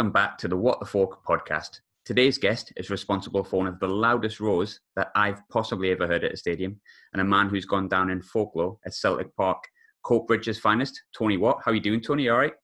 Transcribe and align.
Welcome 0.00 0.12
back 0.12 0.38
to 0.38 0.48
the 0.48 0.56
What 0.56 0.80
the 0.80 0.86
Fork 0.86 1.22
podcast. 1.26 1.80
Today's 2.06 2.38
guest 2.38 2.72
is 2.78 2.88
responsible 2.88 3.44
for 3.44 3.58
one 3.58 3.66
of 3.66 3.78
the 3.80 3.86
loudest 3.86 4.40
roars 4.40 4.80
that 4.96 5.08
I've 5.14 5.46
possibly 5.50 5.90
ever 5.90 6.06
heard 6.06 6.24
at 6.24 6.32
a 6.32 6.38
stadium, 6.38 6.80
and 7.12 7.20
a 7.20 7.24
man 7.24 7.50
who's 7.50 7.66
gone 7.66 7.86
down 7.86 8.08
in 8.08 8.22
folklore 8.22 8.78
at 8.86 8.94
Celtic 8.94 9.36
Park, 9.36 9.62
Coatbridge's 10.06 10.58
finest, 10.58 10.98
Tony 11.14 11.36
Watt. 11.36 11.60
How 11.62 11.70
are 11.70 11.74
you 11.74 11.82
doing, 11.82 12.00
Tony? 12.00 12.30
All 12.30 12.38
right? 12.38 12.54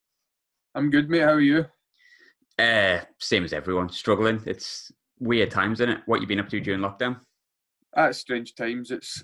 I'm 0.73 0.89
good, 0.89 1.11
mate. 1.11 1.19
How 1.21 1.33
are 1.33 1.39
you? 1.39 1.65
Uh, 2.57 3.01
same 3.19 3.43
as 3.43 3.53
everyone, 3.53 3.89
struggling. 3.89 4.41
It's 4.47 4.91
weird 5.19 5.51
times, 5.51 5.79
isn't 5.79 5.95
it? 5.95 6.01
What 6.07 6.21
you 6.21 6.25
been 6.25 6.39
up 6.39 6.49
to 6.49 6.59
during 6.59 6.81
lockdown? 6.81 7.19
At 7.95 8.15
strange 8.15 8.55
times. 8.55 8.89
It's. 8.89 9.23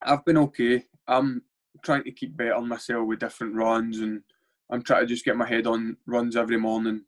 I've 0.00 0.24
been 0.24 0.38
okay. 0.38 0.86
I'm 1.06 1.42
trying 1.84 2.04
to 2.04 2.12
keep 2.12 2.34
better 2.34 2.54
on 2.54 2.66
myself 2.66 3.06
with 3.06 3.18
different 3.18 3.56
runs 3.56 4.00
and 4.00 4.22
I'm 4.70 4.82
trying 4.82 5.02
to 5.02 5.06
just 5.06 5.24
get 5.24 5.36
my 5.36 5.46
head 5.46 5.66
on 5.66 5.96
runs 6.06 6.36
every 6.36 6.58
morning, 6.58 7.02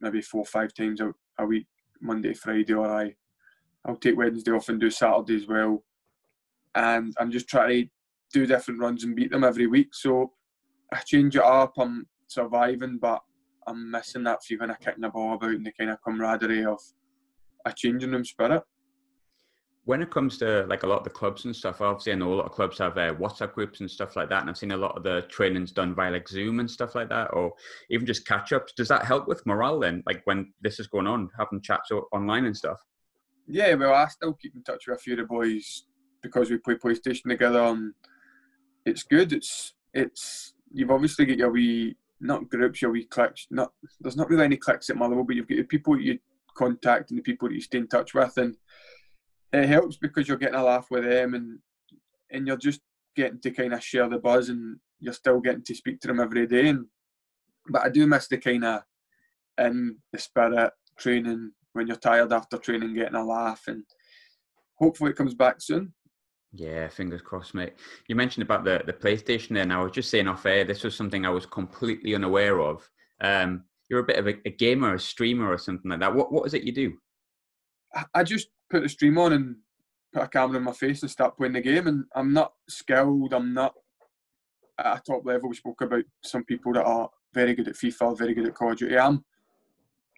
maybe 0.00 0.20
four 0.20 0.42
or 0.42 0.46
five 0.46 0.74
times 0.74 1.00
a, 1.00 1.12
a 1.38 1.46
week, 1.46 1.66
Monday, 2.00 2.34
Friday, 2.34 2.74
or 2.74 2.86
I, 2.86 3.14
I'll 3.86 3.96
take 3.96 4.16
Wednesday 4.16 4.52
off 4.52 4.68
and 4.68 4.80
do 4.80 4.90
Saturday 4.90 5.36
as 5.36 5.46
well. 5.46 5.84
And 6.74 7.14
I'm 7.18 7.30
just 7.30 7.48
trying 7.48 7.68
to 7.68 7.88
do 8.32 8.46
different 8.46 8.80
runs 8.80 9.04
and 9.04 9.16
beat 9.16 9.30
them 9.30 9.44
every 9.44 9.66
week. 9.66 9.94
So 9.94 10.32
I 10.92 10.98
change 11.00 11.36
it 11.36 11.42
up. 11.42 11.74
I'm 11.78 12.06
surviving, 12.28 12.98
but 13.00 13.20
I'm 13.66 13.90
missing 13.90 14.24
that 14.24 14.42
feeling 14.44 14.70
of 14.70 14.80
kicking 14.80 15.02
the 15.02 15.08
ball 15.08 15.34
about 15.34 15.50
and 15.50 15.66
the 15.66 15.72
kind 15.72 15.90
of 15.90 16.02
camaraderie 16.02 16.64
of 16.64 16.80
a 17.64 17.72
changing 17.72 18.10
room 18.10 18.24
spirit 18.24 18.62
when 19.84 20.00
it 20.00 20.10
comes 20.10 20.38
to 20.38 20.64
like 20.66 20.84
a 20.84 20.86
lot 20.86 20.98
of 20.98 21.04
the 21.04 21.10
clubs 21.10 21.44
and 21.44 21.54
stuff, 21.54 21.80
obviously 21.80 22.12
I 22.12 22.16
know 22.16 22.32
a 22.32 22.36
lot 22.36 22.46
of 22.46 22.52
clubs 22.52 22.78
have 22.78 22.96
uh, 22.96 23.14
WhatsApp 23.14 23.52
groups 23.52 23.80
and 23.80 23.90
stuff 23.90 24.14
like 24.14 24.28
that, 24.28 24.40
and 24.40 24.50
I've 24.50 24.56
seen 24.56 24.70
a 24.72 24.76
lot 24.76 24.96
of 24.96 25.02
the 25.02 25.22
trainings 25.28 25.72
done 25.72 25.94
via 25.94 26.10
like 26.10 26.28
Zoom 26.28 26.60
and 26.60 26.70
stuff 26.70 26.94
like 26.94 27.08
that, 27.08 27.32
or 27.32 27.52
even 27.90 28.06
just 28.06 28.26
catch 28.26 28.52
ups. 28.52 28.72
Does 28.76 28.88
that 28.88 29.04
help 29.04 29.26
with 29.26 29.44
morale 29.44 29.80
then? 29.80 30.02
Like 30.06 30.22
when 30.24 30.52
this 30.60 30.78
is 30.78 30.86
going 30.86 31.08
on, 31.08 31.30
having 31.36 31.60
chats 31.60 31.90
online 32.12 32.44
and 32.44 32.56
stuff. 32.56 32.80
Yeah, 33.48 33.74
well, 33.74 33.92
I 33.92 34.06
still 34.06 34.34
keep 34.34 34.54
in 34.54 34.62
touch 34.62 34.84
with 34.86 34.98
a 34.98 35.00
few 35.00 35.14
of 35.14 35.18
the 35.18 35.24
boys 35.24 35.84
because 36.22 36.48
we 36.48 36.58
play 36.58 36.76
PlayStation 36.76 37.28
together, 37.28 37.62
and 37.62 37.92
it's 38.86 39.02
good. 39.02 39.32
It's 39.32 39.74
it's 39.92 40.54
you've 40.72 40.92
obviously 40.92 41.26
got 41.26 41.38
your 41.38 41.50
wee 41.50 41.96
not 42.20 42.48
groups, 42.48 42.82
your 42.82 42.92
wee 42.92 43.04
cliques. 43.04 43.48
Not 43.50 43.72
there's 44.00 44.16
not 44.16 44.30
really 44.30 44.44
any 44.44 44.56
cliques 44.56 44.90
at 44.90 44.96
my 44.96 45.06
level, 45.06 45.24
but 45.24 45.34
you've 45.34 45.48
got 45.48 45.56
the 45.56 45.64
people 45.64 46.00
you 46.00 46.20
contact 46.56 47.10
and 47.10 47.18
the 47.18 47.22
people 47.22 47.48
that 47.48 47.54
you 47.54 47.60
stay 47.60 47.78
in 47.78 47.88
touch 47.88 48.14
with, 48.14 48.36
and 48.36 48.56
it 49.52 49.68
helps 49.68 49.96
because 49.96 50.28
you're 50.28 50.36
getting 50.36 50.58
a 50.58 50.64
laugh 50.64 50.86
with 50.90 51.04
them 51.04 51.34
and 51.34 51.58
and 52.30 52.46
you're 52.46 52.56
just 52.56 52.80
getting 53.14 53.40
to 53.40 53.50
kind 53.50 53.74
of 53.74 53.84
share 53.84 54.08
the 54.08 54.18
buzz 54.18 54.48
and 54.48 54.78
you're 55.00 55.12
still 55.12 55.40
getting 55.40 55.62
to 55.62 55.74
speak 55.74 56.00
to 56.00 56.08
them 56.08 56.20
every 56.20 56.46
day. 56.46 56.68
And 56.68 56.86
but 57.68 57.82
I 57.82 57.88
do 57.88 58.06
miss 58.06 58.28
the 58.28 58.38
kind 58.38 58.64
of 58.64 58.82
in 59.58 59.96
the 60.12 60.18
spirit 60.18 60.72
training 60.98 61.52
when 61.74 61.86
you're 61.86 61.96
tired 61.96 62.32
after 62.32 62.58
training, 62.58 62.94
getting 62.94 63.14
a 63.14 63.24
laugh, 63.24 63.64
and 63.66 63.84
hopefully 64.78 65.10
it 65.10 65.16
comes 65.16 65.34
back 65.34 65.60
soon. 65.60 65.92
Yeah, 66.52 66.88
fingers 66.88 67.22
crossed, 67.22 67.54
mate. 67.54 67.74
You 68.08 68.14
mentioned 68.14 68.42
about 68.42 68.64
the, 68.64 68.82
the 68.84 68.92
PlayStation 68.92 69.50
there, 69.50 69.62
and 69.62 69.72
I 69.72 69.82
was 69.82 69.92
just 69.92 70.10
saying 70.10 70.28
off 70.28 70.44
air, 70.44 70.64
this 70.64 70.84
was 70.84 70.94
something 70.94 71.24
I 71.24 71.30
was 71.30 71.46
completely 71.46 72.14
unaware 72.14 72.60
of. 72.60 72.88
Um, 73.22 73.64
you're 73.88 74.00
a 74.00 74.04
bit 74.04 74.18
of 74.18 74.26
a, 74.26 74.34
a 74.44 74.50
gamer, 74.50 74.94
a 74.94 75.00
streamer, 75.00 75.50
or 75.50 75.58
something 75.58 75.90
like 75.90 76.00
that. 76.00 76.14
What 76.14 76.32
what 76.32 76.46
is 76.46 76.54
it 76.54 76.64
you 76.64 76.72
do? 76.72 76.98
I 78.14 78.22
just 78.22 78.48
put 78.72 78.82
the 78.82 78.88
stream 78.88 79.18
on 79.18 79.34
and 79.34 79.56
put 80.14 80.22
a 80.22 80.28
camera 80.28 80.56
in 80.56 80.64
my 80.64 80.72
face 80.72 81.02
and 81.02 81.10
start 81.10 81.36
playing 81.36 81.52
the 81.52 81.60
game. 81.60 81.86
And 81.86 82.04
I'm 82.14 82.32
not 82.32 82.54
skilled. 82.68 83.34
I'm 83.34 83.52
not 83.52 83.74
at 84.78 84.98
a 84.98 85.02
top 85.06 85.26
level. 85.26 85.50
We 85.50 85.56
spoke 85.56 85.82
about 85.82 86.04
some 86.22 86.42
people 86.44 86.72
that 86.72 86.86
are 86.86 87.10
very 87.34 87.54
good 87.54 87.68
at 87.68 87.74
FIFA, 87.74 88.18
very 88.18 88.34
good 88.34 88.46
at 88.46 88.54
Call 88.54 88.72
of 88.72 88.78
Duty. 88.78 88.98
I'm 88.98 89.22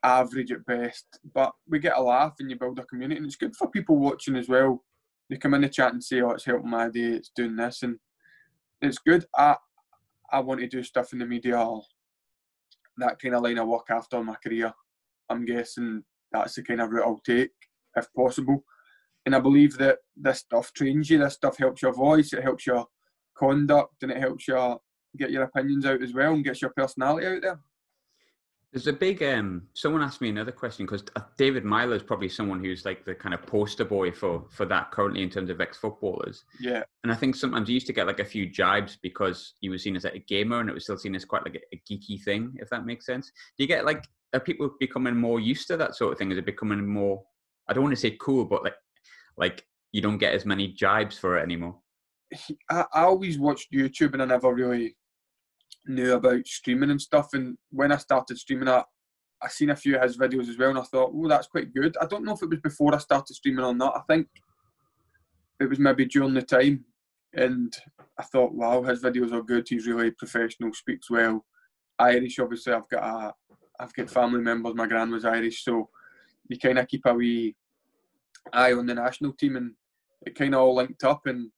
average 0.05 0.53
at 0.53 0.65
best, 0.67 1.19
but 1.33 1.53
we 1.69 1.81
get 1.81 1.97
a 1.97 2.03
laugh 2.03 2.35
and 2.39 2.49
you 2.49 2.57
build 2.57 2.79
a 2.79 2.85
community, 2.85 3.17
and 3.17 3.27
it's 3.27 3.37
good 3.37 3.57
for 3.57 3.71
people 3.71 3.97
watching 3.97 4.37
as 4.37 4.49
well. 4.49 4.85
They 5.29 5.37
come 5.37 5.55
in 5.55 5.63
the 5.63 5.69
chat 5.69 5.93
and 5.93 6.05
say, 6.05 6.21
"Oh, 6.21 6.31
it's 6.31 6.45
helping 6.45 6.71
my 6.71 6.91
day. 6.91 7.15
It's 7.15 7.31
doing 7.31 7.57
this," 7.57 7.83
and 7.83 7.99
it's 8.83 8.99
good. 8.99 9.25
I 9.37 9.57
I 10.31 10.41
want 10.41 10.61
to 10.61 10.69
do 10.69 10.83
stuff 10.83 11.13
in 11.13 11.21
the 11.21 11.27
media, 11.27 11.57
that 12.99 13.19
kind 13.21 13.35
of 13.35 13.43
line 13.43 13.59
of 13.59 13.69
work 13.69 13.87
after 13.91 14.23
my 14.23 14.37
career. 14.37 14.73
I'm 15.31 15.45
guessing 15.45 16.05
that's 16.31 16.57
the 16.57 16.63
kind 16.63 16.83
of 16.83 16.91
route 16.91 17.07
I'll 17.07 17.21
take 17.21 17.53
if 17.97 18.13
possible. 18.15 18.65
And 19.27 19.35
I 19.35 19.41
believe 19.41 19.79
that 19.79 19.99
this 20.17 20.41
stuff 20.41 20.73
trains 20.73 21.09
you, 21.09 21.19
this 21.19 21.35
stuff 21.35 21.57
helps 21.57 21.83
your 21.83 21.95
voice, 21.95 22.33
it 22.33 22.43
helps 22.43 22.67
your 22.67 22.87
conduct, 23.37 24.03
and 24.03 24.13
it 24.13 24.19
helps 24.19 24.47
you 24.47 24.79
get 25.17 25.31
your 25.31 25.45
opinions 25.45 25.87
out 25.87 26.03
as 26.03 26.13
well 26.13 26.35
and 26.35 26.45
gets 26.45 26.61
your 26.61 26.73
personality 26.77 27.27
out 27.27 27.43
there. 27.43 27.61
There's 28.75 28.89
a 28.89 28.93
big. 28.93 29.23
Um, 29.23 29.69
someone 29.75 30.03
asked 30.03 30.21
me 30.21 30.31
another 30.31 30.51
question 30.51 30.85
because 30.85 31.05
uh, 31.15 31.21
David 31.39 31.65
Meyler 31.65 31.95
is 31.95 32.03
probably 32.03 32.29
someone 32.29 32.59
who's 32.59 32.85
like 32.85 33.05
the 33.05 33.15
kind 33.15 33.33
of 33.33 33.47
poster 33.47 33.85
boy 33.85 34.11
for 34.11 34.47
for 34.51 34.67
that 34.67 34.91
currently 34.91 35.23
in 35.23 35.31
terms 35.31 35.49
of 35.49 35.61
ex 35.61 35.79
footballers. 35.79 36.43
Yeah. 36.59 36.83
And 37.05 37.13
I 37.13 37.15
think 37.15 37.37
sometimes 37.37 37.69
he 37.69 37.75
used 37.75 37.87
to 37.87 37.93
get 37.93 38.09
like 38.09 38.19
a 38.19 38.25
few 38.25 38.51
jibes 38.51 38.99
because 39.01 39.55
he 39.61 39.69
was 39.69 39.85
seen 39.85 39.95
as 39.95 40.03
like 40.03 40.17
a 40.17 40.19
gamer 40.19 40.59
and 40.59 40.69
it 40.69 40.73
was 40.73 40.83
still 40.83 40.99
seen 40.99 41.15
as 41.15 41.25
quite 41.25 41.45
like 41.45 41.55
a, 41.55 41.77
a 41.77 41.81
geeky 41.89 42.21
thing, 42.25 42.53
if 42.57 42.69
that 42.71 42.85
makes 42.85 43.07
sense. 43.07 43.31
Do 43.57 43.63
you 43.63 43.69
get 43.69 43.85
like 43.85 44.09
are 44.33 44.41
people 44.41 44.69
becoming 44.81 45.15
more 45.15 45.39
used 45.39 45.69
to 45.69 45.77
that 45.77 45.95
sort 45.95 46.11
of 46.11 46.19
thing? 46.19 46.33
Is 46.33 46.39
it 46.39 46.45
becoming 46.45 46.85
more 46.85 47.23
I 47.69 47.73
don't 47.73 47.85
want 47.85 47.95
to 47.95 48.01
say 48.01 48.17
cool, 48.21 48.45
but 48.45 48.63
like 48.65 48.75
like 49.37 49.67
you 49.93 50.01
don't 50.01 50.19
get 50.19 50.35
as 50.35 50.45
many 50.45 50.73
jibes 50.73 51.19
for 51.19 51.39
it 51.39 51.43
anymore. 51.43 51.79
I, 52.71 52.85
I 52.93 53.03
always 53.03 53.39
watched 53.39 53.73
YouTube 53.73 54.13
and 54.13 54.23
I 54.23 54.27
never 54.27 54.53
really 54.53 54.97
knew 55.87 56.15
about 56.15 56.47
streaming 56.47 56.91
and 56.91 57.01
stuff. 57.01 57.29
And 57.33 57.57
when 57.71 57.93
I 57.93 57.97
started 57.97 58.39
streaming, 58.39 58.69
I 58.69 58.83
I 59.43 59.49
seen 59.49 59.71
a 59.71 59.77
few 59.77 59.97
of 59.97 60.03
his 60.03 60.17
videos 60.17 60.49
as 60.49 60.57
well, 60.57 60.71
and 60.71 60.79
I 60.79 60.83
thought, 60.83 61.13
oh, 61.15 61.29
that's 61.29 61.49
quite 61.49 61.75
good. 61.75 61.97
I 62.01 62.07
don't 62.07 62.25
know 62.25 62.33
if 62.33 62.43
it 62.43 62.49
was 62.49 62.61
before 62.61 62.95
I 62.95 62.99
started 62.99 63.35
streaming 63.35 63.65
or 63.65 63.75
not. 63.75 63.97
I 63.97 64.01
think 64.09 64.27
it 65.61 65.69
was 65.69 65.79
maybe 65.79 66.07
during 66.07 66.33
the 66.33 66.43
time, 66.43 66.85
and 67.35 67.75
I 68.19 68.23
thought, 68.23 68.55
wow, 68.55 68.83
his 68.83 69.03
videos 69.03 69.33
are 69.33 69.43
good. 69.43 69.67
He's 69.69 69.87
really 69.87 70.13
professional, 70.13 70.73
speaks 70.73 71.11
well. 71.11 71.45
Irish, 71.99 72.39
obviously, 72.39 72.73
I've 72.73 72.89
got 72.89 73.03
a, 73.03 73.35
I've 73.81 73.93
got 73.93 74.09
family 74.09 74.41
members. 74.41 74.75
My 74.75 74.87
grand 74.87 75.13
was 75.13 75.27
Irish, 75.27 75.63
so 75.63 75.91
you 76.49 76.59
kind 76.59 76.79
of 76.79 76.89
keep 76.89 77.07
a 77.07 77.15
wee 77.15 77.55
eye 78.53 78.73
on 78.73 78.87
the 78.87 78.95
national 78.95 79.33
team, 79.33 79.57
and 79.57 79.73
it 80.23 80.35
kind 80.35 80.55
of 80.55 80.61
all 80.61 80.75
linked 80.75 81.05
up. 81.05 81.27
And 81.27 81.51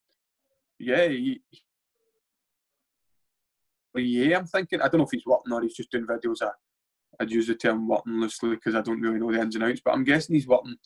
yeah, 0.79 1.09
he, 1.09 1.41
yeah, 3.95 4.39
I'm 4.39 4.47
thinking. 4.47 4.81
I 4.81 4.89
don't 4.89 4.99
know 4.99 5.05
if 5.05 5.11
he's 5.13 5.27
working 5.27 5.53
or 5.53 5.63
he's 5.63 5.77
just 5.77 5.91
doing 5.91 6.07
videos. 6.07 6.43
I, 6.43 6.51
I'd 7.21 7.31
use 7.31 7.47
the 7.47 7.55
term 7.55 7.89
working 7.89 8.21
loosely 8.21 8.51
because 8.51 8.75
I 8.75 8.83
don't 8.83 9.01
really 9.01 9.19
know 9.19 9.33
the 9.33 9.41
ins 9.41 9.55
and 9.55 9.65
outs, 9.65 9.81
but 9.85 9.95
I'm 9.95 10.05
guessing 10.05 10.35
he's 10.35 10.47
working 10.47 10.77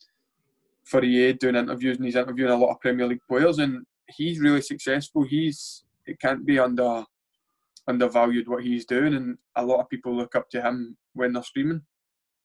for 0.84 1.04
EA 1.04 1.32
doing 1.34 1.56
interviews 1.56 1.96
and 1.96 2.06
he's 2.06 2.16
interviewing 2.16 2.52
a 2.52 2.56
lot 2.56 2.70
of 2.70 2.80
Premier 2.80 3.06
League 3.06 3.20
players, 3.28 3.58
and 3.58 3.84
he's 4.08 4.40
really 4.40 4.62
successful. 4.62 5.24
He's 5.24 5.84
it 6.06 6.20
can't 6.20 6.44
be 6.44 6.58
under 6.58 7.04
undervalued 7.86 8.48
what 8.48 8.62
he's 8.62 8.86
doing, 8.86 9.14
and 9.14 9.38
a 9.56 9.64
lot 9.64 9.80
of 9.80 9.88
people 9.88 10.14
look 10.14 10.34
up 10.36 10.48
to 10.50 10.62
him 10.62 10.96
when 11.14 11.32
they're 11.32 11.42
streaming. 11.42 11.82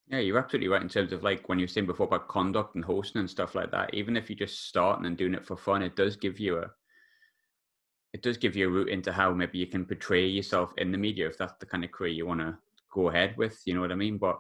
Yeah, 0.08 0.20
you're 0.20 0.38
absolutely 0.38 0.68
right 0.68 0.82
in 0.82 0.90
terms 0.90 1.12
of 1.14 1.24
like 1.24 1.50
when 1.50 1.58
you 1.58 1.64
were 1.64 1.70
saying 1.70 1.88
before 1.88 2.06
about 2.06 2.28
conduct 2.28 2.76
and 2.76 2.86
hosting 2.86 3.20
and 3.20 3.30
stuff 3.30 3.56
like 3.56 3.72
that. 3.72 3.94
Even 3.94 4.16
if 4.16 4.30
you're 4.30 4.38
just 4.38 4.68
starting 4.68 5.06
and 5.06 5.18
doing 5.18 5.34
it 5.34 5.46
for 5.46 5.58
fun, 5.58 5.82
it 5.82 5.96
does 5.96 6.16
give 6.16 6.40
you 6.40 6.60
a 6.60 6.70
it 8.14 8.22
does 8.22 8.38
give 8.38 8.56
you 8.56 8.68
a 8.68 8.72
route 8.72 8.90
into 8.90 9.12
how 9.12 9.34
maybe 9.34 9.58
you 9.58 9.68
can 9.68 9.84
portray 9.84 10.26
yourself 10.26 10.72
in 10.78 10.92
the 10.92 10.98
media 10.98 11.28
if 11.28 11.38
that's 11.38 11.56
the 11.60 11.66
kind 11.66 11.84
of 11.84 11.92
career 11.92 12.12
you 12.12 12.26
want 12.26 12.40
to 12.40 12.58
go 12.94 13.10
ahead 13.10 13.36
with. 13.36 13.60
You 13.66 13.74
know 13.74 13.82
what 13.82 13.92
I 13.92 13.96
mean? 13.96 14.18
But 14.18 14.40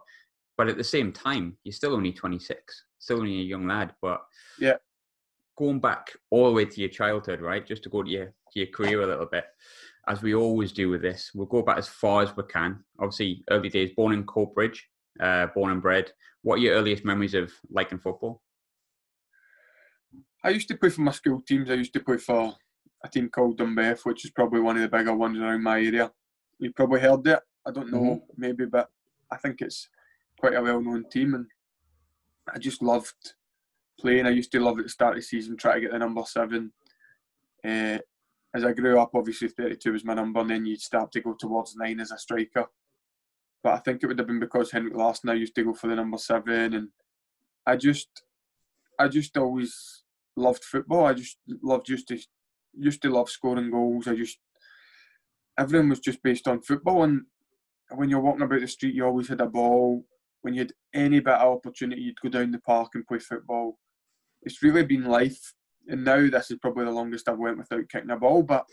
but 0.55 0.69
at 0.69 0.77
the 0.77 0.83
same 0.83 1.11
time, 1.11 1.57
you're 1.63 1.73
still 1.73 1.93
only 1.93 2.13
26, 2.13 2.83
still 2.99 3.17
only 3.17 3.39
a 3.39 3.43
young 3.43 3.67
lad. 3.67 3.93
But 4.01 4.21
yeah, 4.59 4.75
going 5.57 5.79
back 5.79 6.11
all 6.29 6.47
the 6.47 6.53
way 6.53 6.65
to 6.65 6.79
your 6.79 6.89
childhood, 6.89 7.41
right? 7.41 7.65
Just 7.65 7.83
to 7.83 7.89
go 7.89 8.03
to 8.03 8.09
your 8.09 8.25
to 8.27 8.59
your 8.59 8.67
career 8.67 9.01
a 9.01 9.07
little 9.07 9.25
bit, 9.25 9.45
as 10.07 10.21
we 10.21 10.35
always 10.35 10.71
do 10.71 10.89
with 10.89 11.01
this, 11.01 11.31
we'll 11.33 11.47
go 11.47 11.63
back 11.63 11.77
as 11.77 11.87
far 11.87 12.21
as 12.21 12.35
we 12.37 12.43
can. 12.43 12.83
Obviously, 12.99 13.43
early 13.49 13.69
days, 13.69 13.91
born 13.95 14.13
in 14.13 14.23
Coatbridge, 14.25 14.79
uh, 15.19 15.47
born 15.47 15.71
and 15.71 15.81
bred. 15.81 16.11
What 16.41 16.55
are 16.55 16.61
your 16.61 16.75
earliest 16.75 17.05
memories 17.05 17.33
of 17.33 17.51
liking 17.69 17.99
football? 17.99 18.41
I 20.43 20.49
used 20.49 20.67
to 20.67 20.77
play 20.77 20.89
for 20.89 21.01
my 21.01 21.11
school 21.11 21.41
teams. 21.41 21.69
I 21.69 21.73
used 21.73 21.93
to 21.93 21.99
play 21.99 22.17
for 22.17 22.53
a 23.03 23.09
team 23.09 23.29
called 23.29 23.57
Dunbeth, 23.57 24.05
which 24.05 24.25
is 24.25 24.31
probably 24.31 24.59
one 24.59 24.75
of 24.75 24.81
the 24.83 24.97
bigger 24.97 25.15
ones 25.15 25.39
around 25.39 25.63
my 25.63 25.79
area. 25.79 26.11
You 26.59 26.71
probably 26.73 26.99
heard 26.99 27.25
it. 27.27 27.39
I 27.67 27.71
don't 27.71 27.91
know, 27.91 27.99
mm-hmm. 27.99 28.25
maybe, 28.37 28.65
but 28.65 28.89
I 29.31 29.37
think 29.37 29.61
it's 29.61 29.89
quite 30.39 30.53
a 30.53 30.61
well-known 30.61 31.05
team, 31.09 31.33
and 31.33 31.47
I 32.53 32.59
just 32.59 32.83
loved 32.83 33.33
playing. 33.99 34.27
I 34.27 34.29
used 34.29 34.51
to 34.51 34.59
love 34.59 34.77
at 34.77 34.85
the 34.85 34.89
start 34.89 35.15
of 35.15 35.21
the 35.21 35.25
season, 35.25 35.57
try 35.57 35.75
to 35.75 35.81
get 35.81 35.91
the 35.91 35.99
number 35.99 36.21
seven. 36.25 36.71
Uh, 37.63 37.97
as 38.53 38.63
I 38.63 38.71
grew 38.73 38.99
up, 38.99 39.11
obviously 39.15 39.47
32 39.47 39.93
was 39.93 40.05
my 40.05 40.13
number, 40.13 40.41
and 40.41 40.49
then 40.49 40.65
you'd 40.65 40.79
start 40.79 41.11
to 41.13 41.21
go 41.21 41.33
towards 41.33 41.75
nine 41.75 41.99
as 41.99 42.11
a 42.11 42.19
striker 42.19 42.67
but 43.65 43.73
I 43.73 43.77
think 43.79 44.03
it 44.03 44.05
would 44.05 44.19
have 44.19 44.27
been 44.27 44.39
because 44.39 44.69
Henrik 44.69 44.95
Larsson 44.95 45.31
I 45.31 45.33
used 45.33 45.55
to 45.55 45.63
go 45.63 45.73
for 45.73 45.87
the 45.87 45.95
number 45.95 46.19
seven, 46.19 46.75
and 46.75 46.89
I 47.65 47.75
just, 47.75 48.09
I 48.99 49.07
just 49.07 49.35
always 49.37 50.03
loved 50.37 50.63
football. 50.63 51.07
I 51.07 51.15
just 51.15 51.39
loved 51.63 51.87
just 51.87 52.07
to, 52.09 52.19
used 52.77 53.01
to 53.01 53.09
love 53.09 53.27
scoring 53.27 53.71
goals. 53.71 54.07
I 54.07 54.13
just, 54.13 54.37
everything 55.57 55.89
was 55.89 55.99
just 55.99 56.21
based 56.21 56.47
on 56.47 56.61
football, 56.61 57.01
and 57.05 57.23
when 57.95 58.07
you're 58.07 58.19
walking 58.19 58.43
about 58.43 58.61
the 58.61 58.67
street, 58.67 58.93
you 58.93 59.03
always 59.03 59.29
had 59.29 59.41
a 59.41 59.47
ball. 59.47 60.05
When 60.43 60.53
you 60.53 60.59
had 60.59 60.73
any 60.93 61.19
bit 61.19 61.33
of 61.33 61.57
opportunity, 61.57 62.03
you'd 62.03 62.21
go 62.21 62.29
down 62.29 62.51
the 62.51 62.59
park 62.59 62.91
and 62.93 63.07
play 63.07 63.17
football. 63.17 63.79
It's 64.43 64.61
really 64.61 64.85
been 64.85 65.05
life. 65.05 65.55
And 65.87 66.05
now 66.05 66.29
this 66.29 66.51
is 66.51 66.59
probably 66.61 66.85
the 66.85 66.91
longest 66.91 67.27
I've 67.27 67.39
went 67.39 67.57
without 67.57 67.89
kicking 67.89 68.11
a 68.11 68.17
ball. 68.17 68.43
But 68.43 68.67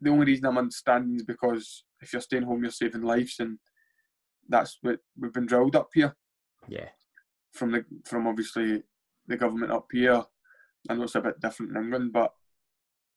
the 0.00 0.10
only 0.10 0.26
reason 0.26 0.46
I'm 0.46 0.58
understanding 0.58 1.14
is 1.14 1.22
because 1.22 1.84
if 2.00 2.12
you're 2.12 2.22
staying 2.22 2.44
home, 2.44 2.62
you're 2.62 2.70
saving 2.70 3.02
lives, 3.02 3.36
and 3.40 3.58
that's 4.48 4.78
what 4.82 4.98
we've 5.18 5.32
been 5.32 5.46
drilled 5.46 5.76
up 5.76 5.90
here. 5.94 6.14
Yeah. 6.68 6.88
From 7.52 7.72
the 7.72 7.84
from 8.04 8.26
obviously 8.26 8.82
the 9.26 9.36
government 9.36 9.72
up 9.72 9.86
here. 9.92 10.22
I 10.88 10.94
know 10.94 11.02
it's 11.02 11.14
a 11.14 11.20
bit 11.20 11.40
different 11.40 11.76
in 11.76 11.82
England, 11.82 12.12
but 12.12 12.32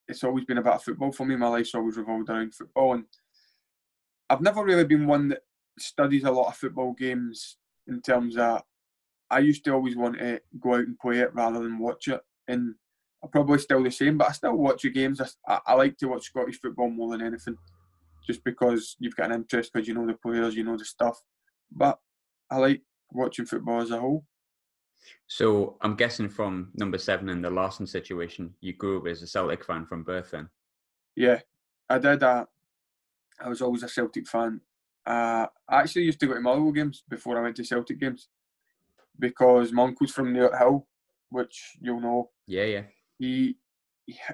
it's 0.07 0.23
always 0.23 0.45
been 0.45 0.57
about 0.57 0.83
football 0.83 1.11
for 1.11 1.25
me. 1.25 1.35
My 1.35 1.47
life's 1.47 1.75
always 1.75 1.97
revolved 1.97 2.29
around 2.29 2.53
football, 2.53 2.93
and 2.93 3.05
I've 4.29 4.41
never 4.41 4.63
really 4.63 4.83
been 4.85 5.07
one 5.07 5.29
that 5.29 5.41
studies 5.79 6.23
a 6.23 6.31
lot 6.31 6.49
of 6.49 6.57
football 6.57 6.93
games 6.93 7.57
in 7.87 8.01
terms 8.01 8.37
of. 8.37 8.61
I 9.29 9.39
used 9.39 9.63
to 9.63 9.71
always 9.71 9.95
want 9.95 10.19
to 10.19 10.41
go 10.59 10.73
out 10.73 10.79
and 10.79 10.99
play 10.99 11.19
it 11.19 11.33
rather 11.33 11.59
than 11.59 11.79
watch 11.79 12.09
it, 12.09 12.19
and 12.49 12.75
I'm 13.23 13.29
probably 13.29 13.59
still 13.59 13.81
the 13.81 13.91
same. 13.91 14.17
But 14.17 14.29
I 14.29 14.31
still 14.33 14.57
watch 14.57 14.81
the 14.81 14.89
games. 14.89 15.21
I, 15.47 15.59
I 15.65 15.73
like 15.75 15.97
to 15.99 16.07
watch 16.07 16.25
Scottish 16.25 16.59
football 16.59 16.89
more 16.89 17.11
than 17.11 17.25
anything, 17.25 17.55
just 18.25 18.43
because 18.43 18.95
you've 18.99 19.15
got 19.15 19.31
an 19.31 19.37
interest 19.37 19.71
because 19.73 19.87
you 19.87 19.93
know 19.93 20.05
the 20.05 20.13
players, 20.13 20.55
you 20.55 20.63
know 20.63 20.77
the 20.77 20.85
stuff. 20.85 21.21
But 21.71 21.99
I 22.49 22.57
like 22.57 22.81
watching 23.11 23.45
football 23.45 23.81
as 23.81 23.91
a 23.91 23.99
whole. 23.99 24.25
So 25.27 25.77
I'm 25.81 25.95
guessing 25.95 26.29
from 26.29 26.69
number 26.75 26.97
seven 26.97 27.29
in 27.29 27.41
the 27.41 27.49
Larsson 27.49 27.87
situation, 27.87 28.53
you 28.61 28.73
grew 28.73 28.99
up 28.99 29.07
as 29.07 29.23
a 29.23 29.27
Celtic 29.27 29.65
fan 29.65 29.85
from 29.85 30.03
birth 30.03 30.31
then? 30.31 30.49
Yeah, 31.15 31.39
I 31.89 31.97
did. 31.97 32.21
Uh, 32.21 32.45
I 33.39 33.49
was 33.49 33.61
always 33.61 33.83
a 33.83 33.89
Celtic 33.89 34.27
fan. 34.27 34.61
Uh, 35.05 35.47
I 35.67 35.81
actually 35.81 36.03
used 36.03 36.19
to 36.19 36.27
go 36.27 36.35
to 36.35 36.41
Motherwell 36.41 36.71
games 36.71 37.03
before 37.09 37.37
I 37.37 37.41
went 37.41 37.55
to 37.55 37.63
Celtic 37.63 37.99
games 37.99 38.29
because 39.17 39.71
my 39.71 39.83
uncle's 39.83 40.11
from 40.11 40.33
Newarthill, 40.33 40.85
which 41.29 41.77
you'll 41.81 41.99
know. 41.99 42.29
Yeah, 42.45 42.65
yeah. 42.65 42.83
He, 43.17 43.57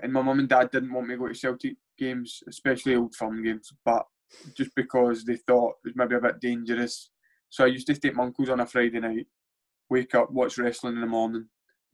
and 0.01 0.11
my 0.11 0.21
mum 0.21 0.39
and 0.39 0.49
dad 0.49 0.71
didn't 0.71 0.91
want 0.91 1.07
me 1.07 1.15
to 1.15 1.19
go 1.19 1.27
to 1.27 1.35
Celtic 1.35 1.77
games, 1.97 2.43
especially 2.47 2.95
old 2.95 3.15
firm 3.15 3.43
games, 3.43 3.71
but 3.85 4.05
just 4.55 4.71
because 4.75 5.23
they 5.23 5.37
thought 5.37 5.75
it 5.83 5.89
was 5.89 5.95
maybe 5.95 6.15
a 6.15 6.21
bit 6.21 6.39
dangerous. 6.39 7.09
So 7.49 7.63
I 7.63 7.67
used 7.67 7.87
to 7.87 7.95
take 7.95 8.15
my 8.15 8.23
uncle's 8.23 8.49
on 8.49 8.59
a 8.59 8.65
Friday 8.65 8.99
night 8.99 9.27
wake 9.89 10.15
up, 10.15 10.31
watch 10.31 10.57
wrestling 10.57 10.95
in 10.95 11.01
the 11.01 11.07
morning, 11.07 11.47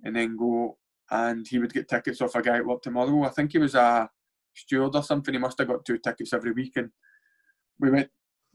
and 0.04 0.16
then 0.16 0.38
go. 0.38 0.78
And 1.12 1.48
he 1.48 1.60
would 1.60 1.74
get 1.74 1.90
tickets 1.90 2.22
off 2.22 2.36
a 2.36 2.42
guy 2.42 2.58
at 2.58 2.66
work 2.66 2.82
tomorrow. 2.82 3.24
I 3.24 3.30
think 3.30 3.52
he 3.52 3.58
was 3.58 3.76
a 3.76 4.10
steward 4.54 4.96
or 4.96 5.04
something. 5.04 5.34
He 5.34 5.40
must 5.40 5.58
have 5.60 5.68
got 5.68 5.86
two 5.86 5.98
tickets 5.98 6.34
every 6.34 6.52
week, 6.52 6.74
and 6.78 6.90
we 7.80 7.92
went. 7.92 8.10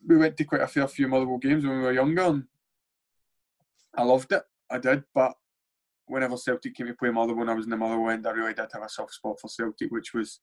We 0.06 0.16
went 0.16 0.36
to 0.36 0.44
quite 0.44 0.62
a 0.62 0.66
fair 0.68 0.86
few 0.86 1.08
Motherwell 1.08 1.38
games 1.38 1.64
when 1.64 1.78
we 1.78 1.82
were 1.82 1.92
younger, 1.92 2.22
and 2.22 2.44
I 3.96 4.04
loved 4.04 4.32
it. 4.32 4.42
I 4.70 4.78
did, 4.78 5.04
but 5.14 5.34
whenever 6.06 6.36
Celtic 6.36 6.74
came 6.74 6.86
to 6.86 6.94
play 6.94 7.10
Motherwell 7.10 7.40
when 7.40 7.48
I 7.48 7.54
was 7.54 7.66
in 7.66 7.70
the 7.70 7.76
Motherwell 7.76 8.10
end, 8.10 8.26
I 8.26 8.30
really 8.30 8.54
did 8.54 8.68
have 8.72 8.82
a 8.82 8.88
soft 8.88 9.14
spot 9.14 9.40
for 9.40 9.48
Celtic, 9.48 9.90
which 9.90 10.14
was 10.14 10.40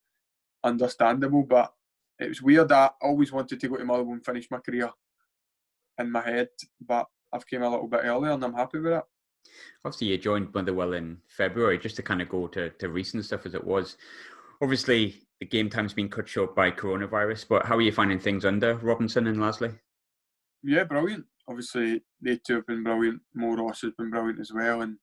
understandable. 0.66 1.44
But 1.44 1.74
it 2.20 2.30
was 2.30 2.42
weird. 2.42 2.72
I 2.72 2.92
always 3.02 3.32
wanted 3.32 3.60
to 3.60 3.68
go 3.68 3.78
to 3.78 3.86
Motherwell 3.86 4.14
and 4.14 4.26
finish 4.26 4.50
my 4.52 4.60
career 4.60 4.90
in 5.98 6.12
my 6.12 6.22
head, 6.22 6.50
but 6.86 7.08
I've 7.32 7.48
came 7.48 7.64
a 7.64 7.70
little 7.70 7.88
bit 7.88 8.02
earlier 8.04 8.32
and 8.32 8.44
I'm 8.44 8.54
happy 8.54 8.80
with 8.80 8.94
it. 8.94 9.04
Obviously, 9.84 10.08
you 10.08 10.18
joined 10.18 10.54
Motherwell 10.54 10.94
in 10.94 11.18
February, 11.28 11.78
just 11.78 11.96
to 11.98 12.04
kind 12.04 12.22
of 12.22 12.30
go 12.30 12.48
to, 12.48 12.70
to 12.72 12.90
recent 12.90 13.26
stuff 13.26 13.46
as 13.46 13.54
it 13.54 13.64
was. 13.64 13.98
Obviously, 14.62 15.22
the 15.40 15.46
game 15.46 15.70
time's 15.70 15.94
been 15.94 16.10
cut 16.10 16.28
short 16.28 16.56
by 16.56 16.72
coronavirus, 16.72 17.48
but 17.48 17.66
how 17.66 17.76
are 17.76 17.82
you 17.82 17.92
finding 17.92 18.20
things 18.20 18.46
under 18.46 18.76
Robinson 18.76 19.28
and 19.28 19.38
Lasley? 19.38 19.78
Yeah, 20.64 20.86
brilliant. 20.86 21.26
Obviously, 21.48 22.02
they 22.22 22.38
two 22.38 22.56
have 22.56 22.68
been 22.68 22.84
brilliant. 22.84 23.22
Mo 23.34 23.56
Ross 23.56 23.82
has 23.82 23.92
been 23.98 24.10
brilliant 24.10 24.40
as 24.40 24.52
well. 24.52 24.82
And 24.82 24.98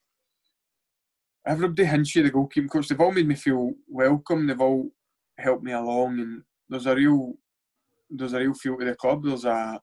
everybody, 1.47 1.85
Hinchy, 1.85 2.23
the 2.23 2.31
goalkeeping 2.31 2.71
coach, 2.71 2.89
they've 2.89 3.01
all 3.01 3.13
made 3.13 3.29
me 3.29 3.37
feel 3.37 3.73
welcome. 3.89 4.47
They've 4.47 4.61
all 4.61 4.91
helped 5.43 5.65
me 5.65 5.73
along. 5.73 6.21
And 6.21 6.43
there's 6.69 6.87
a 6.87 6.95
real 6.95 7.35
there's 8.11 8.35
a 8.35 8.39
real 8.39 8.55
feel 8.55 8.77
to 8.79 8.85
the 8.85 8.95
club. 8.95 9.25
There's 9.25 9.45
a 9.45 9.81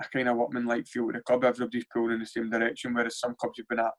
a 0.00 0.04
kind 0.12 0.28
of 0.28 0.36
workman-like 0.36 0.86
feel 0.86 1.06
to 1.06 1.12
the 1.12 1.22
club. 1.22 1.44
Everybody's 1.44 1.84
pulling 1.92 2.14
in 2.14 2.20
the 2.20 2.26
same 2.26 2.50
direction, 2.50 2.94
whereas 2.94 3.18
some 3.18 3.34
clubs 3.34 3.58
you've 3.58 3.68
been 3.68 3.80
at 3.80 3.92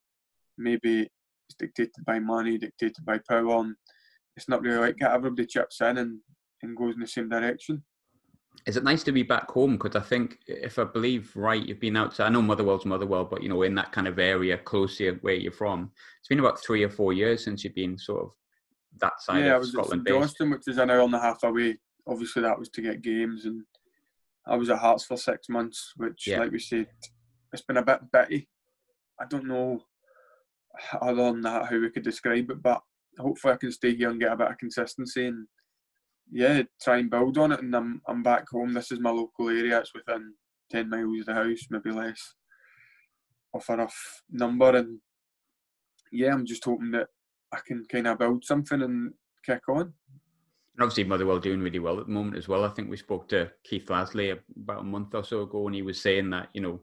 maybe 0.58 1.10
it's 1.50 1.58
dictated 1.58 2.06
by 2.06 2.20
money, 2.20 2.58
dictated 2.58 3.04
by 3.06 3.20
power, 3.28 3.62
and 3.62 3.76
it's 4.36 4.50
not 4.50 4.62
really 4.62 4.78
like 4.78 4.96
that. 5.00 5.12
Everybody 5.12 5.48
chips 5.48 5.82
in 5.82 5.98
and, 5.98 6.20
and 6.62 6.78
goes 6.78 6.94
in 6.94 7.02
the 7.02 7.08
same 7.08 7.30
direction. 7.30 7.84
Is 8.66 8.78
it 8.78 8.84
nice 8.84 9.04
to 9.04 9.12
be 9.12 9.24
back 9.24 9.50
home? 9.50 9.78
Because 9.78 9.96
I 9.96 10.06
think, 10.06 10.38
if 10.48 10.78
I 10.78 10.84
believe 10.84 11.32
right, 11.36 11.66
you've 11.66 11.80
been 11.80 11.98
out. 11.98 12.20
I 12.20 12.30
know 12.30 12.42
Motherwell's 12.42 12.86
Motherwell, 12.86 13.26
but 13.26 13.42
you 13.42 13.50
know, 13.50 13.64
in 13.64 13.74
that 13.76 13.92
kind 13.92 14.08
of 14.08 14.20
area 14.20 14.58
closer 14.58 15.14
where 15.22 15.34
you're 15.34 15.52
from, 15.52 15.92
it's 16.20 16.28
been 16.28 16.40
about 16.40 16.62
three 16.62 16.84
or 16.84 16.90
four 16.90 17.14
years 17.14 17.44
since 17.44 17.64
you've 17.64 17.76
been 17.76 17.98
sort 17.98 18.24
of 18.24 18.32
that 19.00 19.22
side 19.22 19.46
yeah, 19.46 19.58
of 19.58 19.66
Scotland. 19.66 20.04
Yeah, 20.06 20.14
Johnstone, 20.14 20.52
which 20.52 20.68
is 20.68 20.78
an 20.78 20.90
hour 20.90 21.02
and 21.02 21.14
a 21.14 21.20
half 21.20 21.44
away. 21.44 21.78
Obviously, 22.08 22.42
that 22.42 22.58
was 22.58 22.70
to 22.70 22.82
get 22.82 23.02
games 23.02 23.46
and 23.46 23.64
I 24.48 24.56
was 24.56 24.70
at 24.70 24.80
Hearts 24.80 25.06
for 25.06 25.16
six 25.16 25.48
months, 25.48 25.94
which, 25.98 26.26
yeah. 26.28 26.40
like 26.40 26.52
we 26.52 26.60
said, 26.60 26.88
it's 27.54 27.62
been 27.62 27.78
a 27.78 27.84
bit 27.84 28.00
bitty. 28.12 28.50
I 29.20 29.26
don't 29.26 29.46
know 29.46 29.84
other 31.02 31.24
than 31.24 31.42
that 31.42 31.66
how 31.70 31.80
we 31.80 31.90
could 31.90 32.04
describe 32.04 32.50
it, 32.50 32.62
but 32.62 32.82
hopefully 33.20 33.54
I 33.54 33.58
can 33.58 33.72
stay 33.72 33.96
here 33.96 34.10
and 34.10 34.20
get 34.20 34.32
a 34.32 34.38
bit 34.38 34.50
of 34.50 34.58
consistency 34.58 35.28
and 35.28 35.48
yeah, 36.32 36.64
try 36.82 36.98
and 36.98 37.10
build 37.10 37.38
on 37.38 37.52
it. 37.52 37.62
And 37.62 37.76
I'm 37.76 38.02
I'm 38.08 38.24
back 38.24 38.50
home. 38.50 38.74
This 38.74 38.92
is 38.92 39.00
my 39.00 39.10
local 39.12 39.50
area. 39.50 39.80
It's 39.80 39.94
within 39.94 40.34
ten 40.72 40.90
miles 40.90 41.20
of 41.22 41.26
the 41.28 41.34
house, 41.34 41.68
maybe 41.70 41.92
less, 41.92 42.36
of 43.54 43.64
a 43.68 43.78
rough 43.78 44.24
number. 44.32 44.78
And 44.78 45.00
yeah, 46.12 46.34
I'm 46.34 46.46
just 46.46 46.64
hoping 46.64 46.92
that 46.92 47.08
I 47.54 47.60
can 47.66 47.86
kind 47.92 48.08
of 48.08 48.20
build 48.20 48.46
something 48.46 48.82
and 48.82 49.14
kick 49.46 49.68
on. 49.70 49.94
And 50.80 50.84
obviously, 50.84 51.04
Motherwell 51.04 51.40
doing 51.40 51.62
really 51.62 51.80
well 51.80 52.00
at 52.00 52.06
the 52.06 52.12
moment 52.12 52.38
as 52.38 52.48
well. 52.48 52.64
I 52.64 52.70
think 52.70 52.90
we 52.90 52.98
spoke 52.98 53.28
to 53.30 53.52
Keith 53.64 53.88
Lasley 53.88 54.38
about 54.56 54.82
a 54.82 54.84
month 54.84 55.14
or 55.14 55.24
so 55.24 55.42
ago, 55.42 55.66
and 55.66 55.76
he 55.76 55.82
was 55.82 56.00
saying 56.00 56.30
that 56.30 56.50
you 56.54 56.62
know, 56.62 56.80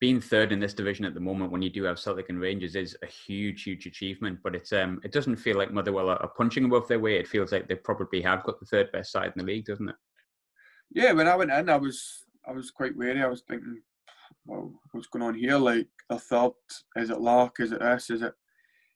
being 0.00 0.20
third 0.20 0.52
in 0.52 0.60
this 0.60 0.74
division 0.74 1.04
at 1.04 1.14
the 1.14 1.20
moment, 1.20 1.52
when 1.52 1.62
you 1.62 1.70
do 1.70 1.84
have 1.84 1.98
Celtic 1.98 2.28
and 2.28 2.40
Rangers, 2.40 2.74
is 2.74 2.96
a 3.02 3.06
huge, 3.06 3.62
huge 3.62 3.86
achievement. 3.86 4.40
But 4.42 4.54
it's 4.54 4.72
um, 4.72 5.00
it 5.04 5.12
doesn't 5.12 5.36
feel 5.36 5.56
like 5.56 5.72
Motherwell 5.72 6.10
are 6.10 6.32
punching 6.36 6.64
above 6.64 6.88
their 6.88 7.00
weight. 7.00 7.20
It 7.20 7.28
feels 7.28 7.52
like 7.52 7.68
they 7.68 7.76
probably 7.76 8.20
have 8.22 8.44
got 8.44 8.60
the 8.60 8.66
third 8.66 8.92
best 8.92 9.12
side 9.12 9.32
in 9.34 9.46
the 9.46 9.50
league, 9.50 9.66
doesn't 9.66 9.88
it? 9.88 9.96
Yeah, 10.92 11.12
when 11.12 11.28
I 11.28 11.36
went 11.36 11.52
in, 11.52 11.70
I 11.70 11.76
was 11.76 12.26
I 12.46 12.52
was 12.52 12.70
quite 12.70 12.96
wary. 12.96 13.22
I 13.22 13.28
was 13.28 13.42
thinking, 13.48 13.80
well, 14.44 14.72
what's 14.92 15.06
going 15.06 15.24
on 15.24 15.34
here? 15.34 15.56
Like 15.56 15.88
a 16.10 16.18
third? 16.18 16.52
Is 16.96 17.10
it 17.10 17.20
Lark? 17.20 17.60
Is 17.60 17.72
it 17.72 17.80
this? 17.80 18.10
Is 18.10 18.22
it 18.22 18.34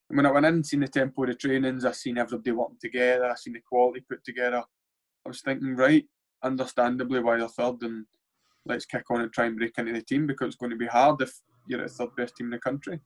when 0.09 0.25
I 0.25 0.31
went 0.31 0.45
in 0.45 0.55
and 0.55 0.65
seen 0.65 0.81
the 0.81 0.87
tempo 0.87 1.23
of 1.23 1.29
the 1.29 1.35
trainings, 1.35 1.85
I 1.85 1.91
seen 1.91 2.17
everybody 2.17 2.51
working 2.51 2.77
together, 2.81 3.25
I 3.25 3.35
seen 3.35 3.53
the 3.53 3.61
quality 3.67 4.03
put 4.07 4.23
together. 4.23 4.63
I 5.25 5.29
was 5.29 5.41
thinking, 5.41 5.75
right, 5.75 6.05
understandably 6.43 7.21
why 7.21 7.37
they're 7.37 7.47
third 7.47 7.81
and 7.81 8.05
let's 8.65 8.85
kick 8.85 9.03
on 9.09 9.21
and 9.21 9.33
try 9.33 9.45
and 9.45 9.57
break 9.57 9.77
into 9.77 9.93
the 9.93 10.01
team 10.01 10.27
because 10.27 10.47
it's 10.47 10.55
going 10.55 10.71
to 10.71 10.77
be 10.77 10.87
hard 10.87 11.21
if 11.21 11.33
you're 11.67 11.81
the 11.81 11.89
third 11.89 12.09
best 12.15 12.35
team 12.35 12.47
in 12.47 12.51
the 12.51 12.59
country. 12.59 12.99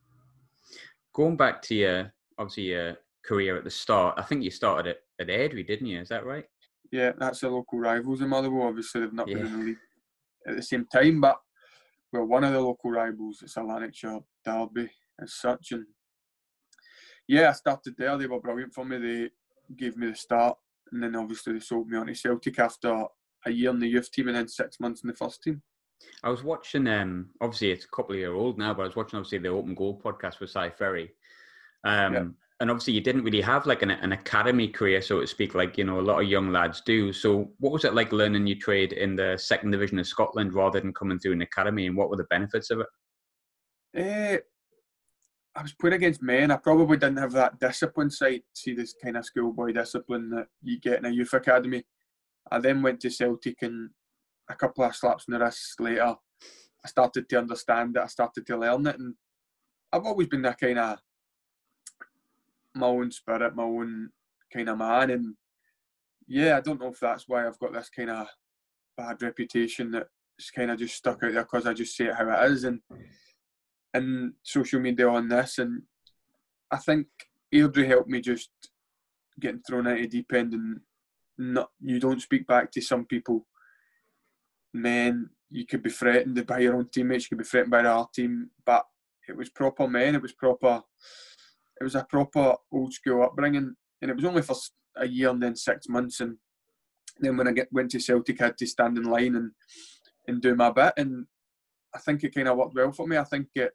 Going 1.14 1.38
back 1.38 1.62
to 1.64 1.76
your 1.76 2.14
obviously 2.38 2.64
your 2.64 2.98
career 3.26 3.58
at 3.58 3.64
the 3.64 3.70
start, 3.70 4.16
I 4.18 4.24
think 4.24 4.44
you 4.44 4.52
started 4.52 4.90
at, 4.90 4.98
at 5.20 5.28
Airdrie, 5.28 5.68
didn't 5.68 5.88
you? 5.88 6.00
Is 6.00 6.10
that 6.10 6.26
right? 6.26 6.46
Yeah, 6.92 7.12
that's 7.18 7.42
the 7.42 7.50
local 7.50 7.80
rivals 7.80 8.22
in 8.22 8.30
Motherwell. 8.30 8.68
Obviously, 8.68 9.02
they've 9.02 9.14
not 9.14 9.28
yeah. 9.28 9.36
been 9.36 9.46
in 9.46 9.60
the 9.60 9.66
league 9.66 9.78
at 10.48 10.56
the 10.56 10.64
same 10.64 10.86
time, 10.92 11.22
but 11.22 11.38
well, 12.12 12.26
one 12.26 12.44
of 12.44 12.54
the 12.54 12.60
local 12.60 12.92
rivals, 12.92 13.40
it's 13.44 13.58
a 13.58 13.62
Lanarkshire 13.62 14.20
derby 14.44 14.90
as 15.22 15.36
such, 15.36 15.72
and 15.72 15.86
yeah, 17.30 17.50
I 17.50 17.54
started 17.54 17.94
there. 17.96 18.18
They 18.18 18.26
were 18.26 18.40
brilliant 18.40 18.74
for 18.74 18.84
me. 18.84 18.98
They 18.98 19.30
gave 19.78 19.96
me 19.96 20.08
the 20.08 20.16
start, 20.16 20.58
and 20.92 21.02
then 21.02 21.16
obviously 21.16 21.54
they 21.54 21.60
sold 21.60 21.88
me 21.88 21.96
on 21.96 22.08
to 22.08 22.16
Celtic 22.16 22.58
after 22.58 23.06
a 23.46 23.52
year 23.52 23.70
in 23.70 23.80
the 23.80 23.88
youth 23.88 24.12
team 24.12 24.28
and 24.28 24.36
then 24.36 24.48
six 24.48 24.80
months 24.80 25.04
in 25.04 25.10
the 25.10 25.16
first 25.16 25.44
team. 25.44 25.62
I 26.24 26.30
was 26.30 26.44
watching. 26.44 26.88
Um, 26.88 27.30
obviously, 27.40 27.70
it's 27.70 27.86
a 27.86 27.96
couple 27.96 28.14
of 28.14 28.20
years 28.20 28.34
old 28.34 28.58
now, 28.58 28.74
but 28.74 28.82
I 28.82 28.86
was 28.86 28.96
watching 28.96 29.18
obviously 29.18 29.38
the 29.38 29.50
Open 29.50 29.76
Goal 29.76 30.02
podcast 30.04 30.40
with 30.40 30.50
Si 30.50 30.70
Ferry. 30.76 31.12
Um, 31.84 32.14
yeah. 32.14 32.24
And 32.62 32.72
obviously, 32.72 32.94
you 32.94 33.02
didn't 33.02 33.24
really 33.24 33.42
have 33.42 33.68
like 33.68 33.84
an, 33.84 33.92
an 33.92 34.14
academy 34.14 34.68
career, 34.68 35.00
so 35.00 35.22
to 35.22 35.28
speak, 35.28 35.54
like 35.54 35.78
you 35.78 35.84
know 35.84 36.00
a 36.00 36.02
lot 36.02 36.24
of 36.24 36.28
young 36.28 36.52
lads 36.52 36.82
do. 36.82 37.14
So, 37.14 37.52
what 37.60 37.72
was 37.72 37.86
it 37.86 37.94
like 37.94 38.12
learning 38.12 38.48
your 38.48 38.58
trade 38.58 38.94
in 38.94 39.16
the 39.16 39.38
second 39.38 39.70
division 39.70 40.00
of 40.00 40.08
Scotland 40.08 40.56
rather 40.56 40.80
than 40.80 40.96
coming 40.96 41.20
through 41.20 41.34
an 41.34 41.44
academy, 41.44 41.86
and 41.86 41.96
what 41.96 42.10
were 42.10 42.18
the 42.18 42.24
benefits 42.24 42.72
of 42.72 42.80
it? 42.80 42.88
Uh, 43.96 44.40
I 45.56 45.62
was 45.62 45.74
playing 45.74 45.96
against 45.96 46.22
men. 46.22 46.52
I 46.52 46.58
probably 46.58 46.98
didn't 46.98 47.18
have 47.18 47.34
that 47.34 47.60
discipline 47.60 48.12
side. 48.12 48.44
See 48.54 48.74
this 48.74 48.94
kind 49.04 49.18
of 49.18 49.26
schoolboy 49.26 49.74
discipline 49.74 50.30
that 50.32 50.48
you 50.62 50.80
get 50.80 51.00
in 51.00 51.06
a 51.06 51.10
youth 51.10 51.34
academy. 51.34 51.84
I 52.52 52.60
then 52.60 52.82
went 52.82 53.00
to 53.02 53.10
Celtic, 53.10 53.58
and 53.62 53.90
a 54.50 54.56
couple 54.56 54.84
of 54.84 54.96
slaps 54.96 55.26
in 55.28 55.34
the 55.34 55.40
wrist 55.40 55.80
later, 55.80 56.16
I 56.84 56.88
started 56.88 57.28
to 57.30 57.40
understand 57.40 57.98
it. 57.98 58.04
I 58.04 58.08
started 58.08 58.46
to 58.48 58.58
learn 58.58 58.88
it, 58.88 59.00
and 59.00 59.16
I've 59.92 60.06
always 60.06 60.28
been 60.28 60.44
that 60.44 60.60
kind 60.60 60.80
of 60.80 61.00
my 62.76 62.88
own 62.88 63.12
spirit, 63.12 63.56
my 63.56 63.64
own 63.64 64.10
kind 64.54 64.70
of 64.70 64.78
man. 64.78 65.10
And 65.10 65.36
yeah, 66.28 66.58
I 66.58 66.62
don't 66.62 66.80
know 66.80 66.90
if 66.90 67.00
that's 67.00 67.28
why 67.28 67.46
I've 67.46 67.60
got 67.60 67.74
this 67.74 67.90
kind 67.90 68.12
of 68.12 68.28
bad 68.96 69.22
reputation 69.22 69.92
that 69.92 70.08
it's 70.38 70.52
kind 70.52 70.72
of 70.72 70.80
just 70.80 70.96
stuck 70.96 71.24
out 71.24 71.34
there 71.34 71.44
because 71.44 71.66
I 71.66 71.74
just 71.74 71.98
say 71.98 72.06
it 72.06 72.16
how 72.16 72.30
it 72.30 72.52
is, 72.52 72.64
and 72.64 72.80
and 73.94 74.34
social 74.44 74.80
media 74.80 75.08
on 75.10 75.28
this, 75.28 75.58
and 75.58 75.84
I 76.72 76.78
think 76.78 77.08
Airdrie 77.54 77.88
helped 77.88 78.10
me 78.10 78.22
just 78.22 78.50
getting 79.40 79.62
thrown 79.62 79.88
into 79.88 80.08
deep 80.08 80.32
end, 80.34 80.54
and 80.54 80.80
not 81.38 81.70
you 81.82 82.00
don't 82.00 82.22
speak 82.22 82.46
back 82.48 82.72
to 82.72 82.82
some 82.82 83.06
people. 83.06 83.46
Men, 84.74 85.30
you 85.50 85.66
could 85.66 85.82
be 85.82 85.90
threatened 85.90 86.46
by 86.46 86.60
your 86.60 86.76
own 86.76 86.90
teammates, 86.94 87.26
you 87.26 87.30
could 87.30 87.44
be 87.44 87.50
threatened 87.50 87.72
by 87.72 87.84
our 87.84 88.08
team, 88.14 88.52
but 88.66 88.86
it 89.28 89.36
was 89.36 89.50
proper 89.50 89.88
men, 89.88 90.16
it 90.16 90.22
was 90.22 90.34
proper, 90.34 90.82
it 91.80 91.84
was 91.84 91.96
a 91.96 92.04
proper 92.04 92.54
old 92.72 92.94
school 92.94 93.24
upbringing, 93.24 93.76
and 94.02 94.12
it 94.12 94.16
was 94.16 94.26
only 94.26 94.42
for 94.42 94.56
a 94.98 95.08
year 95.08 95.30
and 95.30 95.42
then 95.42 95.56
six 95.56 95.88
months, 95.88 96.20
and 96.20 96.38
then 97.20 97.36
when 97.38 97.48
I 97.48 97.52
get, 97.52 97.70
went 97.72 97.92
to 97.92 98.00
Celtic, 98.00 98.42
I 98.42 98.46
had 98.46 98.58
to 98.58 98.68
stand 98.68 98.98
in 98.98 99.04
line 99.06 99.36
and 99.36 99.52
and 100.28 100.42
do 100.42 100.56
my 100.56 100.70
bit, 100.70 100.94
and 100.98 101.26
I 101.94 101.98
think 101.98 102.24
it 102.24 102.36
kind 102.36 102.48
of 102.48 102.58
worked 102.58 102.76
well 102.76 102.92
for 102.92 103.08
me. 103.08 103.18
I 103.18 103.24
think 103.24 103.48
it 103.56 103.72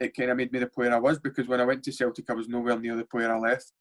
it 0.00 0.16
kind 0.16 0.30
of 0.30 0.36
made 0.36 0.52
me 0.52 0.58
the 0.58 0.66
player 0.66 0.94
I 0.94 0.98
was 0.98 1.18
because 1.18 1.48
when 1.48 1.60
I 1.60 1.64
went 1.64 1.82
to 1.84 1.92
Celtic, 1.92 2.28
I 2.30 2.34
was 2.34 2.48
nowhere 2.48 2.78
near 2.78 2.96
the 2.96 3.04
player 3.04 3.32
I 3.32 3.38
left. 3.38 3.72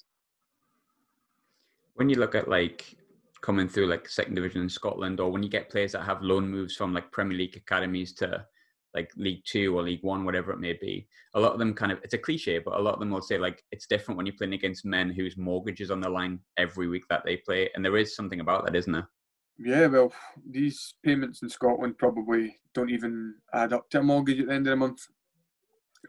When 1.96 2.10
you 2.10 2.18
look 2.18 2.36
at 2.36 2.50
like 2.50 2.96
coming 3.42 3.70
through 3.70 3.88
like 3.88 4.10
second 4.10 4.36
division 4.36 4.62
in 4.62 4.70
Scotland, 4.70 5.20
or 5.20 5.32
when 5.32 5.44
you 5.44 5.50
get 5.50 5.70
players 5.70 5.92
that 5.92 6.04
have 6.04 6.22
loan 6.22 6.50
moves 6.50 6.76
from 6.76 6.94
like 6.94 7.12
Premier 7.12 7.38
League 7.38 7.56
academies 7.56 8.14
to 8.14 8.46
like 8.94 9.12
League 9.18 9.44
Two 9.46 9.78
or 9.78 9.84
League 9.84 10.04
One, 10.04 10.26
whatever 10.26 10.52
it 10.52 10.60
may 10.60 10.74
be. 10.74 11.08
A 11.34 11.40
lot 11.40 11.52
of 11.52 11.60
them 11.60 11.74
kind 11.74 11.92
of 11.92 12.00
it's 12.04 12.14
a 12.14 12.18
cliche, 12.18 12.60
but 12.60 12.80
a 12.80 12.82
lot 12.82 12.94
of 12.94 13.00
them 13.00 13.12
will 13.12 13.22
say 13.22 13.38
like 13.38 13.62
it's 13.72 13.88
different 13.88 14.18
when 14.18 14.26
you're 14.26 14.36
playing 14.38 14.54
against 14.54 14.86
men 14.86 15.10
whose 15.10 15.38
mortgage 15.38 15.82
is 15.82 15.92
on 15.92 16.00
the 16.00 16.10
line 16.10 16.40
every 16.58 16.88
week 16.88 17.04
that 17.10 17.24
they 17.26 17.38
play, 17.38 17.70
and 17.76 17.84
there 17.84 17.98
is 17.98 18.16
something 18.16 18.40
about 18.40 18.66
that, 18.66 18.76
isn't 18.76 18.94
there? 18.94 19.10
Yeah, 19.58 19.88
well, 19.88 20.14
these 20.50 20.96
payments 21.04 21.42
in 21.42 21.50
Scotland 21.50 21.98
probably 21.98 22.58
don't 22.74 22.90
even 22.90 23.36
add 23.54 23.74
up 23.74 23.90
to 23.92 24.00
a 24.00 24.04
mortgage 24.04 24.40
at 24.40 24.48
the 24.48 24.54
end 24.54 24.68
of 24.68 24.72
the 24.72 24.76
month. 24.76 25.02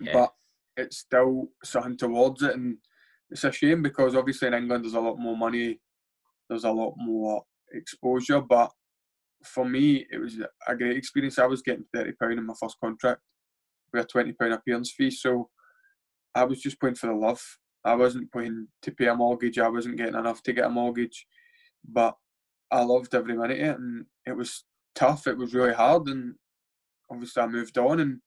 Yeah. 0.00 0.12
But 0.12 0.32
it's 0.76 0.98
still 0.98 1.48
something 1.64 1.96
towards 1.96 2.42
it, 2.42 2.54
and 2.54 2.76
it's 3.30 3.44
a 3.44 3.52
shame 3.52 3.82
because 3.82 4.14
obviously 4.14 4.48
in 4.48 4.54
England 4.54 4.84
there's 4.84 4.94
a 4.94 5.00
lot 5.00 5.18
more 5.18 5.36
money, 5.36 5.80
there's 6.48 6.64
a 6.64 6.70
lot 6.70 6.94
more 6.96 7.42
exposure, 7.72 8.40
but 8.40 8.70
for 9.44 9.64
me, 9.64 10.06
it 10.10 10.18
was 10.18 10.38
a 10.66 10.76
great 10.76 10.96
experience. 10.96 11.38
I 11.38 11.46
was 11.46 11.62
getting 11.62 11.84
thirty 11.94 12.12
pound 12.12 12.38
in 12.38 12.46
my 12.46 12.54
first 12.60 12.76
contract 12.82 13.20
with 13.92 14.04
a 14.04 14.06
twenty 14.06 14.32
pound 14.32 14.52
appearance 14.52 14.92
fee, 14.92 15.10
so 15.10 15.50
I 16.34 16.44
was 16.44 16.60
just 16.60 16.80
playing 16.80 16.96
for 16.96 17.08
the 17.08 17.14
love. 17.14 17.42
I 17.84 17.94
wasn't 17.94 18.32
playing 18.32 18.66
to 18.82 18.90
pay 18.90 19.06
a 19.06 19.14
mortgage. 19.14 19.58
I 19.58 19.68
wasn't 19.68 19.96
getting 19.96 20.16
enough 20.16 20.42
to 20.44 20.52
get 20.52 20.66
a 20.66 20.70
mortgage, 20.70 21.26
but 21.88 22.16
I 22.70 22.82
loved 22.82 23.14
every 23.14 23.36
minute 23.36 23.60
of 23.60 23.66
it, 23.68 23.78
and 23.78 24.06
it 24.26 24.36
was 24.36 24.64
tough. 24.94 25.26
It 25.26 25.38
was 25.38 25.54
really 25.54 25.74
hard, 25.74 26.08
and 26.08 26.34
obviously 27.10 27.42
I 27.42 27.46
moved 27.46 27.78
on 27.78 28.00
and 28.00 28.20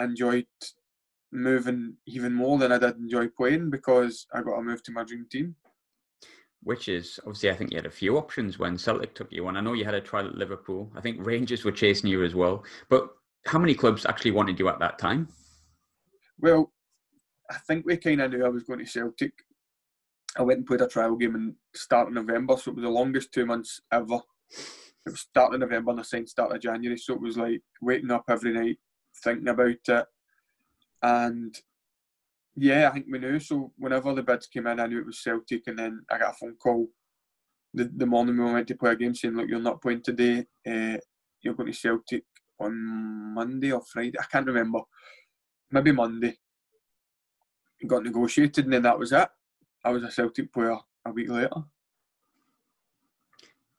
enjoyed 0.00 0.46
moving 1.32 1.96
even 2.06 2.32
more 2.32 2.58
than 2.58 2.72
I 2.72 2.78
did 2.78 2.96
enjoy 2.96 3.28
playing 3.28 3.70
because 3.70 4.26
I 4.32 4.42
got 4.42 4.56
to 4.56 4.62
move 4.62 4.82
to 4.84 4.92
my 4.92 5.04
dream 5.04 5.26
team 5.30 5.56
which 6.66 6.88
is 6.88 7.20
obviously 7.20 7.48
I 7.48 7.54
think 7.54 7.70
you 7.70 7.76
had 7.76 7.86
a 7.86 7.90
few 7.90 8.18
options 8.18 8.58
when 8.58 8.76
Celtic 8.76 9.14
took 9.14 9.30
you 9.30 9.46
on. 9.46 9.56
I 9.56 9.60
know 9.60 9.74
you 9.74 9.84
had 9.84 9.94
a 9.94 10.00
trial 10.00 10.26
at 10.26 10.34
Liverpool. 10.34 10.90
I 10.96 11.00
think 11.00 11.24
Rangers 11.24 11.64
were 11.64 11.70
chasing 11.70 12.10
you 12.10 12.24
as 12.24 12.34
well. 12.34 12.64
But 12.90 13.08
how 13.46 13.60
many 13.60 13.72
clubs 13.72 14.04
actually 14.04 14.32
wanted 14.32 14.58
you 14.58 14.68
at 14.68 14.80
that 14.80 14.98
time? 14.98 15.28
Well, 16.40 16.72
I 17.48 17.58
think 17.68 17.86
we 17.86 17.96
kind 17.96 18.20
of 18.20 18.32
knew 18.32 18.44
I 18.44 18.48
was 18.48 18.64
going 18.64 18.80
to 18.80 18.84
Celtic. 18.84 19.32
I 20.36 20.42
went 20.42 20.58
and 20.58 20.66
played 20.66 20.80
a 20.80 20.88
trial 20.88 21.14
game 21.14 21.36
in 21.36 21.54
start 21.72 22.08
of 22.08 22.14
November, 22.14 22.56
so 22.56 22.72
it 22.72 22.74
was 22.74 22.82
the 22.82 22.90
longest 22.90 23.30
two 23.32 23.46
months 23.46 23.80
ever. 23.92 24.18
It 25.06 25.10
was 25.10 25.20
start 25.20 25.54
of 25.54 25.60
November 25.60 25.92
and 25.92 26.00
I 26.00 26.02
signed 26.02 26.28
start 26.28 26.52
of 26.52 26.60
January, 26.60 26.98
so 26.98 27.14
it 27.14 27.20
was 27.20 27.36
like 27.36 27.62
waking 27.80 28.10
up 28.10 28.24
every 28.28 28.52
night 28.52 28.78
thinking 29.22 29.48
about 29.48 29.68
it. 29.88 30.06
And 31.02 31.54
yeah, 32.56 32.88
I 32.88 32.92
think 32.92 33.06
we 33.10 33.18
knew. 33.18 33.38
So 33.38 33.72
whenever 33.76 34.14
the 34.14 34.22
bids 34.22 34.46
came 34.46 34.66
in, 34.66 34.80
I 34.80 34.86
knew 34.86 35.00
it 35.00 35.06
was 35.06 35.22
Celtic, 35.22 35.62
and 35.66 35.78
then 35.78 36.04
I 36.10 36.18
got 36.18 36.30
a 36.30 36.34
phone 36.34 36.56
call 36.56 36.88
the, 37.74 37.90
the 37.94 38.06
morning 38.06 38.38
we 38.38 38.52
went 38.52 38.66
to 38.68 38.74
play 38.74 38.92
a 38.92 38.96
game 38.96 39.14
saying, 39.14 39.34
"Look, 39.36 39.48
you're 39.48 39.60
not 39.60 39.82
playing 39.82 40.02
today. 40.02 40.46
Uh, 40.66 40.96
you're 41.42 41.54
going 41.54 41.70
to 41.70 41.78
Celtic 41.78 42.24
on 42.58 43.34
Monday 43.34 43.72
or 43.72 43.82
Friday. 43.82 44.18
I 44.18 44.24
can't 44.24 44.46
remember. 44.46 44.80
Maybe 45.70 45.92
Monday." 45.92 46.36
Got 47.86 48.04
negotiated, 48.04 48.64
and 48.64 48.72
then 48.72 48.82
that 48.82 48.98
was 48.98 49.12
it. 49.12 49.28
I 49.84 49.90
was 49.90 50.02
a 50.02 50.10
Celtic 50.10 50.52
player 50.52 50.78
a 51.04 51.12
week 51.12 51.28
later. 51.28 51.62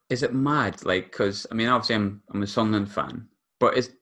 Is 0.09 0.21
it 0.21 0.35
mad? 0.35 0.85
Like, 0.85 1.05
because 1.05 1.47
I 1.51 1.55
mean, 1.55 1.67
obviously, 1.67 1.95
I'm 1.95 2.21
I'm 2.31 2.43
a 2.43 2.47
Sunderland 2.47 2.91
fan, 2.91 3.27
but 3.59 3.75
is 3.75 3.96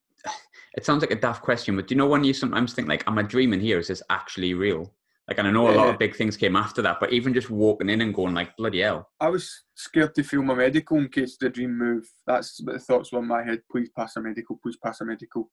it 0.75 0.85
sounds 0.85 1.01
like 1.01 1.11
a 1.11 1.15
daft 1.15 1.41
question, 1.41 1.75
but 1.75 1.87
do 1.87 1.95
you 1.95 1.97
know 1.97 2.07
when 2.07 2.23
you 2.23 2.33
sometimes 2.33 2.73
think 2.73 2.87
like, 2.87 3.07
"Am 3.07 3.17
I 3.17 3.23
dreaming 3.23 3.61
here? 3.61 3.79
Is 3.79 3.87
this 3.87 4.03
actually 4.09 4.53
real?" 4.53 4.93
Like, 5.27 5.39
and 5.39 5.47
I 5.47 5.51
know 5.51 5.69
a 5.69 5.73
lot 5.73 5.89
of 5.89 5.97
big 5.97 6.15
things 6.15 6.37
came 6.37 6.55
after 6.55 6.83
that, 6.83 6.99
but 6.99 7.11
even 7.11 7.33
just 7.33 7.49
walking 7.49 7.89
in 7.89 8.01
and 8.01 8.13
going 8.13 8.33
like, 8.35 8.55
"Bloody 8.57 8.81
hell!" 8.81 9.09
I 9.19 9.29
was 9.29 9.63
scared 9.73 10.13
to 10.15 10.23
feel 10.23 10.43
my 10.43 10.53
medical 10.53 10.97
in 10.97 11.07
case 11.07 11.37
the 11.37 11.49
dream 11.49 11.77
move. 11.77 12.07
That's 12.27 12.61
what 12.61 12.73
the 12.73 12.79
thoughts 12.79 13.11
were 13.11 13.19
in 13.19 13.27
my 13.27 13.43
head. 13.43 13.61
Please 13.71 13.89
pass 13.97 14.17
a 14.17 14.21
medical. 14.21 14.59
Please 14.61 14.77
pass 14.77 15.01
a 15.01 15.05
medical. 15.05 15.49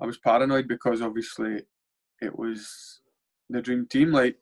I 0.00 0.06
was 0.06 0.18
paranoid 0.18 0.68
because 0.68 1.02
obviously 1.02 1.62
it 2.20 2.38
was 2.38 3.00
the 3.50 3.60
dream 3.60 3.86
team. 3.86 4.12
Like, 4.12 4.36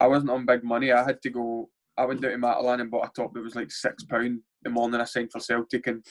I 0.00 0.08
wasn't 0.08 0.30
on 0.30 0.44
big 0.44 0.64
money. 0.64 0.92
I 0.92 1.04
had 1.04 1.22
to 1.22 1.30
go. 1.30 1.70
I 1.96 2.04
went 2.04 2.20
down 2.20 2.32
to 2.32 2.38
Matalan 2.38 2.80
and 2.80 2.90
bought 2.90 3.06
a 3.06 3.10
top 3.14 3.32
that 3.32 3.42
was 3.42 3.54
like 3.54 3.70
six 3.70 4.04
pound 4.04 4.40
the 4.62 4.70
morning 4.70 5.00
I 5.00 5.04
signed 5.04 5.30
for 5.30 5.40
Celtic, 5.40 5.86
and 5.86 6.04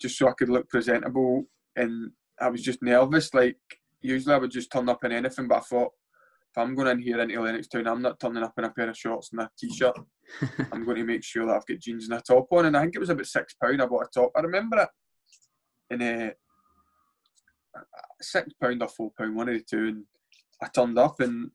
just 0.00 0.18
so 0.18 0.28
I 0.28 0.32
could 0.32 0.48
look 0.48 0.68
presentable 0.68 1.44
and 1.76 2.10
I 2.40 2.48
was 2.48 2.62
just 2.62 2.82
nervous. 2.82 3.32
Like 3.34 3.56
usually 4.00 4.34
I 4.34 4.38
would 4.38 4.50
just 4.50 4.70
turn 4.70 4.88
up 4.88 5.04
in 5.04 5.12
anything, 5.12 5.48
but 5.48 5.58
I 5.58 5.60
thought 5.60 5.92
if 6.50 6.58
I'm 6.58 6.74
going 6.74 6.88
in 6.88 7.00
here 7.00 7.20
into 7.20 7.38
Lennoxtown, 7.38 7.86
I'm 7.86 8.02
not 8.02 8.18
turning 8.18 8.42
up 8.42 8.54
in 8.56 8.64
a 8.64 8.70
pair 8.70 8.88
of 8.88 8.96
shorts 8.96 9.30
and 9.32 9.42
a 9.42 9.50
t-shirt. 9.58 9.98
I'm 10.72 10.84
going 10.84 10.96
to 10.96 11.04
make 11.04 11.22
sure 11.22 11.46
that 11.46 11.56
I've 11.56 11.66
got 11.66 11.78
jeans 11.78 12.08
and 12.08 12.18
a 12.18 12.22
top 12.22 12.46
on. 12.52 12.66
And 12.66 12.76
I 12.76 12.82
think 12.82 12.94
it 12.94 13.00
was 13.00 13.10
about 13.10 13.26
six 13.26 13.54
pound. 13.62 13.82
I 13.82 13.86
bought 13.86 14.06
a 14.06 14.20
top. 14.20 14.32
I 14.36 14.40
remember 14.40 14.78
it. 14.78 14.88
And 15.90 16.02
uh, 16.02 17.80
six 18.20 18.50
pound 18.60 18.82
or 18.82 18.88
four 18.88 19.10
pound, 19.18 19.36
one 19.36 19.48
of 19.48 19.54
the 19.54 19.64
two. 19.68 19.88
And 19.88 20.04
I 20.62 20.68
turned 20.68 20.98
up 20.98 21.20
and 21.20 21.50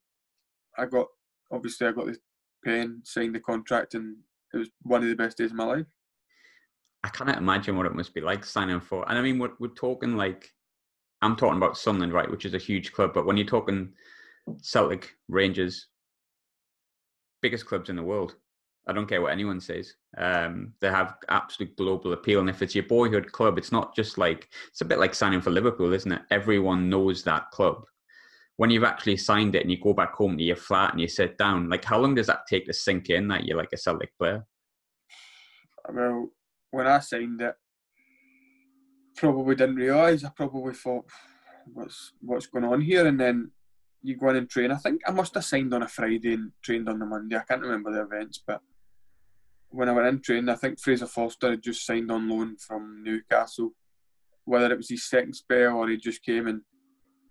I 0.78 0.86
got 0.86 1.08
obviously 1.52 1.88
I 1.88 1.92
got 1.92 2.06
the 2.06 2.18
pen, 2.63 3.02
signed 3.04 3.36
the 3.36 3.40
contract, 3.40 3.94
and 3.96 4.18
it 4.54 4.58
was 4.58 4.70
one 4.82 5.04
of 5.04 5.10
the 5.10 5.16
best 5.16 5.38
days 5.38 5.52
of 5.52 5.58
my 5.58 5.66
life. 5.66 5.88
I 7.04 7.10
can't 7.10 7.30
imagine 7.38 7.75
what 7.75 7.86
it 7.86 7.96
must 7.96 8.13
be 8.13 8.22
like 8.22 8.46
signing 8.46 8.80
for. 8.80 9.08
And 9.10 9.18
I 9.18 9.22
mean, 9.22 9.38
we're, 9.38 9.52
we're 9.60 9.68
talking 9.70 10.16
like 10.16 10.50
I'm 11.24 11.36
talking 11.36 11.58
about 11.58 11.77
Sunderland, 11.77 12.13
right, 12.13 12.30
which 12.30 12.46
is 12.46 12.53
a 12.53 12.60
huge 12.60 12.92
club. 12.92 13.13
But 13.13 13.25
when 13.25 13.38
you're 13.38 13.46
talking 13.46 13.94
Celtic, 14.62 15.15
Rangers, 15.30 15.88
biggest 17.42 17.65
clubs 17.65 17.89
in 17.89 17.96
the 17.96 18.03
world, 18.03 18.36
I 18.88 18.92
don't 18.92 19.08
care 19.08 19.22
what 19.22 19.32
anyone 19.32 19.62
says. 19.62 19.94
Um, 20.18 20.74
they 20.82 20.89
have 20.89 21.15
absolute 21.30 21.77
global 21.77 22.12
appeal, 22.12 22.42
and 22.42 22.50
if 22.50 22.62
it's 22.62 22.75
your 22.75 22.84
boyhood 22.84 23.32
club, 23.32 23.58
it's 23.58 23.72
not 23.72 23.96
just 23.96 24.18
like 24.18 24.50
it's 24.68 24.82
a 24.82 24.86
bit 24.86 25.00
like 25.00 25.15
signing 25.15 25.42
for 25.42 25.51
Liverpool, 25.51 25.94
isn't 25.94 26.12
it? 26.12 26.22
Everyone 26.30 26.89
knows 26.89 27.24
that 27.24 27.50
club. 27.51 27.86
When 28.58 28.70
you've 28.70 28.84
actually 28.84 29.18
signed 29.18 29.56
it 29.56 29.62
and 29.63 29.72
you 29.72 29.80
go 29.82 29.94
back 29.94 30.13
home 30.13 30.38
to 30.38 30.44
your 30.44 30.58
flat 30.58 30.92
and 30.92 31.01
you 31.01 31.08
sit 31.08 31.38
down, 31.38 31.70
like 31.70 31.86
how 31.86 32.00
long 32.00 32.15
does 32.15 32.27
that 32.27 32.46
take 32.48 32.65
to 32.65 32.74
sink 32.74 33.10
in 33.10 33.30
that 33.30 33.46
you're 33.46 33.58
like 33.58 33.74
a 33.74 33.77
Celtic 33.77 34.15
player? 34.18 34.46
Well, 35.89 36.30
when 36.72 36.86
I 36.86 37.00
signed 37.00 37.42
it, 37.42 37.56
probably 39.15 39.55
didn't 39.55 39.75
realise. 39.75 40.24
I 40.24 40.29
probably 40.29 40.74
thought, 40.74 41.05
what's 41.74 42.13
what's 42.22 42.48
going 42.48 42.65
on 42.65 42.82
here? 42.82 43.08
And 43.08 43.20
then 43.20 43.51
you 44.01 44.17
go 44.17 44.29
in 44.29 44.36
and 44.36 44.50
train. 44.50 44.72
I 44.72 44.77
think 44.77 45.01
I 45.08 45.12
must 45.12 45.34
have 45.36 45.46
signed 45.46 45.74
on 45.74 45.84
a 45.84 45.88
Friday 45.88 46.34
and 46.34 46.51
trained 46.62 46.89
on 46.89 47.00
the 47.00 47.05
Monday. 47.05 47.38
I 47.38 47.43
can't 47.43 47.62
remember 47.62 47.91
the 47.91 48.01
events, 48.01 48.43
but 48.46 48.62
when 49.70 49.89
I 49.89 49.93
went 49.93 50.08
in 50.08 50.22
training, 50.22 50.50
I 50.50 50.55
think 50.55 50.79
Fraser 50.79 51.08
Forster 51.08 51.51
had 51.51 51.63
just 51.63 51.86
signed 51.86 52.12
on 52.12 52.29
loan 52.29 52.58
from 52.58 53.01
Newcastle. 53.03 53.72
Whether 54.46 54.74
it 54.74 54.77
was 54.77 54.89
his 54.89 55.10
second 55.10 55.34
spell 55.34 55.77
or 55.77 55.88
he 55.89 55.98
just 55.98 56.24
came 56.24 56.48
and 56.48 56.62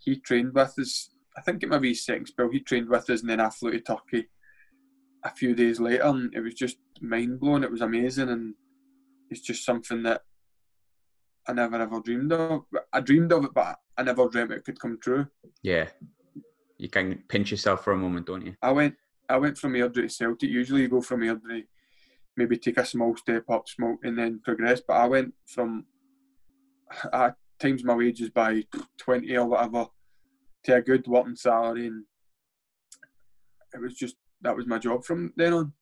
he 0.00 0.18
trained 0.18 0.54
with 0.54 0.78
us. 0.78 1.10
I 1.36 1.42
think 1.42 1.62
it 1.62 1.68
might 1.68 1.82
be 1.82 1.90
his 1.90 2.04
second 2.04 2.26
spell. 2.26 2.50
He 2.50 2.60
trained 2.60 2.88
with 2.88 3.08
us 3.08 3.20
and 3.20 3.30
then 3.30 3.40
I 3.40 3.50
flew 3.50 3.70
to 3.70 3.80
Turkey 3.80 4.28
a 5.24 5.30
few 5.30 5.54
days 5.54 5.78
later 5.78 6.04
and 6.04 6.34
it 6.34 6.40
was 6.40 6.54
just 6.54 6.78
mind 7.00 7.38
blowing. 7.38 7.62
It 7.62 7.70
was 7.70 7.82
amazing 7.82 8.28
and 8.28 8.54
it's 9.30 9.40
just 9.40 9.64
something 9.64 10.02
that 10.02 10.22
I 11.48 11.52
never 11.52 11.76
ever 11.76 12.00
dreamed 12.00 12.32
of. 12.32 12.64
I 12.92 13.00
dreamed 13.00 13.32
of 13.32 13.44
it, 13.44 13.54
but 13.54 13.78
I 13.96 14.02
never 14.02 14.28
dreamt 14.28 14.52
it 14.52 14.64
could 14.64 14.78
come 14.78 14.98
true. 15.00 15.26
Yeah, 15.62 15.88
you 16.78 16.88
can 16.88 17.22
pinch 17.28 17.50
yourself 17.50 17.84
for 17.84 17.92
a 17.92 17.98
moment, 17.98 18.26
don't 18.26 18.46
you? 18.46 18.54
I 18.62 18.70
went, 18.72 18.94
I 19.28 19.38
went 19.38 19.58
from 19.58 19.72
Airdrie 19.72 20.02
to 20.02 20.08
Celtic. 20.08 20.48
Usually, 20.48 20.82
you 20.82 20.88
go 20.88 21.00
from 21.00 21.20
Airdrie, 21.20 21.66
maybe 22.36 22.56
take 22.58 22.78
a 22.78 22.86
small 22.86 23.16
step 23.16 23.44
up, 23.50 23.68
smoke, 23.68 24.00
and 24.04 24.16
then 24.16 24.40
progress. 24.44 24.80
But 24.86 24.94
I 24.94 25.06
went 25.06 25.34
from, 25.46 25.86
I 27.12 27.32
times 27.58 27.84
my 27.84 27.94
wages 27.94 28.30
by 28.30 28.64
twenty 28.96 29.36
or 29.36 29.46
whatever, 29.46 29.86
to 30.64 30.76
a 30.76 30.82
good 30.82 31.06
working 31.06 31.36
salary, 31.36 31.88
and 31.88 32.04
it 33.74 33.80
was 33.80 33.94
just 33.94 34.16
that 34.42 34.56
was 34.56 34.66
my 34.66 34.78
job 34.78 35.04
from 35.04 35.32
then 35.36 35.52
on. 35.52 35.72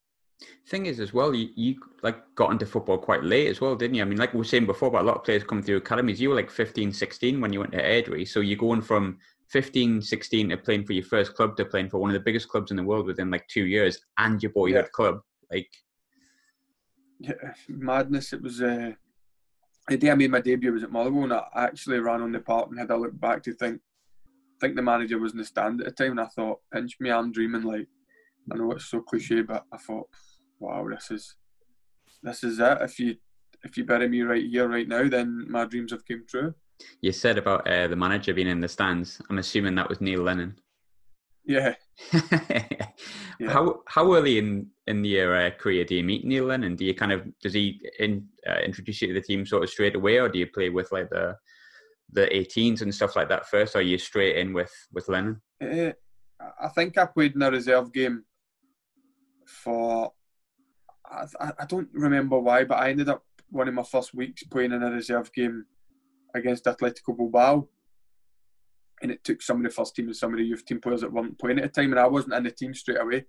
Thing 0.66 0.86
is, 0.86 1.00
as 1.00 1.12
well, 1.12 1.34
you, 1.34 1.50
you 1.54 1.76
like 2.02 2.16
got 2.34 2.52
into 2.52 2.64
football 2.64 2.98
quite 2.98 3.22
late 3.24 3.48
as 3.48 3.60
well, 3.60 3.74
didn't 3.74 3.94
you? 3.94 4.02
I 4.02 4.06
mean, 4.06 4.18
like 4.18 4.32
we 4.32 4.38
were 4.38 4.44
saying 4.44 4.66
before, 4.66 4.90
but 4.90 5.02
a 5.02 5.04
lot 5.04 5.16
of 5.16 5.24
players 5.24 5.44
come 5.44 5.62
through 5.62 5.78
academies. 5.78 6.20
You 6.20 6.30
were 6.30 6.36
like 6.36 6.50
15, 6.50 6.92
16 6.92 7.40
when 7.40 7.52
you 7.52 7.60
went 7.60 7.72
to 7.72 7.82
Airdrie. 7.82 8.26
So 8.26 8.40
you're 8.40 8.56
going 8.56 8.82
from 8.82 9.18
15, 9.50 10.00
16 10.00 10.48
to 10.50 10.56
playing 10.56 10.86
for 10.86 10.92
your 10.92 11.04
first 11.04 11.34
club 11.34 11.56
to 11.56 11.64
playing 11.64 11.90
for 11.90 11.98
one 11.98 12.10
of 12.10 12.14
the 12.14 12.20
biggest 12.20 12.48
clubs 12.48 12.70
in 12.70 12.76
the 12.76 12.84
world 12.84 13.06
within 13.06 13.30
like 13.30 13.46
two 13.48 13.66
years 13.66 13.98
and 14.18 14.42
your 14.42 14.52
boyhood 14.52 14.84
yeah. 14.84 14.90
club. 14.94 15.20
Like, 15.50 15.70
yeah, 17.18 17.32
madness. 17.68 18.32
It 18.32 18.42
was 18.42 18.62
uh, 18.62 18.92
the 19.88 19.96
day 19.96 20.10
I 20.10 20.14
made 20.14 20.30
my 20.30 20.40
debut 20.40 20.72
was 20.72 20.84
at 20.84 20.92
Motherwell, 20.92 21.24
and 21.24 21.32
I 21.32 21.44
actually 21.54 21.98
ran 21.98 22.22
on 22.22 22.32
the 22.32 22.38
park 22.38 22.68
and 22.70 22.78
had 22.78 22.90
a 22.90 22.96
look 22.96 23.18
back 23.18 23.42
to 23.42 23.52
think, 23.52 23.80
I 24.56 24.60
think 24.60 24.76
the 24.76 24.82
manager 24.82 25.18
was 25.18 25.32
in 25.32 25.38
the 25.38 25.44
stand 25.44 25.80
at 25.80 25.86
the 25.86 25.92
time, 25.92 26.12
and 26.12 26.20
I 26.20 26.26
thought, 26.26 26.60
pinch 26.72 26.96
me, 27.00 27.10
I'm 27.10 27.32
dreaming. 27.32 27.62
Like, 27.62 27.88
I 28.52 28.56
know 28.56 28.70
it's 28.72 28.86
so 28.86 29.00
cliche, 29.00 29.42
but 29.42 29.64
I 29.72 29.78
thought, 29.78 30.08
wow, 30.60 30.86
this 30.88 31.10
is, 31.10 31.34
this 32.22 32.44
is 32.44 32.60
it. 32.60 32.78
If 32.82 32.98
you, 33.00 33.16
if 33.64 33.76
you 33.76 33.84
bury 33.84 34.08
me 34.08 34.22
right 34.22 34.44
here, 34.44 34.68
right 34.68 34.86
now, 34.86 35.08
then 35.08 35.46
my 35.48 35.64
dreams 35.64 35.92
have 35.92 36.06
come 36.06 36.24
true. 36.28 36.54
You 37.00 37.12
said 37.12 37.38
about 37.38 37.68
uh, 37.68 37.88
the 37.88 37.96
manager 37.96 38.32
being 38.32 38.46
in 38.46 38.60
the 38.60 38.68
stands. 38.68 39.20
I'm 39.28 39.38
assuming 39.38 39.74
that 39.74 39.88
was 39.88 40.00
Neil 40.00 40.22
Lennon. 40.22 40.58
Yeah. 41.44 41.74
yeah. 42.12 42.86
How 43.48 43.80
how 43.86 44.14
early 44.14 44.38
in 44.38 44.68
in 44.86 45.04
your 45.04 45.36
uh, 45.36 45.50
career 45.50 45.84
do 45.84 45.94
you 45.94 46.04
meet 46.04 46.24
Neil 46.24 46.44
Lennon? 46.44 46.76
Do 46.76 46.84
you 46.84 46.94
kind 46.94 47.12
of 47.12 47.26
does 47.40 47.54
he 47.54 47.80
in, 47.98 48.26
uh, 48.48 48.60
introduce 48.64 49.02
you 49.02 49.08
to 49.08 49.14
the 49.14 49.20
team 49.20 49.44
sort 49.46 49.64
of 49.64 49.70
straight 49.70 49.96
away, 49.96 50.18
or 50.18 50.28
do 50.28 50.38
you 50.38 50.46
play 50.46 50.70
with 50.70 50.92
like 50.92 51.10
the 51.10 51.36
the 52.12 52.26
18s 52.26 52.82
and 52.82 52.94
stuff 52.94 53.16
like 53.16 53.28
that 53.28 53.48
first? 53.48 53.74
Or 53.74 53.78
are 53.78 53.82
you 53.82 53.98
straight 53.98 54.36
in 54.36 54.52
with 54.52 54.72
with 54.92 55.08
Lennon? 55.08 55.40
Uh, 55.62 55.92
I 56.60 56.68
think 56.68 56.96
I 56.98 57.06
played 57.06 57.34
in 57.34 57.42
a 57.42 57.50
reserve 57.50 57.92
game 57.92 58.24
for 59.46 60.12
I, 61.10 61.52
I 61.58 61.66
don't 61.66 61.88
remember 61.92 62.38
why, 62.38 62.64
but 62.64 62.78
I 62.78 62.90
ended 62.90 63.08
up 63.08 63.24
one 63.50 63.68
of 63.68 63.74
my 63.74 63.82
first 63.82 64.14
weeks 64.14 64.44
playing 64.44 64.72
in 64.72 64.82
a 64.82 64.90
reserve 64.90 65.32
game 65.32 65.66
against 66.34 66.64
Atletico 66.66 67.16
Bilbao 67.16 67.68
and 69.02 69.10
it 69.10 69.24
took 69.24 69.42
some 69.42 69.58
of 69.58 69.62
the 69.62 69.70
first 69.70 69.94
team 69.96 70.06
and 70.06 70.16
some 70.16 70.32
of 70.32 70.38
the 70.38 70.44
youth 70.44 70.64
team 70.64 70.80
players 70.80 71.00
that 71.00 71.12
weren't 71.12 71.38
playing 71.38 71.58
at 71.58 71.72
the 71.72 71.80
time, 71.80 71.92
and 71.92 72.00
I 72.00 72.06
wasn't 72.06 72.34
in 72.34 72.44
the 72.44 72.50
team 72.50 72.74
straight 72.74 73.00
away. 73.00 73.24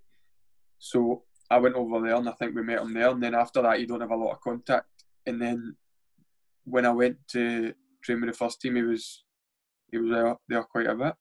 So 0.80 1.24
I 1.50 1.60
went 1.60 1.76
over 1.76 2.02
there, 2.02 2.16
and 2.16 2.28
I 2.28 2.34
think 2.34 2.56
we 2.56 2.64
met 2.64 2.82
him 2.82 2.94
there. 2.94 3.10
And 3.10 3.24
then 3.24 3.36
after 3.36 3.62
that, 3.62 3.80
you 3.80 3.88
don't 3.88 4.02
have 4.02 4.12
a 4.12 4.16
lot 4.16 4.34
of 4.34 4.42
contact. 4.42 4.88
And 5.26 5.42
then 5.42 5.76
when 6.66 6.86
I 6.86 6.92
went 6.92 7.18
to 7.30 7.74
train 8.04 8.22
with 8.22 8.32
the 8.32 8.38
first 8.38 8.62
team, 8.62 8.76
he 8.76 8.82
was 8.82 9.24
he 9.92 9.98
was 9.98 10.12
there, 10.12 10.36
there 10.48 10.64
quite 10.64 10.88
a 10.88 10.96
bit. 10.96 11.14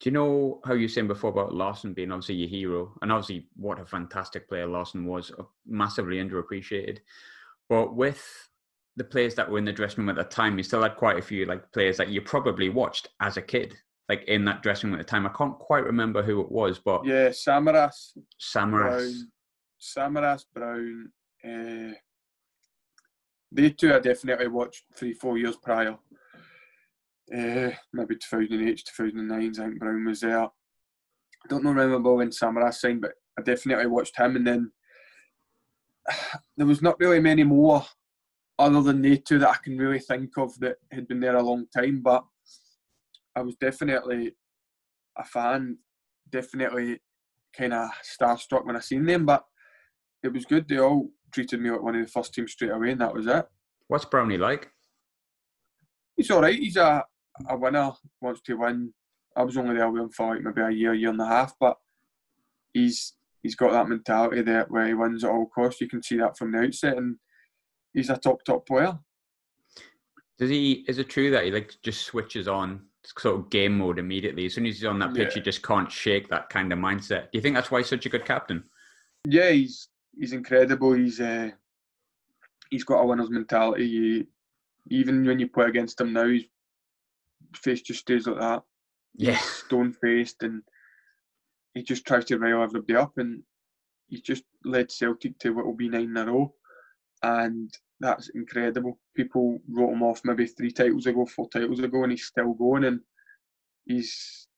Do 0.00 0.10
you 0.10 0.12
know 0.12 0.60
how 0.64 0.74
you 0.74 0.82
were 0.82 0.88
saying 0.88 1.08
before 1.08 1.30
about 1.30 1.54
Larsson 1.54 1.94
being 1.94 2.12
obviously 2.12 2.34
your 2.34 2.48
hero, 2.48 2.92
and 3.00 3.10
obviously 3.10 3.48
what 3.56 3.80
a 3.80 3.86
fantastic 3.86 4.48
player 4.48 4.66
Larsson 4.66 5.06
was, 5.06 5.32
uh, 5.38 5.44
massively 5.66 6.16
underappreciated. 6.16 6.98
But 7.68 7.96
with 7.96 8.22
the 8.96 9.04
players 9.04 9.34
that 9.34 9.50
were 9.50 9.58
in 9.58 9.64
the 9.64 9.72
dressing 9.72 10.04
room 10.04 10.10
at 10.10 10.16
the 10.16 10.24
time, 10.24 10.58
you 10.58 10.64
still 10.64 10.82
had 10.82 10.96
quite 10.96 11.18
a 11.18 11.22
few 11.22 11.46
like 11.46 11.72
players 11.72 11.96
that 11.96 12.10
you 12.10 12.20
probably 12.20 12.68
watched 12.68 13.08
as 13.20 13.36
a 13.38 13.42
kid, 13.42 13.74
like 14.08 14.24
in 14.24 14.44
that 14.44 14.62
dressing 14.62 14.90
room 14.90 15.00
at 15.00 15.06
the 15.06 15.10
time. 15.10 15.26
I 15.26 15.30
can't 15.30 15.58
quite 15.58 15.84
remember 15.84 16.22
who 16.22 16.40
it 16.42 16.52
was, 16.52 16.78
but 16.78 17.04
yeah, 17.06 17.28
Samaras, 17.28 18.16
Samaras, 18.40 19.22
Brown, 19.80 20.12
Samaras, 20.14 20.44
Brown. 20.54 21.12
Uh, 21.42 21.94
they 23.52 23.70
two 23.70 23.94
I 23.94 24.00
definitely 24.00 24.48
watched 24.48 24.84
three, 24.94 25.14
four 25.14 25.38
years 25.38 25.56
prior. 25.56 25.96
Uh, 27.32 27.70
maybe 27.92 28.14
2008, 28.14 28.82
2009. 28.96 29.50
I 29.50 29.52
think 29.52 29.78
Brown 29.80 30.04
was 30.04 30.20
there. 30.20 30.42
I 30.44 31.48
don't 31.48 31.64
know 31.64 31.72
remember 31.72 32.14
when 32.14 32.30
Samaras 32.30 32.74
signed, 32.74 33.00
but 33.00 33.12
I 33.38 33.42
definitely 33.42 33.86
watched 33.86 34.16
him. 34.16 34.36
And 34.36 34.46
then 34.46 34.72
there 36.56 36.66
was 36.66 36.82
not 36.82 36.98
really 37.00 37.20
many 37.20 37.42
more 37.42 37.84
other 38.58 38.80
than 38.80 39.02
they 39.02 39.16
two 39.16 39.38
that 39.40 39.50
I 39.50 39.56
can 39.62 39.76
really 39.76 39.98
think 39.98 40.36
of 40.38 40.58
that 40.60 40.76
had 40.92 41.08
been 41.08 41.20
there 41.20 41.36
a 41.36 41.42
long 41.42 41.66
time. 41.76 42.00
But 42.00 42.24
I 43.34 43.42
was 43.42 43.56
definitely 43.56 44.32
a 45.18 45.24
fan, 45.24 45.78
definitely 46.30 47.00
kind 47.56 47.74
of 47.74 47.90
starstruck 48.02 48.64
when 48.64 48.76
I 48.76 48.80
seen 48.80 49.04
them. 49.04 49.26
But 49.26 49.44
it 50.22 50.32
was 50.32 50.44
good. 50.44 50.68
They 50.68 50.78
all 50.78 51.10
treated 51.32 51.60
me 51.60 51.70
like 51.70 51.82
one 51.82 51.96
of 51.96 52.06
the 52.06 52.10
first 52.10 52.34
team 52.34 52.46
straight 52.48 52.70
away, 52.70 52.92
and 52.92 53.00
that 53.00 53.14
was 53.14 53.26
it. 53.26 53.46
What's 53.88 54.04
Brownie 54.04 54.38
like? 54.38 54.70
He's 56.16 56.30
all 56.30 56.40
right. 56.40 56.58
He's 56.58 56.76
a 56.76 57.04
a 57.48 57.56
winner. 57.56 57.92
Wants 58.20 58.40
to 58.42 58.54
win. 58.54 58.92
I 59.36 59.42
was 59.42 59.56
only 59.56 59.76
there 59.76 59.90
with 59.90 60.02
him 60.02 60.10
for 60.10 60.34
like 60.34 60.42
maybe 60.42 60.60
a 60.62 60.70
year, 60.70 60.94
year 60.94 61.10
and 61.10 61.20
a 61.20 61.26
half, 61.26 61.54
but 61.60 61.76
he's 62.72 63.14
he's 63.42 63.54
got 63.54 63.72
that 63.72 63.88
mentality 63.88 64.42
there 64.42 64.66
where 64.68 64.86
he 64.86 64.94
wins 64.94 65.24
at 65.24 65.30
all 65.30 65.46
costs. 65.46 65.80
You 65.80 65.88
can 65.88 66.02
see 66.02 66.16
that 66.18 66.36
from 66.36 66.52
the 66.52 66.58
outset, 66.58 66.96
and 66.96 67.16
he's 67.92 68.10
a 68.10 68.16
top 68.16 68.44
top 68.44 68.66
player. 68.66 68.98
Does 70.38 70.50
he? 70.50 70.84
Is 70.88 70.98
it 70.98 71.08
true 71.08 71.30
that 71.30 71.44
he 71.44 71.50
like 71.50 71.74
just 71.82 72.04
switches 72.04 72.48
on 72.48 72.82
sort 73.18 73.38
of 73.38 73.50
game 73.50 73.78
mode 73.78 73.98
immediately 73.98 74.46
as 74.46 74.54
soon 74.54 74.66
as 74.66 74.76
he's 74.76 74.84
on 74.84 74.98
that 74.98 75.14
pitch? 75.14 75.28
Yeah. 75.30 75.34
He 75.34 75.40
just 75.40 75.62
can't 75.62 75.90
shake 75.90 76.28
that 76.28 76.50
kind 76.50 76.72
of 76.72 76.78
mindset. 76.78 77.24
Do 77.24 77.30
you 77.34 77.40
think 77.40 77.54
that's 77.54 77.70
why 77.70 77.78
he's 77.78 77.88
such 77.88 78.06
a 78.06 78.10
good 78.10 78.24
captain? 78.24 78.64
Yeah, 79.26 79.50
he's 79.50 79.88
he's 80.18 80.32
incredible. 80.32 80.92
He's 80.92 81.20
uh, 81.20 81.50
he's 82.70 82.84
got 82.84 83.00
a 83.00 83.06
winner's 83.06 83.30
mentality. 83.30 83.86
He, 83.86 84.26
even 84.96 85.26
when 85.26 85.38
you 85.38 85.48
play 85.48 85.66
against 85.66 86.00
him 86.00 86.12
now, 86.12 86.28
his 86.28 86.44
face 87.54 87.82
just 87.82 88.00
stays 88.00 88.26
like 88.26 88.40
that. 88.40 88.62
Yeah, 89.14 89.38
stone 89.38 89.92
faced, 89.92 90.42
and 90.42 90.62
he 91.74 91.82
just 91.82 92.06
tries 92.06 92.24
to 92.26 92.38
rile 92.38 92.62
everybody 92.62 92.96
up. 92.96 93.12
And 93.16 93.42
he's 94.08 94.22
just 94.22 94.44
led 94.64 94.90
Celtic 94.90 95.38
to 95.40 95.50
what 95.50 95.66
will 95.66 95.76
be 95.76 95.88
nine 95.88 96.10
in 96.10 96.16
a 96.16 96.26
row. 96.26 96.54
And 97.22 97.72
that's 98.00 98.28
incredible. 98.34 98.98
People 99.16 99.58
wrote 99.70 99.92
him 99.92 100.02
off 100.02 100.20
maybe 100.24 100.46
three 100.46 100.70
titles 100.70 101.06
ago, 101.06 101.24
four 101.24 101.48
titles 101.48 101.80
ago, 101.80 102.02
and 102.02 102.12
he's 102.12 102.26
still 102.26 102.52
going. 102.52 102.84
And 102.84 103.00
he's 103.86 104.48